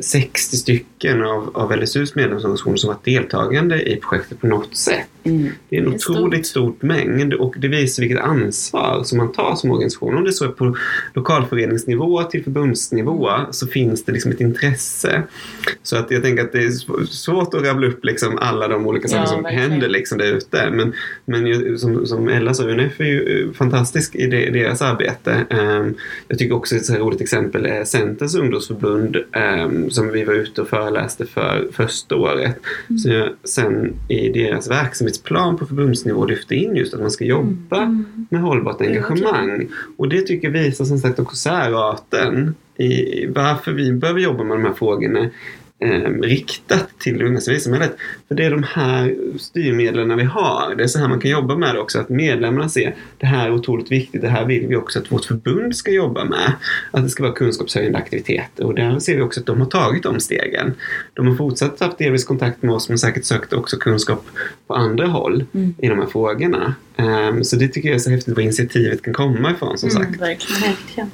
60 0.00 0.56
stycken 0.56 1.22
av, 1.22 1.50
av 1.54 1.76
LSUs 1.76 2.14
medlemsorganisationer 2.14 2.76
som 2.76 2.88
varit 2.88 3.04
deltagande 3.04 3.82
i 3.82 3.96
projektet 3.96 4.40
på 4.40 4.46
något 4.46 4.76
sätt. 4.76 5.06
Mm. 5.24 5.48
Det 5.68 5.76
är 5.76 5.80
en 5.80 5.90
Det 5.90 5.90
är 5.90 5.94
otroligt 5.94 6.46
stort 6.46 6.82
mängd 6.82 7.34
och 7.34 7.54
det 7.58 7.68
visar 7.68 8.02
vilket 8.02 8.20
ansvar 8.20 9.02
som 9.04 9.18
man 9.18 9.32
tar 9.32 9.54
som 9.54 9.70
organisation. 9.70 10.16
Om 10.16 10.24
det 10.24 10.32
så 10.32 10.44
är 10.44 10.48
på 10.48 10.76
lokalföreningsnivå 11.14 12.22
till 12.22 12.44
förbundsnivå 12.44 13.30
så 13.50 13.66
finns 13.66 14.04
det 14.04 14.12
liksom 14.12 14.32
ett 14.32 14.40
intresse. 14.40 15.22
Så 15.82 15.96
att 15.96 16.10
jag 16.10 16.22
tänker 16.22 16.44
att 16.44 16.52
det 16.52 16.58
är 16.58 16.68
sv- 16.68 17.06
svårt 17.06 17.54
att 17.54 17.62
rabbla 17.62 17.86
upp 17.86 18.04
liksom 18.04 18.38
alla 18.38 18.68
de 18.68 18.86
olika 18.86 19.08
saker 19.08 19.22
Ja, 19.22 19.26
som 19.26 19.42
verkligen. 19.42 19.70
händer 19.70 19.88
liksom 19.88 20.18
där 20.18 20.32
ute. 20.32 20.70
Men, 20.70 20.92
men 21.24 21.78
som, 21.78 22.06
som 22.06 22.28
Ella 22.28 22.54
sa, 22.54 22.64
UNF 22.64 23.00
är 23.00 23.04
ju 23.04 23.46
eh, 23.48 23.52
fantastisk 23.52 24.14
i 24.14 24.26
det, 24.26 24.50
deras 24.50 24.82
arbete. 24.82 25.44
Ehm, 25.50 25.94
jag 26.28 26.38
tycker 26.38 26.54
också 26.54 26.76
ett 26.76 26.84
så 26.86 26.94
roligt 26.94 27.20
exempel 27.20 27.66
är 27.66 27.84
Centerns 27.84 28.34
ungdomsförbund 28.34 29.16
som 29.90 30.08
vi 30.08 30.24
var 30.24 30.34
ute 30.34 30.62
och 30.62 30.68
föreläste 30.68 31.26
för 31.26 31.68
första 31.72 32.16
året. 32.16 32.56
Så 33.02 33.08
jag 33.08 33.28
sen 33.44 33.94
i 34.08 34.28
deras 34.28 34.70
verksamhetsplan 34.70 35.56
på 35.56 35.66
förbundsnivå 35.66 36.26
lyfte 36.26 36.54
in 36.54 36.76
just 36.76 36.94
att 36.94 37.00
man 37.00 37.10
ska 37.10 37.24
jobba 37.24 38.04
med 38.30 38.40
hållbart 38.40 38.80
engagemang. 38.80 39.68
Och 39.96 40.08
det 40.08 40.22
tycker 40.22 40.48
jag 40.48 40.62
visar 40.62 40.84
som 40.84 40.98
sagt 40.98 41.18
också 41.18 41.36
särarten 41.36 42.54
i 42.76 43.26
varför 43.26 43.72
vi 43.72 43.92
behöver 43.92 44.20
jobba 44.20 44.44
med 44.44 44.56
de 44.56 44.64
här 44.64 44.72
frågorna 44.72 45.30
eh, 45.82 46.10
riktat 46.22 46.98
till 46.98 47.18
det 47.18 47.24
unga 47.24 47.40
civilsamhället. 47.40 47.96
För 48.28 48.34
det 48.34 48.44
är 48.44 48.50
de 48.50 48.62
här 48.62 49.14
styrmedlen 49.38 50.16
vi 50.16 50.24
har. 50.24 50.74
Det 50.76 50.82
är 50.82 50.88
så 50.88 50.98
här 50.98 51.08
man 51.08 51.20
kan 51.20 51.30
jobba 51.30 51.56
med 51.56 51.74
det 51.74 51.80
också. 51.80 51.98
Att 51.98 52.08
medlemmarna 52.08 52.68
ser 52.68 52.94
det 53.18 53.26
här 53.26 53.46
är 53.46 53.52
otroligt 53.52 53.92
viktigt. 53.92 54.20
Det 54.22 54.28
här 54.28 54.44
vill 54.44 54.66
vi 54.66 54.76
också 54.76 54.98
att 54.98 55.12
vårt 55.12 55.24
förbund 55.24 55.76
ska 55.76 55.90
jobba 55.90 56.24
med. 56.24 56.52
Att 56.90 57.02
det 57.02 57.08
ska 57.08 57.22
vara 57.22 57.32
kunskapshöjande 57.32 57.98
aktiviteter. 57.98 58.64
Och 58.64 58.74
där 58.74 58.98
ser 58.98 59.16
vi 59.16 59.22
också 59.22 59.40
att 59.40 59.46
de 59.46 59.58
har 59.60 59.66
tagit 59.66 60.02
de 60.02 60.20
stegen. 60.20 60.74
De 61.14 61.26
har 61.26 61.34
fortsatt 61.34 61.80
haft 61.80 61.98
delvis 61.98 62.24
kontakt 62.24 62.62
med 62.62 62.74
oss 62.74 62.88
men 62.88 62.98
säkert 62.98 63.24
sökt 63.24 63.52
också 63.52 63.76
kunskap 63.76 64.24
på 64.66 64.74
andra 64.74 65.06
håll 65.06 65.44
Mm. 65.54 65.74
i 65.78 65.88
de 65.88 65.98
här 65.98 66.06
frågorna. 66.06 66.74
Ehm, 66.96 67.44
så 67.44 67.56
det 67.56 67.68
tycker 67.68 67.88
jag 67.88 67.96
är 67.96 67.98
så 67.98 68.10
häftigt 68.10 68.36
var 68.36 68.42
initiativet 68.42 69.02
kan 69.02 69.14
komma 69.14 69.50
ifrån 69.50 69.78
som 69.78 69.90
sagt. 69.90 70.06
Mm, 70.06 70.18
verkligen. 70.20 70.60
Verkligen. 70.62 71.10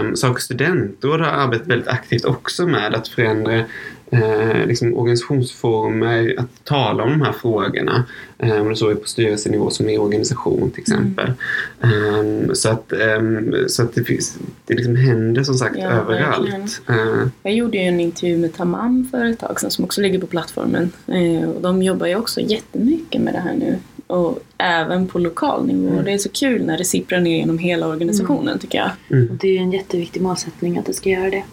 Um, 0.00 0.16
Sak 0.16 0.40
studentråd 0.40 1.20
har 1.20 1.28
arbetat 1.28 1.66
väldigt 1.66 1.88
aktivt 1.88 2.24
också 2.24 2.66
med 2.66 2.94
att 2.94 3.08
förändra 3.08 3.64
eh, 4.10 4.66
liksom 4.66 4.96
organisationsformer, 4.96 6.34
att 6.38 6.64
tala 6.64 7.02
om 7.02 7.10
de 7.10 7.22
här 7.22 7.32
frågorna. 7.32 8.04
Um, 8.38 8.68
det 8.68 8.76
så 8.76 8.88
är 8.88 8.94
på 8.94 9.08
styrelsenivå 9.08 9.70
som 9.70 9.88
i 9.88 9.98
organisation 9.98 10.70
till 10.70 10.80
exempel. 10.80 11.32
Ehm, 11.80 12.54
så 12.54 12.70
att, 12.70 12.92
ehm, 12.92 13.54
så 13.68 13.82
att 13.82 13.94
det, 13.94 14.04
finns, 14.04 14.38
det 14.66 14.74
liksom 14.74 14.96
händer 14.96 15.42
som 15.42 15.54
sagt 15.54 15.76
Ja, 15.78 15.90
överallt. 15.90 16.82
Eh, 16.88 17.26
Jag 17.42 17.54
gjorde 17.54 17.76
ju 17.78 17.82
en 17.84 18.00
intervju 18.00 18.36
med 18.36 18.54
Tamam 18.56 19.08
för 19.10 19.24
ett 19.24 19.38
tag 19.38 19.60
sedan 19.60 19.70
som 19.70 19.84
också 19.84 20.00
ligger 20.00 20.18
på 20.18 20.26
plattformen. 20.26 20.92
Eh, 21.06 21.48
och 21.50 21.62
de 21.62 21.82
jobbar 21.82 22.06
ju 22.06 22.16
också 22.16 22.40
jättemycket 22.40 23.20
med 23.20 23.34
det 23.34 23.40
här 23.40 23.54
nu. 23.54 23.78
Och 24.06 24.38
även 24.58 25.06
på 25.06 25.18
lokal 25.18 25.66
nivå. 25.66 25.96
Och 25.96 26.04
Det 26.04 26.12
är 26.12 26.18
så 26.18 26.28
kul 26.28 26.66
när 26.66 26.78
det 26.78 26.84
sipprar 26.84 27.20
ner 27.20 27.36
genom 27.36 27.58
hela 27.58 27.86
organisationen 27.88 28.58
tycker 28.58 28.78
jag. 28.78 28.90
Och 29.30 29.34
det 29.36 29.48
är 29.48 29.52
ju 29.52 29.58
en 29.58 29.72
jätteviktig 29.72 30.22
målsättning 30.22 30.78
att 30.78 30.86
det 30.86 30.92
ska 30.92 31.10
göra 31.10 31.30
det. 31.30 31.44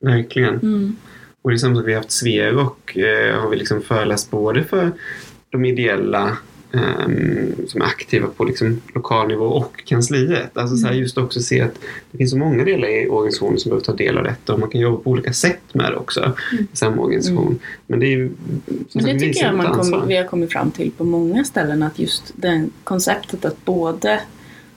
verkligen. 0.00 0.96
Mm. 1.44 1.50
Och 1.50 1.50
det 1.50 1.56
är 1.56 1.58
samma 1.58 1.76
sak, 1.76 1.86
vi 1.86 1.92
har 1.92 2.00
haft 2.00 2.12
Sverok 2.12 2.96
eh, 2.96 3.40
har 3.40 3.50
vi 3.50 3.56
liksom 3.56 3.82
föreläst 3.82 4.30
både 4.30 4.64
för 4.64 4.92
de 5.50 5.64
ideella 5.64 6.36
ehm, 6.72 7.66
som 7.68 7.80
är 7.82 7.86
aktiva 7.86 8.28
på 8.28 8.44
liksom 8.44 8.80
lokal 8.94 9.28
nivå 9.28 9.44
och 9.44 9.84
kansliet. 9.84 10.58
Alltså 10.58 10.76
så 10.76 10.86
här 10.86 10.94
just 10.94 11.18
också 11.18 11.40
se 11.40 11.60
att 11.60 11.74
det 12.10 12.18
finns 12.18 12.30
så 12.30 12.38
många 12.38 12.64
delar 12.64 12.88
i 12.88 13.08
organisationen 13.08 13.58
som 13.58 13.70
behöver 13.70 13.84
ta 13.84 13.92
del 13.92 14.18
av 14.18 14.24
detta 14.24 14.52
och 14.52 14.60
man 14.60 14.70
kan 14.70 14.80
jobba 14.80 14.96
på 14.96 15.10
olika 15.10 15.32
sätt 15.32 15.74
med 15.74 15.92
det 15.92 15.96
också 15.96 16.32
i 16.72 16.76
samma 16.76 17.02
organisation. 17.02 17.58
Men 17.86 18.00
det 18.00 18.06
är 18.06 18.10
ju 18.10 18.30
Men 18.92 19.04
det 19.04 19.18
tycker 19.18 19.44
jag 19.44 19.56
man 19.56 19.72
kom, 19.72 20.08
vi 20.08 20.16
har 20.16 20.24
kommit 20.24 20.52
fram 20.52 20.70
till 20.70 20.90
på 20.90 21.04
många 21.04 21.44
ställen 21.44 21.82
att 21.82 21.98
just 21.98 22.32
det 22.36 22.66
konceptet 22.84 23.44
att 23.44 23.64
både 23.64 24.20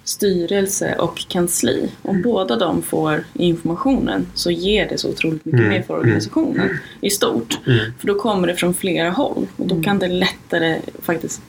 styrelse 0.07 0.95
och 0.95 1.17
kansli, 1.27 1.89
om 2.01 2.21
båda 2.21 2.55
de 2.55 2.81
får 2.81 3.23
informationen 3.33 4.27
så 4.33 4.51
ger 4.51 4.89
det 4.89 4.97
så 4.97 5.09
otroligt 5.09 5.45
mycket 5.45 5.59
Mm, 5.59 5.69
mer 5.71 5.81
för 5.81 5.93
organisationen 5.93 6.69
i 7.01 7.09
stort. 7.09 7.59
Mm. 7.67 7.79
För 7.99 8.07
då 8.07 8.15
kommer 8.15 8.47
det 8.47 8.55
från 8.55 8.73
flera 8.73 9.09
håll 9.09 9.47
och 9.57 9.67
då 9.67 9.83
kan 9.83 9.99
det 9.99 10.07
lättare 10.07 10.81
faktiskt 11.01 11.41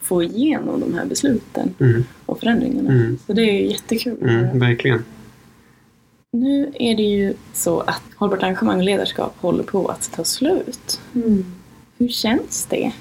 få 0.00 0.22
igenom 0.22 0.80
de 0.80 0.94
här 0.94 1.04
besluten 1.04 1.74
Mm. 1.80 2.04
och 2.26 2.40
förändringarna. 2.40 2.90
Mm. 2.90 3.18
Så 3.26 3.32
det 3.32 3.42
är 3.42 3.52
ju 3.62 3.66
jättekul. 3.70 4.16
Mm, 4.22 4.58
verkligen. 4.58 5.04
Nu 6.32 6.72
är 6.74 6.96
det 6.96 7.02
ju 7.02 7.34
så 7.54 7.80
att 7.80 8.02
hållbart 8.16 8.42
engagemang 8.42 8.78
och 8.78 8.84
ledarskap 8.84 9.34
håller 9.40 9.62
på 9.62 9.88
att 9.88 10.12
ta 10.12 10.24
slut. 10.24 11.00
Hur 11.98 12.08
känns 12.08 12.66
det? 12.70 12.92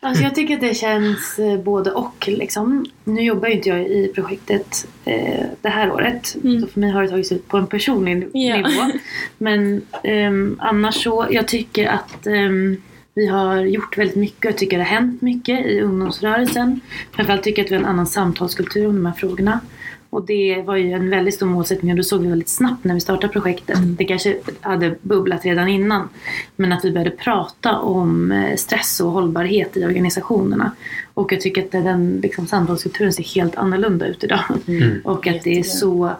Alltså 0.00 0.22
jag 0.24 0.34
tycker 0.34 0.54
att 0.54 0.60
det 0.60 0.74
känns 0.74 1.38
eh, 1.38 1.58
både 1.60 1.90
och. 1.90 2.28
Liksom. 2.28 2.86
Nu 3.04 3.22
jobbar 3.22 3.48
ju 3.48 3.54
inte 3.54 3.68
jag 3.68 3.80
i 3.80 4.12
projektet 4.14 4.88
eh, 5.04 5.44
det 5.62 5.68
här 5.68 5.92
året. 5.92 6.36
Mm. 6.44 6.60
Så 6.60 6.66
för 6.66 6.80
mig 6.80 6.90
har 6.90 7.02
det 7.02 7.08
tagits 7.08 7.32
ut 7.32 7.48
på 7.48 7.56
en 7.56 7.66
personlig 7.66 8.28
Ja. 8.32 8.56
nivå. 8.56 8.90
Men 9.38 9.82
ehm, 10.02 10.56
annars 10.60 11.02
så, 11.02 11.26
jag 11.30 11.48
tycker 11.48 11.86
att 11.86 12.26
ehm, 12.26 12.82
vi 13.14 13.26
har 13.26 13.56
gjort 13.60 13.98
väldigt 13.98 14.16
mycket 14.16 14.44
och 14.44 14.50
jag 14.50 14.58
tycker 14.58 14.78
det 14.78 14.84
har 14.84 14.90
hänt 14.90 15.22
mycket 15.22 15.66
i 15.66 15.80
ungdomsrörelsen. 15.80 16.80
Framförallt 17.12 17.42
tycker 17.42 17.62
jag 17.62 17.64
att 17.66 17.70
vi 17.70 17.74
har 17.74 17.82
en 17.82 17.88
annan 17.88 18.06
samtalskultur 18.06 18.88
om 18.88 18.94
de 18.94 19.06
här 19.06 19.12
frågorna. 19.12 19.60
Och 20.10 20.26
det 20.26 20.62
var 20.66 20.76
ju 20.76 20.92
en 20.92 21.10
väldigt 21.10 21.34
stor 21.34 21.46
målsättning 21.46 21.90
och 21.90 21.96
det 21.96 22.04
såg 22.04 22.22
vi 22.22 22.28
väldigt 22.28 22.48
snabbt 22.48 22.84
när 22.84 22.94
vi 22.94 23.00
startade 23.00 23.32
projektet. 23.32 23.78
Det 23.82 24.04
kanske 24.04 24.36
hade 24.60 24.94
bubblat 25.02 25.44
redan 25.44 25.68
innan. 25.68 26.08
Men 26.56 26.72
att 26.72 26.84
vi 26.84 26.92
började 26.92 27.10
prata 27.10 27.78
om 27.78 28.32
eh, 28.32 28.56
stress 28.56 29.00
och 29.00 29.10
hållbarhet 29.10 29.76
i 29.76 29.84
organisationerna. 29.84 30.72
Och 31.14 31.32
jag 31.32 31.40
tycker 31.40 31.64
att 31.64 31.72
den 31.72 32.20
liksom, 32.22 32.46
samtalskulturen 32.46 33.12
ser 33.12 33.34
helt 33.34 33.56
annorlunda 33.56 34.06
ut 34.06 34.24
idag. 34.24 34.40
Mm. 34.66 35.00
Och 35.04 35.26
att 35.26 35.42
det 35.42 35.58
är 35.58 35.62
så 35.62 36.10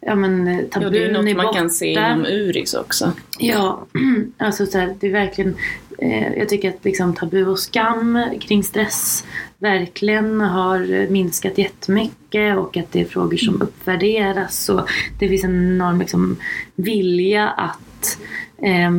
Ja 0.00 0.14
men 0.14 0.48
eh, 0.48 0.60
Ja, 0.60 0.64
tabun 0.70 0.92
det 0.92 1.04
är 1.04 1.12
något 1.12 1.36
man 1.36 1.46
borta. 1.46 1.58
kan 1.58 1.70
se 1.70 1.92
inom 1.92 2.24
URIS 2.26 2.74
också. 2.74 3.12
Ja, 3.38 3.86
alltså 4.36 4.66
så 4.66 4.78
här, 4.78 4.96
det 5.00 5.06
är 5.06 5.12
verkligen 5.12 5.54
eh, 6.00 6.38
Jag 6.38 6.48
tycker 6.48 6.68
att 6.68 6.84
liksom 6.84 7.14
tabu 7.14 7.46
och 7.46 7.58
skam 7.58 8.24
kring 8.40 8.62
stress 8.62 9.24
verkligen 9.58 10.40
har 10.40 11.10
minskat 11.10 11.58
jättemycket 11.58 12.58
och 12.58 12.76
att 12.76 12.92
det 12.92 13.00
är 13.00 13.04
frågor 13.04 13.36
som 13.36 13.62
uppvärderas. 13.62 14.68
Och 14.68 14.88
det 15.18 15.28
finns 15.28 15.44
en 15.44 15.74
enorm 15.74 16.00
liksom, 16.00 16.36
vilja 16.74 17.48
att 17.48 18.18
eh, 18.62 18.90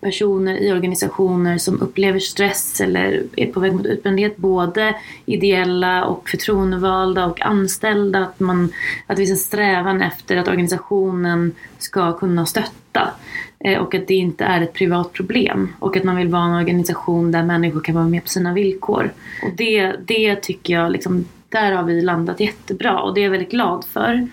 personer 0.00 0.56
i 0.56 0.72
organisationer 0.72 1.58
som 1.58 1.80
upplever 1.80 2.18
stress 2.18 2.80
eller 2.80 3.22
är 3.36 3.46
på 3.46 3.60
väg 3.60 3.72
mot 3.72 3.86
utbrändhet, 3.86 4.36
både 4.36 4.94
ideella 5.26 6.04
och 6.04 6.28
förtroendevalda 6.28 7.26
och 7.26 7.40
anställda, 7.40 8.18
att, 8.18 8.40
man, 8.40 8.72
att 9.06 9.16
det 9.16 9.26
finns 9.26 9.30
en 9.30 9.36
strävan 9.36 10.02
efter 10.02 10.36
att 10.36 10.48
organisationen 10.48 11.52
ska 11.78 12.12
kunna 12.18 12.46
stötta 12.46 13.10
eh, 13.58 13.78
och 13.78 13.94
att 13.94 14.08
det 14.08 14.14
inte 14.14 14.44
är 14.44 14.60
ett 14.60 14.72
privat 14.72 15.12
problem 15.12 15.72
och 15.78 15.96
att 15.96 16.04
man 16.04 16.16
vill 16.16 16.28
vara 16.28 16.44
en 16.44 16.54
organisation 16.54 17.32
där 17.32 17.42
människor 17.42 17.80
kan 17.80 17.94
vara 17.94 18.08
med 18.08 18.22
på 18.22 18.28
sina 18.28 18.52
villkor. 18.52 19.12
Och 19.42 19.50
det, 19.56 19.92
det 20.06 20.36
tycker 20.36 20.74
jag, 20.74 20.92
liksom, 20.92 21.24
där 21.48 21.72
har 21.72 21.82
vi 21.82 22.00
landat 22.02 22.40
jättebra 22.40 23.00
och 23.00 23.14
det 23.14 23.20
är 23.20 23.24
jag 23.24 23.30
väldigt 23.30 23.50
glad 23.50 23.84
för. 23.84 24.28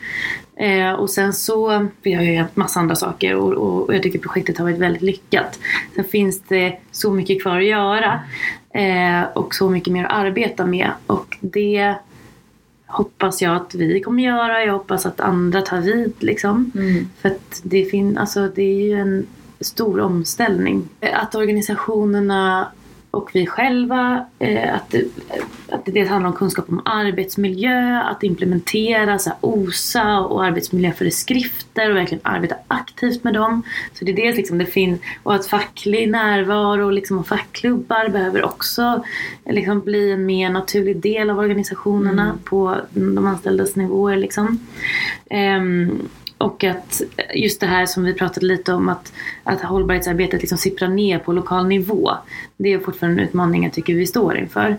Eh, 0.55 0.91
och 0.91 1.09
sen 1.09 1.33
så, 1.33 1.87
vi 2.01 2.13
har 2.13 2.23
ju 2.23 2.35
hänt 2.35 2.55
massa 2.55 2.79
andra 2.79 2.95
saker 2.95 3.35
och, 3.35 3.53
och, 3.53 3.83
och 3.83 3.95
jag 3.95 4.03
tycker 4.03 4.19
projektet 4.19 4.57
har 4.57 4.65
varit 4.65 4.77
väldigt 4.77 5.01
lyckat. 5.01 5.59
Sen 5.95 6.03
finns 6.03 6.41
det 6.47 6.77
så 6.91 7.11
mycket 7.11 7.41
kvar 7.41 7.57
att 7.57 7.65
göra 7.65 8.19
eh, 8.73 9.23
och 9.33 9.55
så 9.55 9.69
mycket 9.69 9.93
mer 9.93 10.05
att 10.05 10.11
arbeta 10.13 10.65
med 10.65 10.91
och 11.07 11.37
det 11.41 11.95
hoppas 12.85 13.41
jag 13.41 13.55
att 13.55 13.75
vi 13.75 14.01
kommer 14.01 14.23
göra. 14.23 14.65
Jag 14.65 14.73
hoppas 14.73 15.05
att 15.05 15.19
andra 15.19 15.61
tar 15.61 15.81
vid 15.81 16.13
liksom. 16.19 16.71
För 17.21 17.29
att 17.29 17.61
det, 17.63 17.85
fin- 17.85 18.17
alltså, 18.17 18.47
det 18.55 18.61
är 18.61 18.81
ju 18.81 18.99
en 18.99 19.27
stor 19.59 19.99
omställning. 19.99 20.89
Att 21.13 21.35
organisationerna 21.35 22.67
och 23.13 23.29
vi 23.33 23.47
själva, 23.47 24.25
eh, 24.39 24.75
att, 24.75 24.89
det, 24.89 25.05
att 25.69 25.85
det 25.85 25.91
dels 25.91 26.09
handlar 26.09 26.29
om 26.29 26.35
kunskap 26.35 26.69
om 26.69 26.81
arbetsmiljö, 26.85 28.01
att 28.01 28.23
implementera 28.23 29.19
så 29.19 29.29
här, 29.29 29.37
OSA 29.41 30.19
och 30.19 30.45
arbetsmiljöföreskrifter 30.45 31.89
och 31.89 31.95
verkligen 31.95 32.21
arbeta 32.23 32.55
aktivt 32.67 33.23
med 33.23 33.33
dem. 33.33 33.63
Så 33.93 34.05
det 34.05 34.11
är 34.11 34.15
dels 34.15 34.37
liksom 34.37 34.57
det 34.57 34.65
finns, 34.65 35.01
och 35.23 35.35
att 35.35 35.47
facklig 35.47 36.09
närvaro 36.09 36.89
liksom, 36.89 37.17
och 37.17 37.27
fackklubbar 37.27 38.09
behöver 38.09 38.45
också 38.45 39.03
liksom, 39.45 39.79
bli 39.79 40.11
en 40.11 40.25
mer 40.25 40.49
naturlig 40.49 40.97
del 40.97 41.29
av 41.29 41.39
organisationerna 41.39 42.37
på 42.43 42.75
de 42.89 43.25
anställdas 43.25 43.75
nivåer. 43.75 44.17
Liksom. 44.17 44.59
Ehm, 45.29 46.09
och 46.43 46.63
att 46.63 47.01
just 47.33 47.59
det 47.59 47.67
här 47.67 47.85
som 47.85 48.03
vi 48.03 48.13
pratade 48.13 48.45
lite 48.45 48.73
om 48.73 48.89
att, 48.89 49.13
att 49.43 49.61
hållbarhetsarbetet 49.61 50.41
liksom 50.41 50.57
sipprar 50.57 50.87
ner 50.87 51.19
på 51.19 51.33
lokal 51.33 51.67
nivå. 51.67 52.11
Det 52.57 52.73
är 52.73 52.79
fortfarande 52.79 53.21
en 53.21 53.27
utmaning 53.27 53.63
jag 53.63 53.73
tycker 53.73 53.93
vi 53.93 54.07
står 54.07 54.37
inför. 54.37 54.77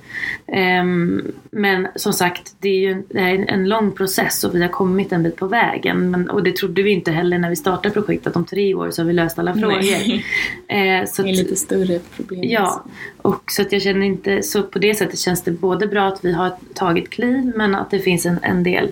Um, 0.81 1.33
men 1.51 1.89
som 1.97 2.12
sagt, 2.12 2.55
det 2.61 2.69
är 2.69 2.79
ju 2.79 2.91
en, 2.91 3.05
är 3.19 3.51
en 3.51 3.69
lång 3.69 3.93
process 3.93 4.45
och 4.45 4.55
vi 4.55 4.62
har 4.62 4.69
kommit 4.69 5.12
en 5.12 5.23
bit 5.23 5.37
på 5.37 5.47
vägen. 5.47 6.11
Men, 6.11 6.31
och 6.31 6.43
det 6.43 6.57
trodde 6.57 6.83
vi 6.83 6.91
inte 6.91 7.12
heller 7.12 7.39
när 7.39 7.51
vi 7.51 7.57
startade 7.57 7.95
projektet 7.95 8.27
att 8.27 8.37
om 8.37 8.45
tre 8.45 8.75
år 8.75 8.91
så 8.91 9.03
har 9.03 9.07
vi 9.07 9.12
löst 9.12 9.39
alla 9.39 9.55
frågor. 9.55 9.85
Eh, 10.69 11.05
så 11.07 11.23
det 11.23 11.29
är 11.29 11.33
lite 11.33 11.57
större 11.57 11.99
problem. 12.17 12.41
Ja, 12.45 12.85
och 13.23 13.43
så 13.51 13.62
att 13.62 13.73
jag 13.73 13.83
känner 13.83 14.07
inte, 14.07 14.43
så 14.43 14.62
på 14.62 14.79
det 14.79 14.95
sättet 14.95 15.19
känns 15.19 15.43
det 15.43 15.51
både 15.51 15.87
bra 15.87 16.09
att 16.09 16.25
vi 16.25 16.33
har 16.33 16.53
tagit 16.75 17.11
kliv 17.11 17.53
men 17.57 17.75
att 17.75 17.91
det 17.91 17.99
finns 17.99 18.27
en, 18.27 18.39
en 18.43 18.62
del 18.62 18.89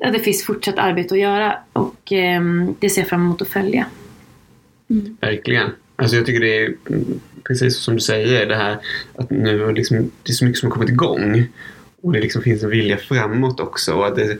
ja, 0.00 0.10
det 0.10 0.18
finns 0.18 0.44
fortsatt 0.44 0.78
arbete 0.78 1.14
att 1.14 1.20
göra 1.20 1.58
och 1.72 2.12
eh, 2.12 2.42
det 2.78 2.90
ser 2.90 3.00
jag 3.00 3.08
fram 3.08 3.20
emot 3.20 3.42
att 3.42 3.48
följa. 3.48 3.86
Mm. 4.90 5.16
Verkligen. 5.20 5.70
Alltså 5.96 6.16
jag 6.16 6.26
tycker 6.26 6.40
det 6.40 6.64
är 6.64 6.74
precis 7.44 7.76
som 7.76 7.94
du 7.94 8.00
säger 8.00 8.46
det 8.46 8.56
här 8.56 8.78
att 9.14 9.30
nu 9.30 9.72
liksom, 9.72 10.10
det 10.22 10.30
är 10.30 10.34
så 10.34 10.44
mycket 10.44 10.58
som 10.58 10.70
har 10.70 10.74
kommit 10.74 10.88
igång 10.88 11.48
och 12.02 12.12
det 12.12 12.20
liksom 12.20 12.42
finns 12.42 12.62
en 12.62 12.70
vilja 12.70 12.96
framåt 12.96 13.60
också. 13.60 13.94
Och 13.94 14.06
att 14.06 14.16
det, 14.16 14.38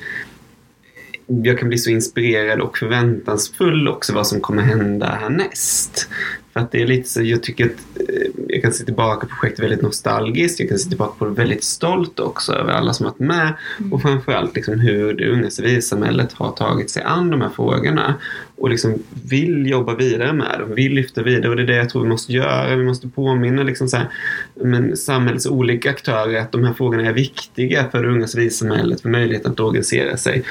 jag 1.27 1.59
kan 1.59 1.69
bli 1.69 1.79
så 1.79 1.91
inspirerad 1.91 2.61
och 2.61 2.79
förväntansfull 2.79 3.89
också 3.89 4.13
vad 4.13 4.27
som 4.27 4.41
kommer 4.41 4.63
hända 4.63 5.07
härnäst. 5.07 6.09
För 6.57 6.61
att 6.61 6.73
det 6.73 6.83
är 6.83 6.87
lite 6.87 7.09
så, 7.09 7.23
jag 7.23 7.43
tycker 7.43 7.65
att 7.67 8.01
eh, 8.09 8.31
jag 8.49 8.63
kan 8.63 8.73
se 8.73 8.85
tillbaka 8.85 9.27
på 9.27 9.35
projektet 9.41 9.65
väldigt 9.65 9.83
nostalgiskt. 9.83 10.61
Jag 10.61 10.69
kan 10.69 10.79
se 10.79 10.89
tillbaka 10.89 11.15
på 11.19 11.25
det 11.25 11.31
väldigt 11.31 11.65
stolt 11.65 12.21
också 12.21 12.53
över 12.53 12.73
alla 12.73 12.93
som 12.93 13.05
varit 13.05 13.19
med. 13.19 13.55
Mm. 13.79 13.93
Och 13.93 14.03
framförallt 14.03 14.57
liksom 14.57 14.81
hur 14.81 15.13
det 15.13 15.29
unga 15.29 15.51
civilsamhället 15.51 16.33
har 16.33 16.53
tagit 16.53 16.91
sig 16.91 17.03
an 17.03 17.31
de 17.31 17.41
här 17.41 17.49
frågorna. 17.49 18.15
Och 18.57 18.71
liksom 18.71 18.95
vill 19.29 19.67
jobba 19.67 19.95
vidare 19.95 20.33
med 20.33 20.61
dem, 20.61 20.75
vill 20.75 20.93
lyfta 20.93 21.23
vidare. 21.23 21.51
Och 21.51 21.57
det 21.57 21.63
är 21.63 21.67
det 21.67 21.77
jag 21.77 21.91
tror 21.91 22.03
vi 22.03 22.09
måste 22.09 22.33
göra. 22.33 22.77
Vi 22.77 22.85
måste 22.85 23.09
påminna 23.09 23.63
liksom 23.63 23.89
så 23.89 23.97
här, 23.97 24.09
men 24.55 24.97
samhällets 24.97 25.47
olika 25.47 25.91
aktörer 25.91 26.41
att 26.41 26.53
de 26.53 26.65
här 26.65 26.73
frågorna 26.73 27.03
är 27.09 27.13
viktiga 27.13 27.91
för 27.91 28.03
det 28.03 28.09
unga 28.09 28.27
civilsamhället, 28.27 29.01
för 29.01 29.09
möjligheten 29.09 29.53
att 29.53 29.61
organisera 29.61 30.17
sig. 30.17 30.43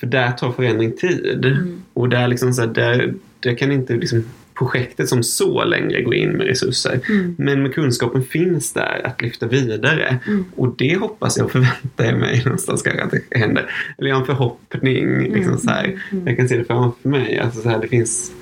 För 0.00 0.06
där 0.06 0.30
tar 0.30 0.52
förändring 0.52 0.92
tid. 0.92 1.44
Mm. 1.44 1.82
Och 1.92 2.08
där, 2.08 2.28
liksom 2.28 2.52
så 2.52 2.62
här, 2.62 2.68
där, 2.68 3.14
där 3.40 3.54
kan 3.54 3.72
inte 3.72 3.94
liksom 3.96 4.24
projektet 4.54 5.08
som 5.08 5.22
så 5.22 5.64
längre 5.64 6.02
gå 6.02 6.14
in 6.14 6.30
med 6.30 6.46
resurser. 6.46 7.00
Mm. 7.08 7.34
Men 7.38 7.62
med 7.62 7.74
kunskapen 7.74 8.24
finns 8.24 8.72
där 8.72 9.00
att 9.04 9.22
lyfta 9.22 9.46
vidare. 9.46 10.18
Mm. 10.26 10.44
Och 10.56 10.74
det 10.78 10.96
hoppas 10.96 11.36
jag 11.36 11.44
och 11.44 11.52
förväntar 11.52 12.16
mig 12.16 12.42
någonstans 12.44 12.82
kanske 12.82 13.02
att 13.02 13.10
det 13.10 13.38
händer. 13.38 13.70
Eller 13.98 14.08
jag 14.08 14.16
har 14.16 14.20
en 14.20 14.26
förhoppning. 14.26 15.04
Mm. 15.04 15.34
Liksom 15.34 15.58
så 15.58 15.70
här. 15.70 16.02
Mm. 16.12 16.26
Jag 16.26 16.36
kan 16.36 16.48
se 16.48 16.56
det 16.56 16.64
framför 16.64 17.08
mig. 17.08 17.38
Alltså 17.38 17.60
så 17.60 17.68
här, 17.68 17.78
det 17.80 17.88
finns, 17.88 18.32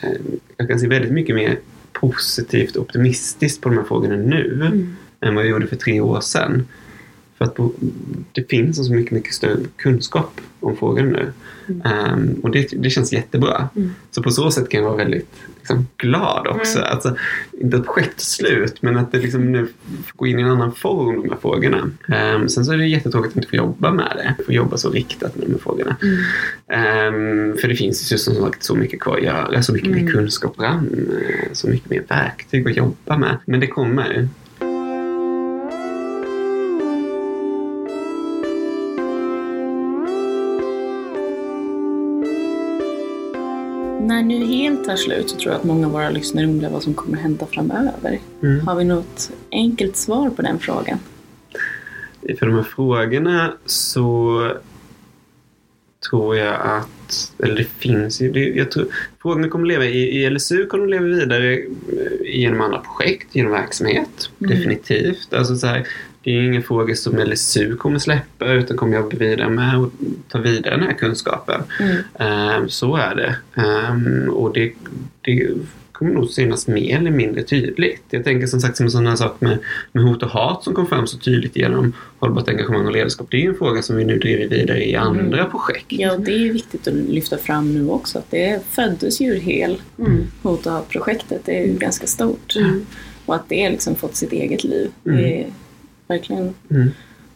eh, 0.00 0.10
jag 0.56 0.68
kan 0.68 0.80
se 0.80 0.88
väldigt 0.88 1.12
mycket 1.12 1.34
mer 1.34 1.58
positivt 1.92 2.76
och 2.76 2.82
optimistiskt 2.82 3.60
på 3.60 3.68
de 3.68 3.78
här 3.78 3.84
frågorna 3.84 4.16
nu 4.16 4.52
mm. 4.54 4.96
än 5.20 5.34
vad 5.34 5.44
jag 5.44 5.50
gjorde 5.50 5.66
för 5.66 5.76
tre 5.76 6.00
år 6.00 6.20
sedan. 6.20 6.68
För 7.38 7.44
att 7.44 7.56
det 8.32 8.50
finns 8.50 8.86
så 8.86 8.92
mycket, 8.92 9.12
mycket 9.12 9.34
större 9.34 9.56
kunskap 9.76 10.40
om 10.60 10.76
frågan 10.76 11.08
nu. 11.08 11.32
Mm. 11.68 12.12
Um, 12.12 12.40
och 12.42 12.50
det, 12.50 12.68
det 12.82 12.90
känns 12.90 13.12
jättebra. 13.12 13.68
Mm. 13.76 13.94
Så 14.10 14.22
på 14.22 14.30
så 14.30 14.50
sätt 14.50 14.68
kan 14.68 14.80
jag 14.80 14.88
vara 14.88 14.96
väldigt 14.96 15.28
liksom, 15.58 15.86
glad 15.96 16.46
också. 16.46 16.78
Mm. 16.78 16.90
Alltså, 16.90 17.16
inte 17.52 17.76
att 17.76 17.84
projektet 17.84 18.20
slut 18.20 18.82
men 18.82 18.96
att 18.96 19.12
det 19.12 19.18
liksom 19.18 19.52
nu 19.52 19.66
får 20.06 20.16
gå 20.16 20.26
in 20.26 20.38
i 20.38 20.42
en 20.42 20.48
annan 20.48 20.72
form, 20.72 21.22
de 21.22 21.30
här 21.30 21.38
frågorna. 21.40 21.90
Um, 22.36 22.48
sen 22.48 22.64
så 22.64 22.72
är 22.72 22.76
det 22.76 22.86
jättetråkigt 22.86 23.32
att 23.32 23.36
inte 23.36 23.48
få 23.48 23.56
jobba 23.56 23.92
med 23.92 24.12
det. 24.16 24.44
Få 24.44 24.52
jobba 24.52 24.76
så 24.76 24.90
riktat 24.90 25.36
med 25.36 25.46
de 25.46 25.52
här 25.52 25.60
frågorna. 25.60 25.96
Um, 26.00 27.56
för 27.56 27.68
det 27.68 27.76
finns 27.76 28.12
ju 28.12 28.18
som 28.18 28.34
sagt 28.34 28.62
så 28.62 28.74
mycket 28.74 29.00
kvar 29.00 29.16
att 29.16 29.22
göra. 29.22 29.62
Så 29.62 29.72
mycket 29.72 29.90
mer 29.90 30.00
mm. 30.00 30.12
kunskap 30.12 30.56
fram. 30.56 30.88
Eh, 31.10 31.52
så 31.52 31.68
mycket 31.68 31.90
mer 31.90 32.02
verktyg 32.08 32.68
att 32.68 32.76
jobba 32.76 33.18
med. 33.18 33.38
Men 33.46 33.60
det 33.60 33.66
kommer. 33.66 34.28
När 44.06 44.22
nu 44.22 44.44
helt 44.44 44.84
tar 44.84 44.96
slut 44.96 45.30
så 45.30 45.36
tror 45.36 45.52
jag 45.52 45.58
att 45.58 45.64
många 45.64 45.86
av 45.86 45.92
våra 45.92 46.10
lyssnare 46.10 46.46
undrar 46.46 46.70
vad 46.70 46.82
som 46.82 46.94
kommer 46.94 47.18
hända 47.18 47.46
framöver. 47.46 48.20
Mm. 48.42 48.66
Har 48.66 48.76
vi 48.76 48.84
något 48.84 49.30
enkelt 49.50 49.96
svar 49.96 50.30
på 50.30 50.42
den 50.42 50.58
frågan? 50.58 50.98
För 52.38 52.46
de 52.46 52.54
här 52.54 52.62
frågorna 52.62 53.52
så 53.66 54.52
tror 56.10 56.36
jag 56.36 56.54
att, 56.60 57.32
eller 57.38 57.54
det 57.54 57.64
finns 57.64 58.20
ju, 58.20 58.32
det, 58.32 58.40
jag 58.40 58.70
tror, 58.70 58.86
frågorna 59.22 59.48
kommer 59.48 59.66
leva 59.66 59.84
i, 59.84 60.22
i 60.22 60.30
LSU 60.30 60.66
kommer 60.66 60.84
de 60.84 60.90
leva 60.90 61.04
vidare 61.04 61.62
genom 62.24 62.60
andra 62.60 62.78
projekt, 62.78 63.34
genom 63.34 63.52
verksamhet. 63.52 64.30
Mm. 64.38 64.56
Definitivt. 64.56 65.34
Alltså 65.34 65.56
så 65.56 65.66
här, 65.66 65.86
det 66.26 66.32
är 66.32 66.42
ingen 66.42 66.62
fråga 66.62 66.94
som 66.94 67.18
LSU 67.18 67.76
kommer 67.76 67.98
släppa 67.98 68.52
utan 68.52 68.76
kommer 68.76 68.96
jobba 68.96 69.16
vidare 69.16 69.48
med 69.48 69.78
och 69.78 69.90
ta 70.28 70.38
vidare 70.38 70.76
den 70.76 70.86
här 70.86 70.92
kunskapen. 70.92 71.62
Mm. 71.80 72.62
Um, 72.62 72.68
så 72.68 72.96
är 72.96 73.14
det. 73.14 73.36
Um, 73.62 74.28
och 74.28 74.52
det, 74.52 74.72
det 75.20 75.48
kommer 75.92 76.12
nog 76.12 76.30
synas 76.30 76.68
mer 76.68 76.98
eller 76.98 77.10
mindre 77.10 77.42
tydligt. 77.42 78.02
Jag 78.10 78.24
tänker 78.24 78.46
som 78.46 78.60
sagt 78.60 78.76
som 78.76 78.86
en 78.86 78.90
sån 78.90 79.06
här 79.06 79.16
sak 79.16 79.40
med, 79.40 79.58
med 79.92 80.04
hot 80.04 80.22
och 80.22 80.28
hat 80.28 80.64
som 80.64 80.74
kom 80.74 80.86
fram 80.86 81.06
så 81.06 81.18
tydligt 81.18 81.56
genom 81.56 81.92
hållbart 82.18 82.48
engagemang 82.48 82.86
och 82.86 82.92
ledarskap. 82.92 83.26
Det 83.30 83.36
är 83.36 83.40
ju 83.40 83.48
en 83.48 83.58
fråga 83.58 83.82
som 83.82 83.96
vi 83.96 84.04
nu 84.04 84.18
driver 84.18 84.48
vidare 84.48 84.84
i 84.84 84.96
andra 84.96 85.38
mm. 85.38 85.50
projekt. 85.50 85.86
Ja, 85.88 86.16
det 86.16 86.32
är 86.32 86.38
ju 86.38 86.52
viktigt 86.52 86.88
att 86.88 86.94
lyfta 86.94 87.38
fram 87.38 87.74
nu 87.74 87.88
också 87.88 88.18
att 88.18 88.30
det 88.30 88.60
föddes 88.70 89.20
ju 89.20 89.38
hel 89.38 89.82
mm. 89.98 90.26
hot 90.42 90.66
och 90.66 90.72
hat-projektet. 90.72 91.42
Det 91.44 91.58
är 91.58 91.66
ju 91.66 91.78
ganska 91.78 92.06
stort. 92.06 92.56
Mm. 92.56 92.86
Och 93.26 93.34
att 93.34 93.48
det 93.48 93.70
liksom 93.70 93.94
fått 93.94 94.16
sitt 94.16 94.32
eget 94.32 94.64
liv. 94.64 94.90
Mm. 95.04 95.22
Det 95.22 95.40
är 95.40 95.46
verkligen. 96.08 96.54
Mm. 96.70 96.90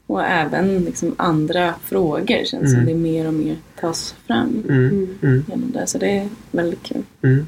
Och 0.07 0.25
även 0.25 0.85
liksom 0.85 1.14
andra 1.16 1.75
frågor 1.85 2.45
känns 2.45 2.53
mm. 2.53 2.71
som 2.71 2.87
det 2.87 2.95
mer 2.95 3.27
och 3.27 3.35
mer 3.35 3.57
tas 3.81 4.14
fram 4.27 4.64
mm. 4.68 5.16
mm. 5.23 5.45
genom 5.49 5.71
det. 5.73 5.87
Så 5.87 5.99
det 5.99 6.11
är 6.11 6.29
väldigt 6.51 6.83
kul. 6.83 7.03
Mm. 7.23 7.47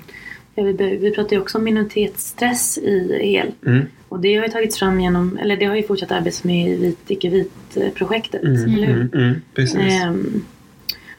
Ja, 0.55 0.62
vi, 0.62 0.73
vi 0.97 1.11
pratar 1.11 1.37
ju 1.37 1.43
också 1.43 1.59
om 1.59 1.64
minoritetsstress 1.64 2.79
i 2.79 3.37
EL. 3.37 3.53
Mm. 3.66 3.87
Och 4.09 4.20
det 4.20 4.37
har 4.37 4.45
ju 4.45 4.51
tagits 4.51 4.79
fram 4.79 5.01
genom, 5.01 5.39
eller 5.39 5.57
det 5.57 5.64
har 5.64 5.77
ju 5.77 5.83
fortsatt 5.83 6.12
arbetas 6.12 6.45
med 6.45 6.68
i 6.68 6.77
vit, 6.77 6.99
icke-vit-projektet, 7.09 8.43
mm. 8.43 8.75
eller 8.75 8.87
hur? 8.87 9.14
Mm. 9.14 9.35
Precis. 9.55 9.77
Ehm, 9.77 10.45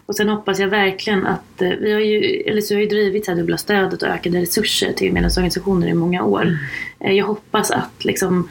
och 0.06 0.16
sen 0.16 0.30
hoppas 0.30 0.60
jag 0.60 0.68
verkligen 0.68 1.26
att 1.26 1.62
eh, 1.62 1.70
vi 1.70 1.94
har 1.94 2.00
ju, 2.00 2.42
eller 2.42 2.62
så 2.62 2.74
har 2.74 2.82
ju 2.82 2.88
drivit 2.88 3.26
så 3.26 3.32
här 3.32 3.38
dubbla 3.38 3.58
stödet 3.58 4.04
och 4.04 4.10
ökade 4.10 4.42
resurser 4.42 4.94
till 4.94 5.14
medlemsorganisationer 5.14 5.88
i 5.88 5.94
många 5.94 6.24
år. 6.24 6.58
Eh, 7.00 7.12
jag 7.12 7.26
hoppas 7.26 7.72
att 7.72 8.06
liksom 8.06 8.50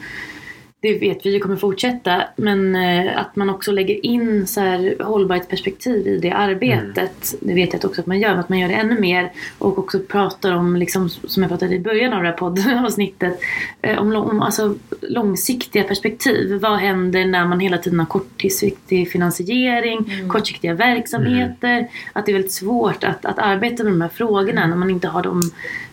det 0.83 0.97
vet 0.97 1.25
vi 1.25 1.39
kommer 1.39 1.55
fortsätta. 1.55 2.23
Men 2.35 2.75
eh, 2.75 3.17
att 3.17 3.35
man 3.35 3.49
också 3.49 3.71
lägger 3.71 4.05
in 4.05 4.47
så 4.47 4.61
här 4.61 4.95
hållbarhetsperspektiv 5.03 6.07
i 6.07 6.19
det 6.19 6.31
arbetet. 6.31 7.33
Mm. 7.33 7.37
Det 7.39 7.53
vet 7.53 7.73
jag 7.73 7.85
också 7.85 8.01
att 8.01 8.07
man 8.07 8.19
gör, 8.19 8.29
men 8.29 8.39
att 8.39 8.49
man 8.49 8.59
gör 8.59 8.67
det 8.67 8.73
ännu 8.73 8.99
mer. 8.99 9.31
Och 9.57 9.79
också 9.79 9.99
pratar 9.99 10.51
om, 10.51 10.75
liksom, 10.75 11.09
som 11.09 11.43
jag 11.43 11.49
pratade 11.49 11.75
i 11.75 11.79
början 11.79 12.13
av 12.13 12.23
det 12.23 12.29
här 12.29 12.37
poddavsnittet, 12.37 13.39
eh, 13.81 13.97
om, 13.97 14.15
om 14.15 14.41
alltså, 14.41 14.75
långsiktiga 15.01 15.83
perspektiv. 15.83 16.59
Vad 16.61 16.77
händer 16.77 17.25
när 17.25 17.45
man 17.45 17.59
hela 17.59 17.77
tiden 17.77 17.99
har 17.99 18.05
kortsiktig 18.05 19.11
finansiering, 19.11 20.11
mm. 20.11 20.29
kortsiktiga 20.29 20.73
verksamheter? 20.73 21.77
Mm. 21.77 21.89
Att 22.13 22.25
det 22.25 22.31
är 22.31 22.33
väldigt 22.33 22.51
svårt 22.51 23.03
att, 23.03 23.25
att 23.25 23.39
arbeta 23.39 23.83
med 23.83 23.93
de 23.93 24.01
här 24.01 24.09
frågorna 24.09 24.67
när 24.67 24.75
man 24.75 24.89
inte 24.89 25.07
har 25.07 25.23
de 25.23 25.41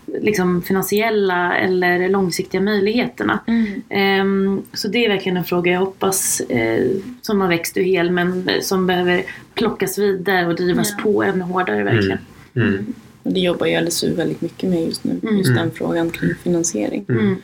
liksom, 0.07 0.63
finansiella 0.63 1.57
eller 1.57 2.09
långsiktiga 2.09 2.61
möjligheterna. 2.61 3.41
Mm. 3.47 4.27
Um, 4.27 4.63
så 4.73 4.89
det 4.89 5.05
är 5.05 5.09
verkligen 5.09 5.37
en 5.37 5.45
fråga 5.45 5.73
jag 5.73 5.81
hoppas 5.81 6.43
uh, 6.55 6.97
som 7.23 7.41
har 7.41 7.49
växt 7.49 7.77
ur 7.77 7.83
hel 7.83 8.11
men 8.11 8.51
som 8.63 8.87
behöver 8.87 9.23
plockas 9.55 9.99
vidare 9.99 10.47
och 10.47 10.55
drivas 10.55 10.95
ja. 10.97 11.03
på 11.03 11.23
ännu 11.23 11.45
hårdare 11.45 11.85
verkligen. 11.85 12.19
Mm. 12.55 12.69
Mm. 12.69 12.95
Det 13.23 13.41
jobbar 13.41 13.67
ju 13.67 13.81
LSU 13.81 14.15
väldigt 14.15 14.41
mycket 14.41 14.71
med 14.71 14.85
just 14.85 15.05
nu, 15.05 15.21
mm. 15.23 15.39
just 15.39 15.55
den 15.55 15.71
frågan 15.71 16.11
kring 16.11 16.35
finansiering. 16.35 17.05
Mm. 17.09 17.37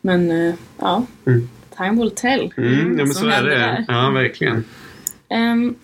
Men 0.00 0.30
uh, 0.30 0.54
ja, 0.78 1.06
time 1.76 2.02
will 2.02 2.10
tell. 2.10 2.52
Mm, 2.56 2.98
ja 2.98 3.04
men 3.04 3.14
så 3.14 3.26
är 3.26 3.42
det. 3.42 3.50
Där. 3.50 3.84
Ja, 3.88 4.10
verkligen. 4.10 4.64
Um, 5.30 5.74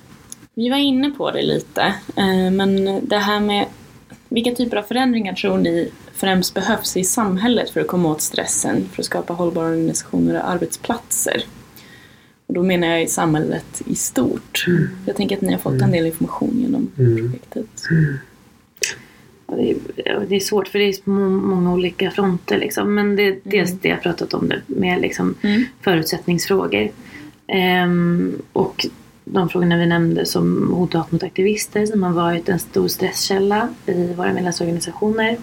vi 0.54 0.68
var 0.68 0.76
inne 0.76 1.10
på 1.10 1.30
det 1.30 1.42
lite, 1.42 1.94
uh, 2.18 2.50
men 2.50 3.00
det 3.08 3.18
här 3.18 3.40
med 3.40 3.66
vilka 4.28 4.50
typer 4.50 4.76
av 4.76 4.82
förändringar 4.82 5.32
tror 5.34 5.58
ni 5.58 5.90
främst 6.22 6.54
behövs 6.54 6.96
i 6.96 7.04
samhället 7.04 7.70
för 7.70 7.80
att 7.80 7.86
komma 7.86 8.10
åt 8.10 8.20
stressen, 8.20 8.88
för 8.92 9.02
att 9.02 9.06
skapa 9.06 9.32
hållbara 9.32 9.68
organisationer 9.68 10.34
och 10.34 10.50
arbetsplatser. 10.50 11.44
Och 12.46 12.54
då 12.54 12.62
menar 12.62 12.88
jag 12.88 13.02
i 13.02 13.06
samhället 13.06 13.82
i 13.86 13.94
stort. 13.94 14.64
Mm. 14.66 14.88
Jag 15.06 15.16
tänker 15.16 15.36
att 15.36 15.42
ni 15.42 15.52
har 15.52 15.58
fått 15.58 15.82
en 15.82 15.90
del 15.90 16.06
information 16.06 16.60
genom 16.60 16.90
mm. 16.98 17.16
projektet. 17.16 17.84
Mm. 17.90 18.18
Det 19.46 19.70
är, 19.70 20.26
det 20.28 20.36
är, 20.36 20.40
svårt 20.40 20.68
för 20.68 20.78
det 20.78 20.84
är 20.84 21.10
många 21.10 21.72
olika 21.72 22.10
fronter 22.10 22.58
liksom. 22.58 22.94
Men 22.94 23.16
det 23.16 23.22
är 23.22 23.38
dels 23.42 23.70
mm. 23.70 23.80
det 23.82 23.88
jag 23.88 24.02
pratat 24.02 24.34
om 24.34 24.48
det 24.48 24.60
med 24.66 25.00
liksom 25.00 25.34
mm. 25.42 25.64
förutsättningsfrågor. 25.80 26.90
Um, 27.84 28.42
och 28.52 28.86
de 29.24 29.48
frågorna 29.48 29.76
vi 29.76 29.86
nämnde 29.86 30.26
som 30.26 30.72
hot 30.72 30.94
och 30.94 31.00
hat 31.00 31.12
mot 31.12 31.22
aktivister 31.22 31.86
som 31.86 32.02
har 32.02 32.12
varit 32.12 32.48
en 32.48 32.58
stor 32.58 32.88
stresskälla 32.88 33.68
i 33.86 34.14
våra 34.14 34.32
medlemsorganisationer. 34.32 35.36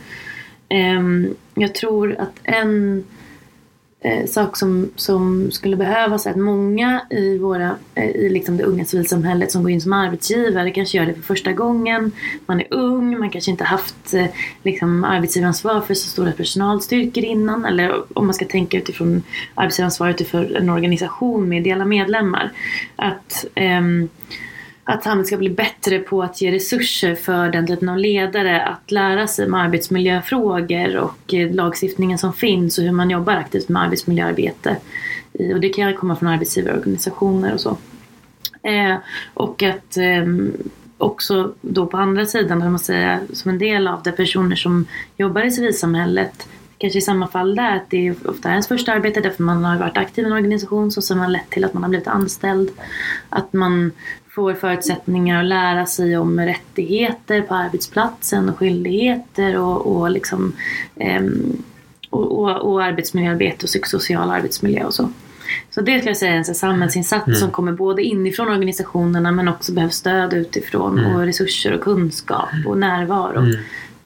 Ehm, 0.69 1.35
jag 1.55 1.75
tror 1.75 2.15
att 2.19 2.39
en 2.43 3.03
eh, 4.01 4.25
sak 4.25 4.57
som, 4.57 4.89
som 4.95 5.51
skulle 5.51 5.75
behövas 5.75 6.25
är 6.25 6.31
att 6.31 6.37
många 6.37 7.01
i, 7.09 7.37
våra, 7.37 7.75
eh, 7.95 8.09
i 8.09 8.29
liksom 8.29 8.57
det 8.57 8.63
unga 8.63 8.85
civilsamhället 8.85 9.51
som 9.51 9.63
går 9.63 9.71
in 9.71 9.81
som 9.81 9.93
arbetsgivare 9.93 10.71
kanske 10.71 10.97
gör 10.97 11.05
det 11.05 11.13
för 11.13 11.21
första 11.21 11.51
gången. 11.51 12.11
Man 12.45 12.59
är 12.59 12.67
ung, 12.69 13.19
man 13.19 13.29
kanske 13.29 13.51
inte 13.51 13.63
haft 13.63 14.13
eh, 14.13 14.25
liksom, 14.63 15.03
arbetsgivaransvar 15.03 15.81
för 15.81 15.93
så 15.93 16.07
stora 16.07 16.31
personalstyrkor 16.31 17.23
innan. 17.23 17.65
Eller 17.65 18.17
om 18.17 18.25
man 18.25 18.33
ska 18.33 18.45
tänka 18.45 18.77
utifrån 18.77 19.23
arbetsgivaransvaret 19.55 20.27
för 20.27 20.55
en 20.55 20.69
organisation 20.69 21.49
med 21.49 21.59
ideella 21.59 21.85
medlemmar. 21.85 22.51
Att 22.95 23.45
ehm, 23.55 24.09
att 24.89 25.03
samhället 25.03 25.27
ska 25.27 25.37
bli 25.37 25.49
bättre 25.49 25.99
på 25.99 26.23
att 26.23 26.41
ge 26.41 26.51
resurser 26.51 27.15
för 27.15 27.49
den 27.49 27.67
typen 27.67 27.89
av 27.89 27.97
ledare 27.97 28.61
att 28.61 28.91
lära 28.91 29.27
sig 29.27 29.45
om 29.45 29.53
arbetsmiljöfrågor 29.53 30.97
och 30.97 31.33
eh, 31.33 31.51
lagstiftningen 31.51 32.17
som 32.17 32.33
finns 32.33 32.77
och 32.77 32.83
hur 32.83 32.91
man 32.91 33.09
jobbar 33.09 33.33
aktivt 33.33 33.69
med 33.69 33.81
arbetsmiljöarbete. 33.81 34.77
Och 35.53 35.59
det 35.59 35.69
kan 35.69 35.93
komma 35.93 36.15
från 36.15 36.29
arbetsgivarorganisationer 36.29 37.53
och 37.53 37.59
så. 37.59 37.77
Eh, 38.63 38.95
och 39.33 39.63
att 39.63 39.97
eh, 39.97 40.25
också 40.97 41.53
då 41.61 41.85
på 41.85 41.97
andra 41.97 42.25
sidan, 42.25 42.59
man 42.59 42.79
säga, 42.79 43.19
som 43.33 43.51
en 43.51 43.59
del 43.59 43.87
av 43.87 44.03
det 44.03 44.11
personer 44.11 44.55
som 44.55 44.85
jobbar 45.17 45.45
i 45.45 45.51
civilsamhället 45.51 46.47
kanske 46.79 46.99
i 46.99 47.01
samma 47.01 47.27
fall 47.27 47.55
där 47.55 47.75
att 47.75 47.89
det 47.89 48.07
är 48.07 48.15
ofta 48.29 48.49
ens 48.49 48.67
första 48.67 48.91
arbete 48.91 49.21
därför 49.21 49.43
man 49.43 49.63
har 49.63 49.77
varit 49.77 49.97
aktiv 49.97 50.23
i 50.23 50.27
en 50.27 50.33
organisation 50.33 50.91
som 50.91 51.03
sen 51.03 51.19
har 51.19 51.27
lett 51.27 51.49
till 51.49 51.65
att 51.65 51.73
man 51.73 51.83
har 51.83 51.89
blivit 51.89 52.07
anställd. 52.07 52.71
Att 53.29 53.53
man 53.53 53.91
får 54.39 54.53
förutsättningar 54.53 55.39
att 55.39 55.45
lära 55.45 55.85
sig 55.85 56.17
om 56.17 56.39
rättigheter 56.39 57.41
på 57.41 57.55
arbetsplatsen 57.55 58.49
och 58.49 58.57
skyldigheter 58.57 59.57
och, 59.57 59.95
och, 59.95 60.11
liksom, 60.11 60.53
um, 60.95 61.63
och, 62.09 62.39
och, 62.39 62.71
och 62.71 62.83
arbetsmiljöarbete 62.83 63.63
och 63.63 63.67
psykosocial 63.67 64.29
arbetsmiljö 64.29 64.83
och 64.83 64.93
så. 64.93 65.09
Så 65.69 65.81
det 65.81 65.97
skulle 65.97 66.09
jag 66.09 66.17
säga 66.17 66.31
är 66.31 66.37
en 66.37 66.45
samhällsinsats 66.45 67.27
mm. 67.27 67.39
som 67.39 67.51
kommer 67.51 67.71
både 67.71 68.03
inifrån 68.03 68.47
organisationerna 68.47 69.31
men 69.31 69.47
också 69.47 69.71
behöver 69.71 69.93
stöd 69.93 70.33
utifrån 70.33 70.99
mm. 70.99 71.15
och 71.15 71.21
resurser 71.21 71.73
och 71.73 71.81
kunskap 71.81 72.49
och 72.65 72.77
närvaro 72.77 73.39
mm. 73.39 73.57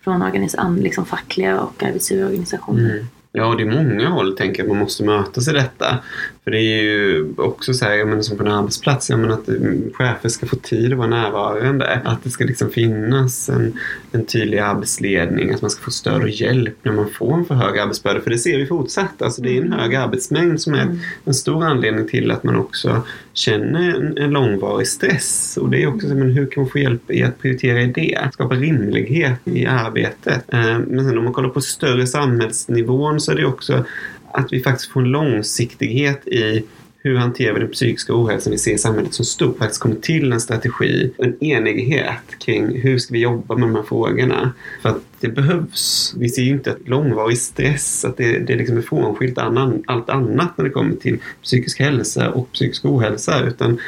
från 0.01 0.23
organis- 0.23 0.81
liksom 0.81 1.05
fackliga 1.05 1.59
och 1.59 1.83
arbetsgivarorganisationer. 1.83 2.91
Mm. 2.91 3.07
Ja, 3.31 3.45
och 3.45 3.57
det 3.57 3.63
är 3.63 3.83
många 3.83 4.09
håll 4.09 4.37
tänker 4.37 4.63
jag 4.63 4.69
man 4.69 4.77
måste 4.77 5.03
mötas 5.03 5.47
i 5.47 5.51
detta. 5.51 5.99
För 6.43 6.51
det 6.51 6.57
är 6.57 6.81
ju 6.81 7.33
också 7.37 7.73
så 7.73 7.85
här, 7.85 7.93
jag 7.93 8.07
menar, 8.07 8.21
som 8.21 8.37
på 8.37 8.43
en 8.43 8.51
arbetsplats, 8.51 9.09
jag 9.09 9.19
menar, 9.19 9.33
att 9.33 9.49
chefer 9.93 10.29
ska 10.29 10.45
få 10.45 10.55
tid 10.55 10.91
att 10.91 10.97
vara 10.97 11.07
närvarande. 11.07 12.01
Att 12.03 12.23
det 12.23 12.29
ska 12.29 12.43
liksom 12.43 12.69
finnas 12.69 13.49
en, 13.49 13.79
en 14.11 14.25
tydlig 14.25 14.57
arbetsledning, 14.57 15.53
att 15.53 15.61
man 15.61 15.71
ska 15.71 15.83
få 15.83 15.91
stöd 15.91 16.21
och 16.21 16.29
hjälp 16.29 16.75
när 16.83 16.91
man 16.91 17.09
får 17.09 17.33
en 17.33 17.45
för 17.45 17.55
hög 17.55 17.79
arbetsbörda. 17.79 18.21
För 18.21 18.29
det 18.29 18.37
ser 18.37 18.57
vi 18.57 18.65
fortsatt. 18.65 19.21
Alltså 19.21 19.41
det 19.41 19.57
är 19.57 19.61
en 19.61 19.73
hög 19.73 19.95
arbetsmängd 19.95 20.61
som 20.61 20.73
är 20.73 20.81
mm. 20.81 20.99
en 21.25 21.33
stor 21.33 21.63
anledning 21.63 22.07
till 22.07 22.31
att 22.31 22.43
man 22.43 22.55
också 22.55 23.01
känner 23.33 23.95
en, 23.95 24.17
en 24.17 24.29
långvarig 24.29 24.87
stress. 24.87 25.57
Och 25.61 25.69
det 25.69 25.83
är 25.83 25.87
också 25.87 26.07
så, 26.07 26.15
men 26.15 26.31
hur 26.31 26.45
kan 26.45 26.63
man 26.63 26.69
få 26.69 26.79
hjälp 26.79 27.11
i 27.11 27.23
att 27.23 27.41
prioritera 27.41 27.81
i 27.81 27.87
det? 27.87 28.29
Skapa 28.33 28.55
rimlighet 28.55 29.39
i 29.43 29.65
arbetet. 29.65 30.53
Eh, 30.53 30.79
men 30.87 31.05
sen 31.05 31.17
om 31.17 31.23
man 31.23 31.33
kollar 31.33 31.49
på 31.49 31.61
större 31.61 32.07
samhällsnivån 32.07 33.19
så 33.19 33.31
är 33.31 33.35
det 33.35 33.45
också 33.45 33.85
att 34.33 34.53
vi 34.53 34.63
faktiskt 34.63 34.91
får 34.91 35.01
en 35.01 35.11
långsiktighet 35.11 36.27
i 36.27 36.63
hur 36.97 37.17
hanterar 37.17 37.53
vi 37.53 37.59
den 37.59 37.71
psykiska 37.71 38.13
ohälsan 38.15 38.51
vi 38.51 38.57
ser 38.57 38.73
i 38.73 38.77
samhället 38.77 39.13
som 39.13 39.25
stort? 39.25 39.57
Faktiskt 39.57 39.81
kommer 39.81 39.95
till 39.95 40.33
en 40.33 40.41
strategi, 40.41 41.11
en 41.17 41.43
enighet 41.43 42.39
kring 42.39 42.81
hur 42.81 42.97
ska 42.97 43.13
vi 43.13 43.19
jobba 43.19 43.55
med 43.55 43.69
de 43.69 43.75
här 43.75 43.83
frågorna? 43.83 44.53
För 44.81 44.89
att 44.89 45.01
det 45.19 45.27
behövs. 45.27 46.13
Vi 46.17 46.29
ser 46.29 46.41
ju 46.41 46.51
inte 46.51 46.71
att 46.71 46.87
långvarig 46.87 47.37
stress, 47.37 48.05
att 48.05 48.17
det, 48.17 48.39
det 48.39 48.55
liksom 48.55 48.77
är 48.77 48.81
frånskilt 48.81 49.37
annan, 49.37 49.83
allt 49.87 50.09
annat 50.09 50.57
när 50.57 50.65
det 50.65 50.71
kommer 50.71 50.95
till 50.95 51.17
psykisk 51.43 51.79
hälsa 51.79 52.31
och 52.31 52.51
psykisk 52.51 52.85
ohälsa 52.85 53.43
utan 53.43 53.79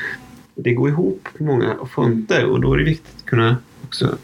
det 0.55 0.73
går 0.73 0.89
ihop 0.89 1.27
på 1.37 1.43
många 1.43 1.75
fronter 1.93 2.45
och 2.45 2.61
då 2.61 2.73
är 2.73 2.77
det 2.77 2.83
viktigt 2.83 3.15
att 3.17 3.25
kunna 3.25 3.57
också 3.83 4.17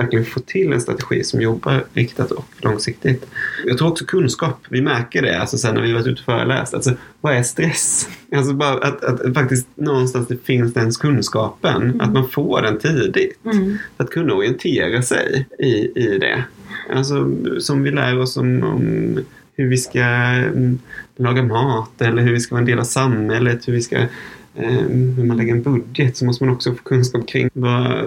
verkligen 0.00 0.24
få 0.24 0.40
till 0.40 0.72
en 0.72 0.80
strategi 0.80 1.24
som 1.24 1.40
jobbar 1.40 1.84
riktat 1.92 2.30
och 2.30 2.44
långsiktigt. 2.58 3.26
Jag 3.66 3.78
tror 3.78 3.88
också 3.88 4.04
kunskap, 4.04 4.58
vi 4.68 4.82
märker 4.82 5.22
det 5.22 5.40
alltså 5.40 5.58
sen 5.58 5.74
när 5.74 5.82
vi 5.82 5.92
varit 5.92 6.06
ute 6.06 6.20
och 6.20 6.24
föreläst. 6.24 6.74
Alltså, 6.74 6.92
vad 7.20 7.34
är 7.34 7.42
stress? 7.42 8.08
Alltså 8.34 8.52
bara 8.52 8.72
att, 8.72 9.04
att, 9.04 9.34
faktiskt 9.34 9.66
någonstans 9.74 10.28
det 10.28 10.44
finns 10.44 10.74
den 10.74 10.92
kunskapen, 10.92 11.82
mm. 11.82 12.00
att 12.00 12.12
man 12.12 12.28
får 12.28 12.62
den 12.62 12.78
tidigt. 12.78 13.44
Mm. 13.44 13.78
Att 13.96 14.10
kunna 14.10 14.34
orientera 14.34 15.02
sig 15.02 15.46
i, 15.58 16.00
i 16.00 16.18
det. 16.18 16.44
Alltså 16.94 17.30
som 17.58 17.82
vi 17.82 17.90
lär 17.90 18.18
oss 18.18 18.36
om, 18.36 18.62
om 18.62 19.18
hur 19.56 19.68
vi 19.68 19.76
ska 19.76 20.00
mm, 20.00 20.78
laga 21.16 21.42
mat 21.42 22.02
eller 22.02 22.22
hur 22.22 22.32
vi 22.32 22.40
ska 22.40 22.54
vara 22.54 22.60
en 22.60 22.66
del 22.66 22.78
av 22.78 22.84
samhället, 22.84 23.68
hur 23.68 23.72
vi 23.72 23.82
ska 23.82 24.06
hur 24.54 25.24
man 25.24 25.36
lägger 25.36 25.52
en 25.52 25.62
budget 25.62 26.16
så 26.16 26.24
måste 26.24 26.44
man 26.44 26.54
också 26.54 26.74
få 26.74 26.82
kunskap 26.82 27.28
kring 27.28 27.50
vad, 27.52 28.04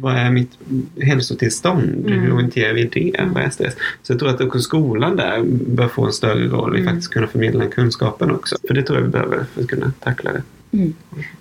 vad 0.00 0.14
är 0.14 0.30
mitt 0.30 0.58
hälsotillstånd? 1.00 2.06
Mm. 2.06 2.20
Hur 2.20 2.34
orienterar 2.34 2.74
vi 2.74 2.84
det? 2.84 3.18
Mm. 3.18 3.34
Vad 3.34 3.42
är 3.42 3.50
stress? 3.50 3.74
Så 4.02 4.12
jag 4.12 4.20
tror 4.20 4.30
att 4.30 4.40
också 4.40 4.58
skolan 4.58 5.16
där 5.16 5.42
bör 5.66 5.88
få 5.88 6.06
en 6.06 6.12
större 6.12 6.48
roll 6.48 6.76
i 6.76 6.80
mm. 6.80 6.92
faktiskt 6.92 7.12
kunna 7.12 7.26
förmedla 7.26 7.60
den 7.60 7.70
kunskapen 7.70 8.30
också. 8.30 8.56
För 8.66 8.74
det 8.74 8.82
tror 8.82 8.98
jag 8.98 9.04
vi 9.04 9.10
behöver 9.10 9.44
för 9.54 9.62
att 9.62 9.68
kunna 9.68 9.92
tackla 10.00 10.32
det. 10.32 10.42
Mm. 10.72 10.94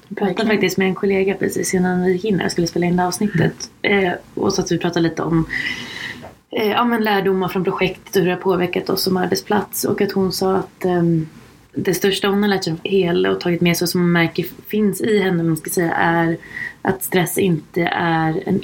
Jag 0.08 0.18
pratade 0.18 0.50
faktiskt 0.50 0.78
med 0.78 0.88
en 0.88 0.96
kollega 0.96 1.34
precis 1.34 1.74
innan 1.74 2.06
vi 2.06 2.40
och 2.46 2.52
skulle 2.52 2.68
spela 2.68 2.86
in 2.86 2.98
det 2.98 3.08
avsnittet. 3.08 3.72
Eh, 3.82 4.12
och 4.34 4.54
så 4.54 4.62
att 4.62 4.72
vi 4.72 4.78
pratade 4.78 5.10
lite 5.10 5.24
om 5.24 5.46
eh, 6.52 6.70
ja, 6.70 6.84
men 6.84 7.04
lärdomar 7.04 7.48
från 7.48 7.64
projektet 7.64 8.16
och 8.16 8.22
hur 8.22 8.28
det 8.28 8.36
har 8.36 8.42
påverkat 8.42 8.90
oss 8.90 9.04
som 9.04 9.18
arbetsplats. 9.18 9.84
Och 9.84 10.02
att 10.02 10.12
hon 10.12 10.32
sa 10.32 10.56
att 10.56 10.86
eh, 10.86 11.04
det 11.74 11.94
största 11.94 12.28
hon 12.28 12.42
har 12.42 12.50
lärt 12.50 12.64
sig 12.64 12.76
hela 12.84 13.32
och 13.32 13.42
tagit 13.42 13.62
med 13.62 13.78
sig 13.78 13.86
och 13.86 13.90
som 13.90 14.02
hon 14.02 14.12
märker 14.12 14.46
finns 14.68 15.02
i 15.02 15.20
henne, 15.20 15.44
man 15.44 15.58
ska 15.58 15.70
säga, 15.70 15.94
är 15.94 16.38
att 16.82 17.04
stress 17.04 17.38
inte 17.38 17.82
är 17.94 18.44
en 18.46 18.62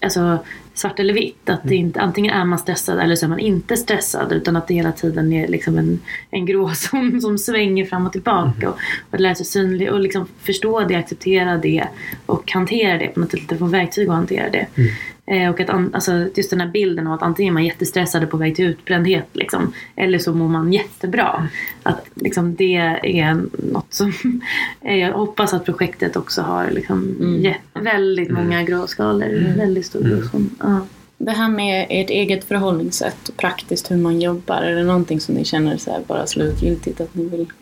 alltså, 0.00 0.38
svart 0.74 1.00
eller 1.00 1.14
vitt. 1.14 1.48
Att 1.48 1.60
det 1.62 1.76
inte, 1.76 2.00
antingen 2.00 2.34
är 2.34 2.44
man 2.44 2.58
stressad 2.58 2.98
eller 2.98 3.16
så 3.16 3.26
är 3.26 3.28
man 3.30 3.38
inte 3.38 3.76
stressad. 3.76 4.32
Utan 4.32 4.56
att 4.56 4.68
det 4.68 4.74
hela 4.74 4.92
tiden 4.92 5.32
är 5.32 5.48
liksom 5.48 5.78
en, 5.78 6.00
en 6.30 6.46
gråzon 6.46 7.20
som 7.22 7.38
svänger 7.38 7.84
fram 7.84 8.06
och 8.06 8.12
tillbaka. 8.12 8.58
Mm. 8.58 8.68
Och, 8.68 8.78
och 9.08 9.14
att 9.14 9.20
lära 9.20 9.34
sig 9.34 9.46
synlig 9.46 9.92
och 9.92 10.00
liksom 10.00 10.26
förstå 10.40 10.80
det, 10.80 10.94
acceptera 10.94 11.58
det 11.58 11.88
och 12.26 12.52
hantera 12.52 12.98
det 12.98 13.06
på 13.06 13.20
något 13.20 13.30
sätt. 13.30 13.58
Få 13.58 13.64
verktyg 13.64 14.08
att 14.08 14.14
hantera 14.14 14.50
det. 14.50 14.66
Mm. 14.74 14.90
Eh, 15.26 15.50
och 15.50 15.60
att 15.60 15.70
alltså, 15.70 16.28
just 16.34 16.50
den 16.50 16.60
här 16.60 16.68
bilden 16.68 17.06
av 17.06 17.12
att 17.12 17.22
antingen 17.22 17.52
är 17.52 17.54
man 17.54 17.64
jättestressad 17.64 18.30
på 18.30 18.36
väg 18.36 18.56
till 18.56 18.64
utbrändhet 18.64 19.26
liksom, 19.32 19.72
eller 19.96 20.18
så 20.18 20.34
mår 20.34 20.48
man 20.48 20.72
jättebra. 20.72 21.48
Att 21.82 22.06
liksom, 22.14 22.54
det 22.54 22.76
är 23.02 23.42
något 23.72 23.94
som 23.94 24.12
jag 24.80 25.12
hoppas 25.12 25.54
att 25.54 25.64
projektet 25.64 26.16
också 26.16 26.42
har 26.42 26.70
liksom, 26.70 27.16
mm. 27.20 27.40
gett 27.40 27.60
väldigt 27.74 28.30
många 28.30 28.60
mm. 28.60 28.66
gråskalor. 28.66 29.28
Mm. 29.28 29.58
Väldigt 29.58 29.86
stor 29.86 30.06
mm. 30.06 30.50
Ja. 30.60 30.80
Det 31.18 31.30
här 31.30 31.48
med 31.48 31.86
ert 31.90 32.10
eget 32.10 32.44
förhållningssätt 32.44 33.28
och 33.28 33.36
praktiskt 33.36 33.90
hur 33.90 33.96
man 33.96 34.20
jobbar, 34.20 34.62
är 34.62 34.74
det 34.74 34.84
någonting 34.84 35.20
som 35.20 35.34
ni 35.34 35.44
känner 35.44 35.76
så 35.76 35.96
bara 36.06 36.26
slutgiltigt 36.26 37.00
att 37.00 37.14
ni 37.14 37.28
vill 37.28 37.52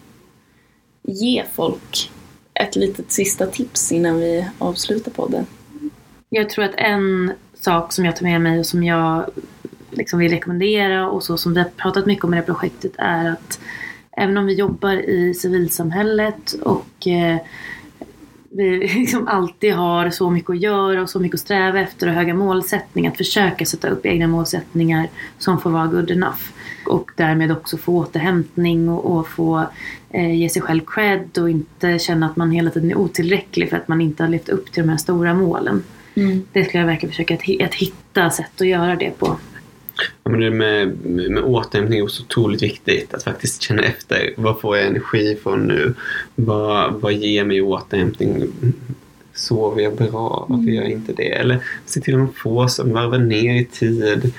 ge 1.03 1.45
folk 1.53 2.11
ett 2.55 2.77
litet 2.77 3.13
sista 3.13 3.47
tips 3.47 3.93
innan 3.93 4.21
vi 4.21 4.47
avslutar 4.59 5.11
podden? 5.11 5.47
Jag 6.29 6.51
tror 6.51 6.65
att 6.65 6.75
en 6.75 7.33
sak 7.65 7.93
som 7.93 8.05
jag 8.05 8.17
tar 8.17 8.23
med 8.23 8.41
mig 8.41 8.59
och 8.59 8.67
som 8.67 8.85
jag 8.85 9.25
liksom 9.91 10.19
vill 10.19 10.31
rekommendera 10.31 11.09
och 11.09 11.23
så 11.23 11.37
som 11.37 11.55
vi 11.55 11.61
har 11.61 11.69
pratat 11.69 12.07
mycket 12.07 12.25
om 12.25 12.35
i 12.35 12.37
det 12.37 12.41
här 12.41 12.47
projektet 12.47 12.93
är 12.99 13.31
att 13.31 13.61
även 14.17 14.39
om 14.39 14.47
vi 14.47 14.55
jobbar 14.55 14.95
i 14.95 15.35
civilsamhället 15.35 16.53
och 16.53 17.07
eh, 17.07 17.39
vi 18.51 18.79
liksom 18.95 19.29
alltid 19.29 19.75
har 19.75 20.11
så 20.11 20.31
mycket 20.31 20.51
att 20.51 20.61
göra 20.61 21.03
och 21.03 21.11
så 21.11 21.21
mycket 21.21 21.35
att 21.35 21.41
sträva 21.41 21.81
efter 21.81 22.07
och 22.07 22.15
höga 22.15 22.35
målsättningar. 22.35 23.11
Att 23.11 23.17
försöka 23.17 23.65
sätta 23.65 23.89
upp 23.89 24.07
egna 24.07 24.27
målsättningar 24.27 25.09
som 25.39 25.61
får 25.61 25.71
vara 25.71 25.87
good 25.87 26.11
enough. 26.11 26.41
Och 26.87 27.11
därmed 27.17 27.53
också 27.53 27.77
få 27.77 27.97
återhämtning 27.97 28.89
och, 28.89 29.19
och 29.19 29.29
få 29.29 29.67
eh, 30.11 30.35
ge 30.35 30.49
sig 30.49 30.63
själv 30.63 30.81
cred 30.87 31.39
och 31.39 31.51
inte 31.51 31.99
känna 31.99 32.27
att 32.27 32.37
man 32.37 32.51
hela 32.51 32.71
tiden 32.71 32.91
är 32.91 32.99
otillräcklig 32.99 33.71
för 33.71 33.77
att 33.77 33.89
man 33.89 34.01
inte 34.01 34.23
har 34.23 34.31
levt 34.31 34.49
upp 34.49 34.73
till 34.73 34.83
de 34.83 34.89
här 34.89 34.97
stora 34.97 35.35
målen. 35.35 35.83
Mm. 36.19 36.43
Det 36.53 36.65
ska 36.65 36.79
jag 36.79 36.87
verkligen 36.87 37.11
försöka 37.11 37.35
att, 37.35 37.67
att 37.69 37.75
hitta 37.75 38.31
sätt 38.31 38.61
att 38.61 38.67
göra 38.67 38.97
det 38.97 39.19
på. 39.19 39.39
Ja, 40.25 40.31
men 40.31 40.41
det 40.41 40.51
med, 40.51 41.05
med 41.05 41.45
återhämtning 41.45 41.99
är 41.99 42.07
så 42.07 42.23
otroligt 42.23 42.63
viktigt. 42.63 43.15
Att 43.15 43.23
faktiskt 43.23 43.63
känna 43.63 43.83
efter. 43.83 44.35
Vad 44.37 44.61
får 44.61 44.77
jag 44.77 44.87
energi 44.87 45.39
från 45.43 45.67
nu? 45.67 45.95
Vad, 46.35 46.95
vad 46.95 47.13
ger 47.13 47.45
mig 47.45 47.63
återhämtning? 47.63 48.49
Sover 49.35 49.83
jag 49.83 49.97
bra? 49.97 50.47
Varför 50.49 50.63
mm. 50.63 50.75
gör 50.75 50.83
jag 50.83 50.93
inte 50.93 51.13
det? 51.13 51.33
Eller 51.33 51.59
se 51.87 52.01
till 52.01 52.15
att 52.15 52.21
man 52.21 52.33
får 52.33 52.69
som 52.69 52.93
varva 52.93 53.19
ner 53.19 53.61
i 53.61 53.65
tid. 53.65 54.33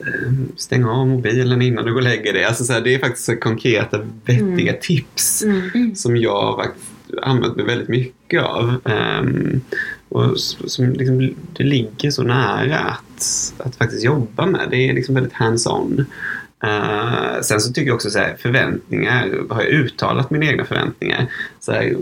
Ehm, 0.00 0.52
stäng 0.56 0.84
av 0.84 1.06
mobilen 1.06 1.62
innan 1.62 1.84
du 1.84 1.92
går 1.92 2.00
och 2.00 2.04
lägger 2.04 2.32
dig. 2.32 2.44
Alltså 2.44 2.64
så 2.64 2.72
här, 2.72 2.80
det 2.80 2.94
är 2.94 2.98
faktiskt 2.98 3.26
så 3.26 3.36
konkreta, 3.36 3.98
vettiga 4.24 4.70
mm. 4.70 4.80
tips 4.80 5.42
mm. 5.42 5.94
som 5.94 6.16
jag 6.16 6.56
faktiskt 6.56 7.18
använt 7.22 7.56
mig 7.56 7.64
väldigt 7.64 7.88
mycket 7.88 8.42
av. 8.42 8.74
Ehm, 8.84 9.60
och 10.08 10.40
som 10.40 10.92
liksom, 10.92 11.34
det 11.56 11.64
ligger 11.64 12.10
så 12.10 12.22
nära 12.22 12.78
att, 12.78 13.54
att 13.58 13.76
faktiskt 13.76 14.04
jobba 14.04 14.46
med. 14.46 14.68
Det 14.70 14.88
är 14.88 14.92
liksom 14.92 15.14
väldigt 15.14 15.32
hands-on. 15.32 16.06
Uh, 16.64 17.40
sen 17.42 17.60
så 17.60 17.72
tycker 17.72 17.86
jag 17.86 17.94
också 17.94 18.10
så 18.10 18.18
här, 18.18 18.36
förväntningar, 18.38 19.30
har 19.50 19.62
jag 19.62 19.70
uttalat 19.70 20.30
mina 20.30 20.46
egna 20.46 20.64
förväntningar? 20.64 21.26
Så 21.60 21.72
här, 21.72 21.96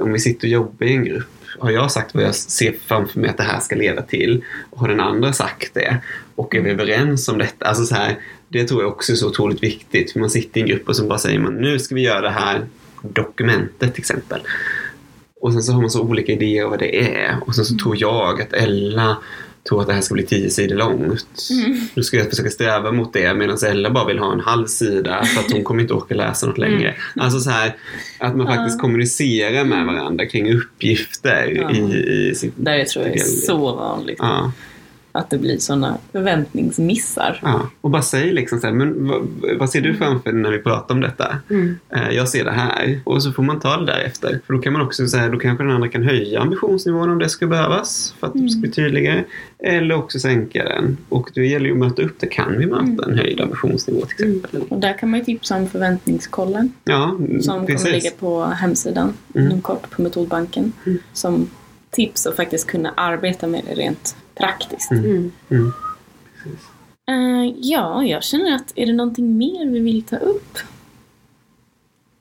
om 0.00 0.12
vi 0.12 0.18
sitter 0.18 0.46
och 0.46 0.52
jobbar 0.52 0.86
i 0.86 0.92
en 0.92 1.04
grupp, 1.04 1.28
har 1.58 1.70
jag 1.70 1.92
sagt 1.92 2.14
vad 2.14 2.24
jag 2.24 2.34
ser 2.34 2.74
framför 2.86 3.20
mig 3.20 3.30
att 3.30 3.36
det 3.36 3.42
här 3.42 3.60
ska 3.60 3.76
leda 3.76 4.02
till? 4.02 4.44
Och 4.70 4.80
har 4.80 4.88
den 4.88 5.00
andra 5.00 5.32
sagt 5.32 5.74
det? 5.74 5.96
Och 6.34 6.54
är 6.54 6.60
vi 6.60 6.70
överens 6.70 7.28
om 7.28 7.38
detta? 7.38 7.66
Alltså 7.66 7.84
så 7.84 7.94
här, 7.94 8.18
det 8.48 8.64
tror 8.64 8.82
jag 8.82 8.92
också 8.92 9.12
är 9.12 9.16
så 9.16 9.28
otroligt 9.28 9.62
viktigt. 9.62 10.12
För 10.12 10.20
man 10.20 10.30
sitter 10.30 10.60
i 10.60 10.62
en 10.62 10.68
grupp 10.68 10.88
och 10.88 10.96
så 10.96 11.04
bara 11.04 11.18
säger 11.18 11.38
man 11.38 11.54
nu 11.54 11.78
ska 11.78 11.94
vi 11.94 12.02
göra 12.02 12.20
det 12.20 12.30
här 12.30 12.66
dokumentet 13.02 13.94
till 13.94 14.00
exempel. 14.00 14.40
Och 15.40 15.52
sen 15.52 15.62
så 15.62 15.72
har 15.72 15.80
man 15.80 15.90
så 15.90 16.02
olika 16.02 16.32
idéer 16.32 16.64
om 16.64 16.70
vad 16.70 16.78
det 16.78 17.16
är. 17.16 17.36
Och 17.46 17.54
sen 17.54 17.64
så 17.64 17.76
tror 17.76 17.96
jag 18.00 18.42
att 18.42 18.52
Ella 18.52 19.16
tror 19.68 19.80
att 19.80 19.86
det 19.86 19.92
här 19.92 20.00
ska 20.00 20.14
bli 20.14 20.26
tio 20.26 20.50
sidor 20.50 20.76
långt. 20.76 21.48
Mm. 21.50 21.80
Nu 21.94 22.02
ska 22.02 22.16
jag 22.16 22.30
försöka 22.30 22.50
sträva 22.50 22.92
mot 22.92 23.12
det 23.12 23.34
medan 23.34 23.58
Ella 23.66 23.90
bara 23.90 24.06
vill 24.06 24.18
ha 24.18 24.32
en 24.32 24.40
halv 24.40 24.66
sida 24.66 25.24
för 25.24 25.40
att 25.40 25.52
hon 25.52 25.64
kommer 25.64 25.82
inte 25.82 25.94
orka 25.94 26.14
läsa 26.14 26.46
något 26.46 26.58
längre. 26.58 26.88
Mm. 26.88 26.94
Alltså 27.16 27.40
så 27.40 27.50
här 27.50 27.76
att 28.18 28.36
man 28.36 28.46
faktiskt 28.46 28.80
kommunicerar 28.80 29.64
med 29.64 29.86
varandra 29.86 30.26
kring 30.26 30.54
uppgifter 30.54 31.52
ja. 31.56 31.70
i, 31.70 32.30
i 32.30 32.34
sitt... 32.34 32.52
Det 32.56 32.84
tror 32.84 33.06
jag 33.06 33.16
är 33.16 33.20
så 33.20 33.56
vanligt. 33.56 34.18
Ja 34.18 34.52
att 35.16 35.30
det 35.30 35.38
blir 35.38 35.58
sådana 35.58 35.98
förväntningsmissar. 36.12 37.40
Ja, 37.42 37.70
och 37.80 37.90
bara 37.90 38.02
säg 38.02 38.32
liksom 38.32 38.60
så 38.60 38.66
här, 38.66 38.74
men 38.74 39.08
vad, 39.08 39.28
vad, 39.58 39.70
ser 39.70 39.80
du 39.80 39.88
mm. 39.88 39.98
framför 39.98 40.32
dig 40.32 40.40
när 40.40 40.50
vi 40.50 40.58
pratar 40.58 40.94
om 40.94 41.00
detta? 41.00 41.38
Mm. 41.50 41.78
Eh, 41.90 42.10
jag 42.10 42.28
ser 42.28 42.44
det 42.44 42.50
här. 42.50 43.00
Och 43.04 43.22
så 43.22 43.32
får 43.32 43.42
man 43.42 43.60
ta 43.60 43.76
det 43.76 43.86
därefter. 43.86 44.40
För 44.46 44.54
då 44.54 44.60
kan 44.60 44.72
man 44.72 44.82
också 44.82 45.08
säga, 45.08 45.28
då 45.28 45.38
kanske 45.38 45.64
den 45.64 45.72
andra 45.72 45.88
kan 45.88 46.02
höja 46.02 46.40
ambitionsnivån 46.40 47.10
om 47.10 47.18
det 47.18 47.28
ska 47.28 47.46
behövas 47.46 48.14
för 48.20 48.26
att 48.26 48.32
det 48.32 48.48
ska 48.48 48.60
bli 48.60 48.68
mm. 48.68 48.72
tydligare. 48.72 49.24
Eller 49.58 49.94
också 49.94 50.18
sänka 50.18 50.64
den. 50.64 50.96
Och 51.08 51.30
det 51.34 51.46
gäller 51.46 51.66
ju 51.66 51.72
att 51.72 51.78
möta 51.78 52.02
upp 52.02 52.20
det. 52.20 52.26
Kan 52.26 52.58
vi 52.58 52.66
möta 52.66 53.10
en 53.10 53.18
höjd 53.18 53.40
ambitionsnivå 53.40 54.00
till 54.00 54.12
exempel? 54.12 54.62
Och 54.68 54.80
där 54.80 54.98
kan 54.98 55.10
man 55.10 55.18
ju 55.18 55.24
tipsa 55.24 55.56
om 55.56 55.68
förväntningskollen. 55.68 56.72
Ja, 56.84 57.18
som 57.40 57.66
precis. 57.66 57.84
kommer 57.84 57.96
ligga 57.96 58.10
på 58.10 58.44
hemsidan 58.44 59.12
inom 59.34 59.60
kort 59.60 59.90
på 59.90 60.02
Metodbanken. 60.02 60.72
Som 61.12 61.48
tips 61.90 62.26
att 62.26 62.36
faktiskt 62.36 62.66
kunna 62.66 62.92
arbeta 62.96 63.46
med 63.46 63.62
det 63.68 63.74
rent 63.74 64.16
praktiskt. 64.36 64.90
Mm. 64.90 65.04
Mm. 65.04 65.32
mm. 65.50 65.72
Uh, 67.10 67.54
ja, 67.60 68.04
jag 68.04 68.24
känner 68.24 68.54
att 68.54 68.72
är 68.74 68.86
det 68.86 68.92
någonting 68.92 69.38
mer 69.38 69.66
vi 69.66 69.80
vill 69.80 70.02
ta 70.02 70.16
upp? 70.16 70.58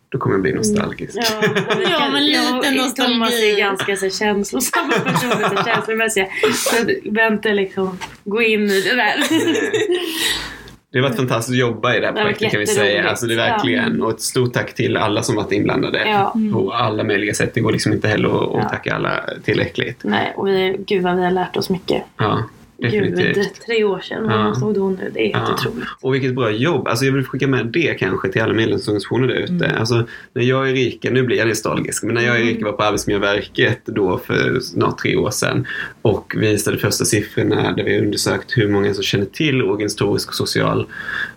Då 0.09 0.17
kommer 0.19 0.35
jag 0.35 0.41
bli 0.41 0.53
nostalgisk. 0.53 1.15
Ja, 1.15 1.43
ja 1.89 2.09
men 2.11 2.25
lite 2.25 2.71
nostalgi. 2.71 3.13
Thomas 3.13 3.33
är 3.33 3.57
ganska 3.57 3.95
så 3.95 4.09
känslosamma 4.09 4.93
personer, 4.93 5.55
så 5.55 5.63
känslomässiga. 5.63 6.27
Så 6.53 6.75
vänta 7.11 7.49
liksom, 7.49 7.99
gå 8.23 8.41
in 8.41 8.69
i 8.69 8.81
det 8.81 8.95
där. 8.95 9.15
Det 10.95 11.01
har 11.01 11.09
varit 11.09 11.17
fantastiskt 11.17 11.53
att 11.53 11.59
jobba 11.59 11.95
i 11.95 11.99
det 11.99 12.05
här 12.05 12.13
projektet 12.13 12.51
kan 12.51 12.59
vi 12.59 12.67
säga. 12.67 13.09
Alltså 13.09 13.25
det 13.25 13.33
är 13.33 13.37
verkligen. 13.37 13.97
Ja. 13.99 14.05
Och 14.05 14.11
ett 14.11 14.21
stort 14.21 14.53
tack 14.53 14.73
till 14.73 14.97
alla 14.97 15.23
som 15.23 15.35
varit 15.35 15.51
inblandade 15.51 16.09
ja. 16.09 16.35
på 16.53 16.73
alla 16.73 17.03
möjliga 17.03 17.33
sätt. 17.33 17.53
Det 17.53 17.61
går 17.61 17.71
liksom 17.71 17.93
inte 17.93 18.07
heller 18.07 18.29
att 18.29 18.63
ja. 18.63 18.69
tacka 18.69 18.95
alla 18.95 19.23
tillräckligt. 19.43 19.99
Nej, 20.03 20.33
och 20.35 20.47
vi, 20.47 20.75
gud 20.87 21.03
vad 21.03 21.15
vi 21.15 21.23
har 21.23 21.31
lärt 21.31 21.57
oss 21.57 21.69
mycket. 21.69 22.03
Ja. 22.17 22.43
Definitivt. 22.77 23.35
Gud, 23.35 23.47
tre 23.65 23.83
år 23.83 23.99
sedan. 23.99 24.25
Ja. 24.29 24.55
Stod 24.55 24.77
hon 24.77 24.93
nu. 24.93 25.11
Det 25.13 25.19
är 25.19 25.33
helt 25.33 25.49
ja. 25.49 25.53
otroligt. 25.53 25.87
Och 26.01 26.13
vilket 26.13 26.35
bra 26.35 26.51
jobb. 26.51 26.87
Alltså 26.87 27.05
jag 27.05 27.13
vill 27.13 27.25
skicka 27.25 27.47
med 27.47 27.65
det 27.65 27.99
kanske 27.99 28.29
till 28.29 28.41
alla 28.41 28.53
medlemsorganisationer 28.53 29.27
där 29.27 29.35
ute. 29.35 29.65
Mm. 29.65 29.77
Alltså, 29.77 30.07
när 30.33 30.43
jag 30.43 30.61
och 30.61 30.69
Erika, 30.69 31.11
nu 31.11 31.23
blir 31.23 31.37
jag 31.37 31.47
nostalgisk, 31.47 32.03
men 32.03 32.15
när 32.15 32.21
jag 32.21 32.39
Erika 32.39 32.51
mm. 32.51 32.63
var 32.63 32.71
på 32.71 32.83
Arbetsmiljöverket 32.83 33.85
då 33.85 34.17
för 34.17 34.59
snart 34.59 34.97
tre 34.97 35.15
år 35.15 35.31
sedan 35.31 35.67
och 36.01 36.35
visade 36.37 36.77
första 36.77 37.05
siffrorna 37.05 37.71
där 37.71 37.83
vi 37.83 37.99
undersökt 37.99 38.57
hur 38.57 38.69
många 38.69 38.93
som 38.93 39.03
känner 39.03 39.25
till 39.25 39.61
organisatorisk 39.61 40.29
och 40.29 40.35
social 40.35 40.87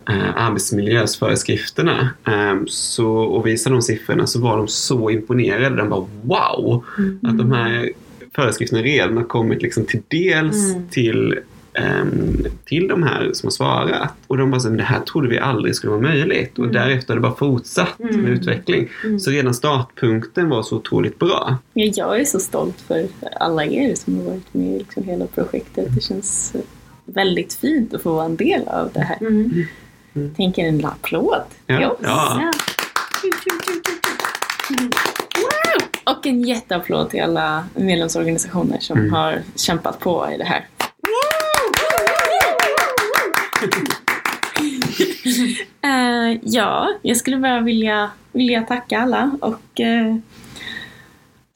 eh, 0.09 0.47
arbetsmiljösföreskrifterna 0.47 2.11
eh, 2.27 2.57
så, 2.67 3.09
och 3.09 3.47
visade 3.47 3.77
de 3.77 3.83
siffrorna 3.83 4.27
så 4.27 4.41
var 4.41 4.57
de 4.57 4.69
så 4.69 5.11
imponerade. 5.11 5.77
De 5.77 5.89
bara 5.89 6.07
wow! 6.23 6.85
Mm. 6.99 7.19
Att 7.23 7.39
de 7.39 7.53
här 7.53 7.91
föreskrifterna 8.39 8.83
redan 8.83 9.17
har 9.17 9.25
kommit 9.25 9.63
liksom 9.63 9.85
till 9.85 10.03
dels 10.09 10.73
mm. 10.73 10.89
till 10.89 11.39
um, 12.03 12.47
till 12.65 12.89
de 12.89 13.03
här 13.03 13.31
som 13.33 13.47
har 13.47 13.51
svarat. 13.51 14.13
Och 14.27 14.37
de 14.37 14.51
bara, 14.51 14.71
det 14.71 14.83
här 14.83 15.01
trodde 15.01 15.29
vi 15.29 15.39
aldrig 15.39 15.75
skulle 15.75 15.91
vara 15.91 16.01
möjligt. 16.01 16.59
Och 16.59 16.65
mm. 16.65 16.75
därefter 16.75 17.09
har 17.09 17.15
det 17.15 17.21
bara 17.21 17.35
fortsatt 17.35 18.01
mm. 18.01 18.21
med 18.21 18.33
utveckling. 18.33 18.89
Mm. 19.05 19.21
Så 19.21 19.31
redan 19.31 19.55
startpunkten 19.55 20.49
var 20.49 20.63
så 20.63 20.77
otroligt 20.77 21.19
bra. 21.19 21.59
Ja, 21.73 21.93
jag 21.95 22.21
är 22.21 22.25
så 22.25 22.41
stolt 22.41 22.81
för 22.81 23.07
alla 23.41 23.65
er 23.65 23.95
som 23.95 24.17
har 24.17 24.25
varit 24.25 24.55
med 24.55 24.75
i 24.75 24.79
liksom 24.79 25.03
hela 25.05 25.27
projektet. 25.27 25.95
Det 25.95 26.01
känns 26.01 26.55
väldigt 27.05 27.55
fint 27.55 27.95
att 27.95 28.03
få 28.03 28.13
vara 28.13 28.25
en 28.25 28.37
del 28.37 28.69
av 28.69 28.91
det 28.93 29.01
här. 29.01 29.19
Mm. 29.21 29.65
Mm. 30.15 30.35
Tänker 30.35 30.63
en 30.63 30.85
applåd 30.85 31.43
till 31.67 31.77
ja. 31.81 31.91
oss. 31.91 31.99
Ja. 32.03 32.53
Och 36.11 36.27
en 36.27 36.43
jätteapplåd 36.43 37.11
till 37.11 37.23
alla 37.23 37.65
medlemsorganisationer 37.75 38.79
som 38.79 38.99
mm. 38.99 39.13
har 39.13 39.43
kämpat 39.57 40.01
på 40.01 40.31
i 40.35 40.37
det 40.37 40.45
här. 40.45 40.67
uh, 45.85 46.39
ja, 46.43 46.89
jag 47.03 47.17
skulle 47.17 47.37
bara 47.37 47.61
vilja, 47.61 48.11
vilja 48.33 48.63
tacka 48.63 48.99
alla 48.99 49.31
och 49.41 49.81
uh, 49.81 50.17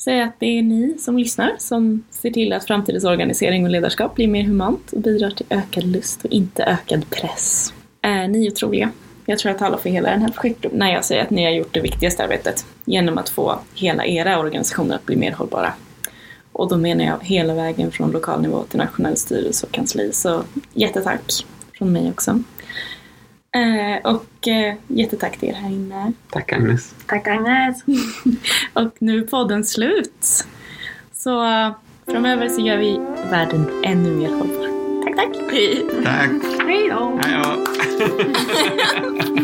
säga 0.05 0.25
att 0.25 0.41
det 0.41 0.59
är 0.59 0.63
ni 0.63 0.99
som 0.99 1.19
lyssnar 1.19 1.57
som 1.59 2.05
ser 2.11 2.31
till 2.31 2.53
att 2.53 2.65
framtidens 2.65 3.05
organisering 3.05 3.65
och 3.65 3.71
ledarskap 3.71 4.15
blir 4.15 4.29
mer 4.29 4.45
humant 4.45 4.93
och 4.93 5.01
bidrar 5.01 5.31
till 5.31 5.47
ökad 5.51 5.85
lust 5.85 6.25
och 6.25 6.31
inte 6.31 6.65
ökad 6.65 7.11
press. 7.11 7.75
Uh, 8.07 8.29
ni 8.29 8.47
är 8.47 8.51
otroliga. 8.51 8.91
Jag 9.33 9.39
tror 9.39 9.53
att 9.53 9.63
alla 9.63 9.79
får 9.79 9.91
hela 9.91 10.11
den 10.11 10.23
här 10.23 10.29
projektgruppen 10.29 10.79
när 10.79 10.93
jag 10.93 11.05
säger 11.05 11.23
att 11.23 11.31
ni 11.31 11.45
har 11.45 11.51
gjort 11.51 11.75
det 11.75 11.81
viktigaste 11.81 12.25
arbetet 12.25 12.67
genom 12.85 13.19
att 13.19 13.29
få 13.29 13.59
hela 13.75 14.07
era 14.07 14.39
organisationer 14.39 14.95
att 14.95 15.07
bli 15.07 15.17
mer 15.17 15.33
hållbara. 15.33 15.73
Och 16.53 16.69
då 16.69 16.77
menar 16.77 17.05
jag 17.05 17.19
hela 17.23 17.55
vägen 17.55 17.93
från 17.93 18.11
lokal 18.11 18.43
nivå 18.43 18.63
till 18.63 18.79
nationell 18.79 19.17
styrelse 19.17 19.67
och 19.67 19.73
kansli. 19.73 20.13
Så 20.13 20.43
jättetack 20.73 21.47
från 21.79 21.93
mig 21.93 22.11
också. 22.11 22.43
Eh, 23.55 24.13
och 24.13 24.49
eh, 24.49 24.75
jättetack 24.87 25.37
till 25.37 25.49
er 25.49 25.55
här 25.55 25.71
inne. 25.71 26.13
Tack 26.31 26.53
Agnes. 26.53 26.95
Tack 27.07 27.29
Agnes. 27.29 27.85
och 28.73 28.93
nu 28.99 29.19
är 29.19 29.27
podden 29.27 29.65
slut. 29.65 30.47
Så 31.13 31.45
uh, 31.45 31.73
framöver 32.07 32.49
så 32.49 32.61
gör 32.61 32.77
vi 32.77 33.01
världen 33.31 33.83
ännu 33.85 34.11
mer 34.11 34.29
hållbar. 34.29 34.69
Tack, 35.05 35.17
tack. 35.17 35.53
Hej. 35.53 35.87
Tack. 36.05 36.31
Hej 36.67 36.89
då. 36.89 37.21
Hej 37.23 37.43
då. 37.45 37.72
Yeah. 38.03 39.33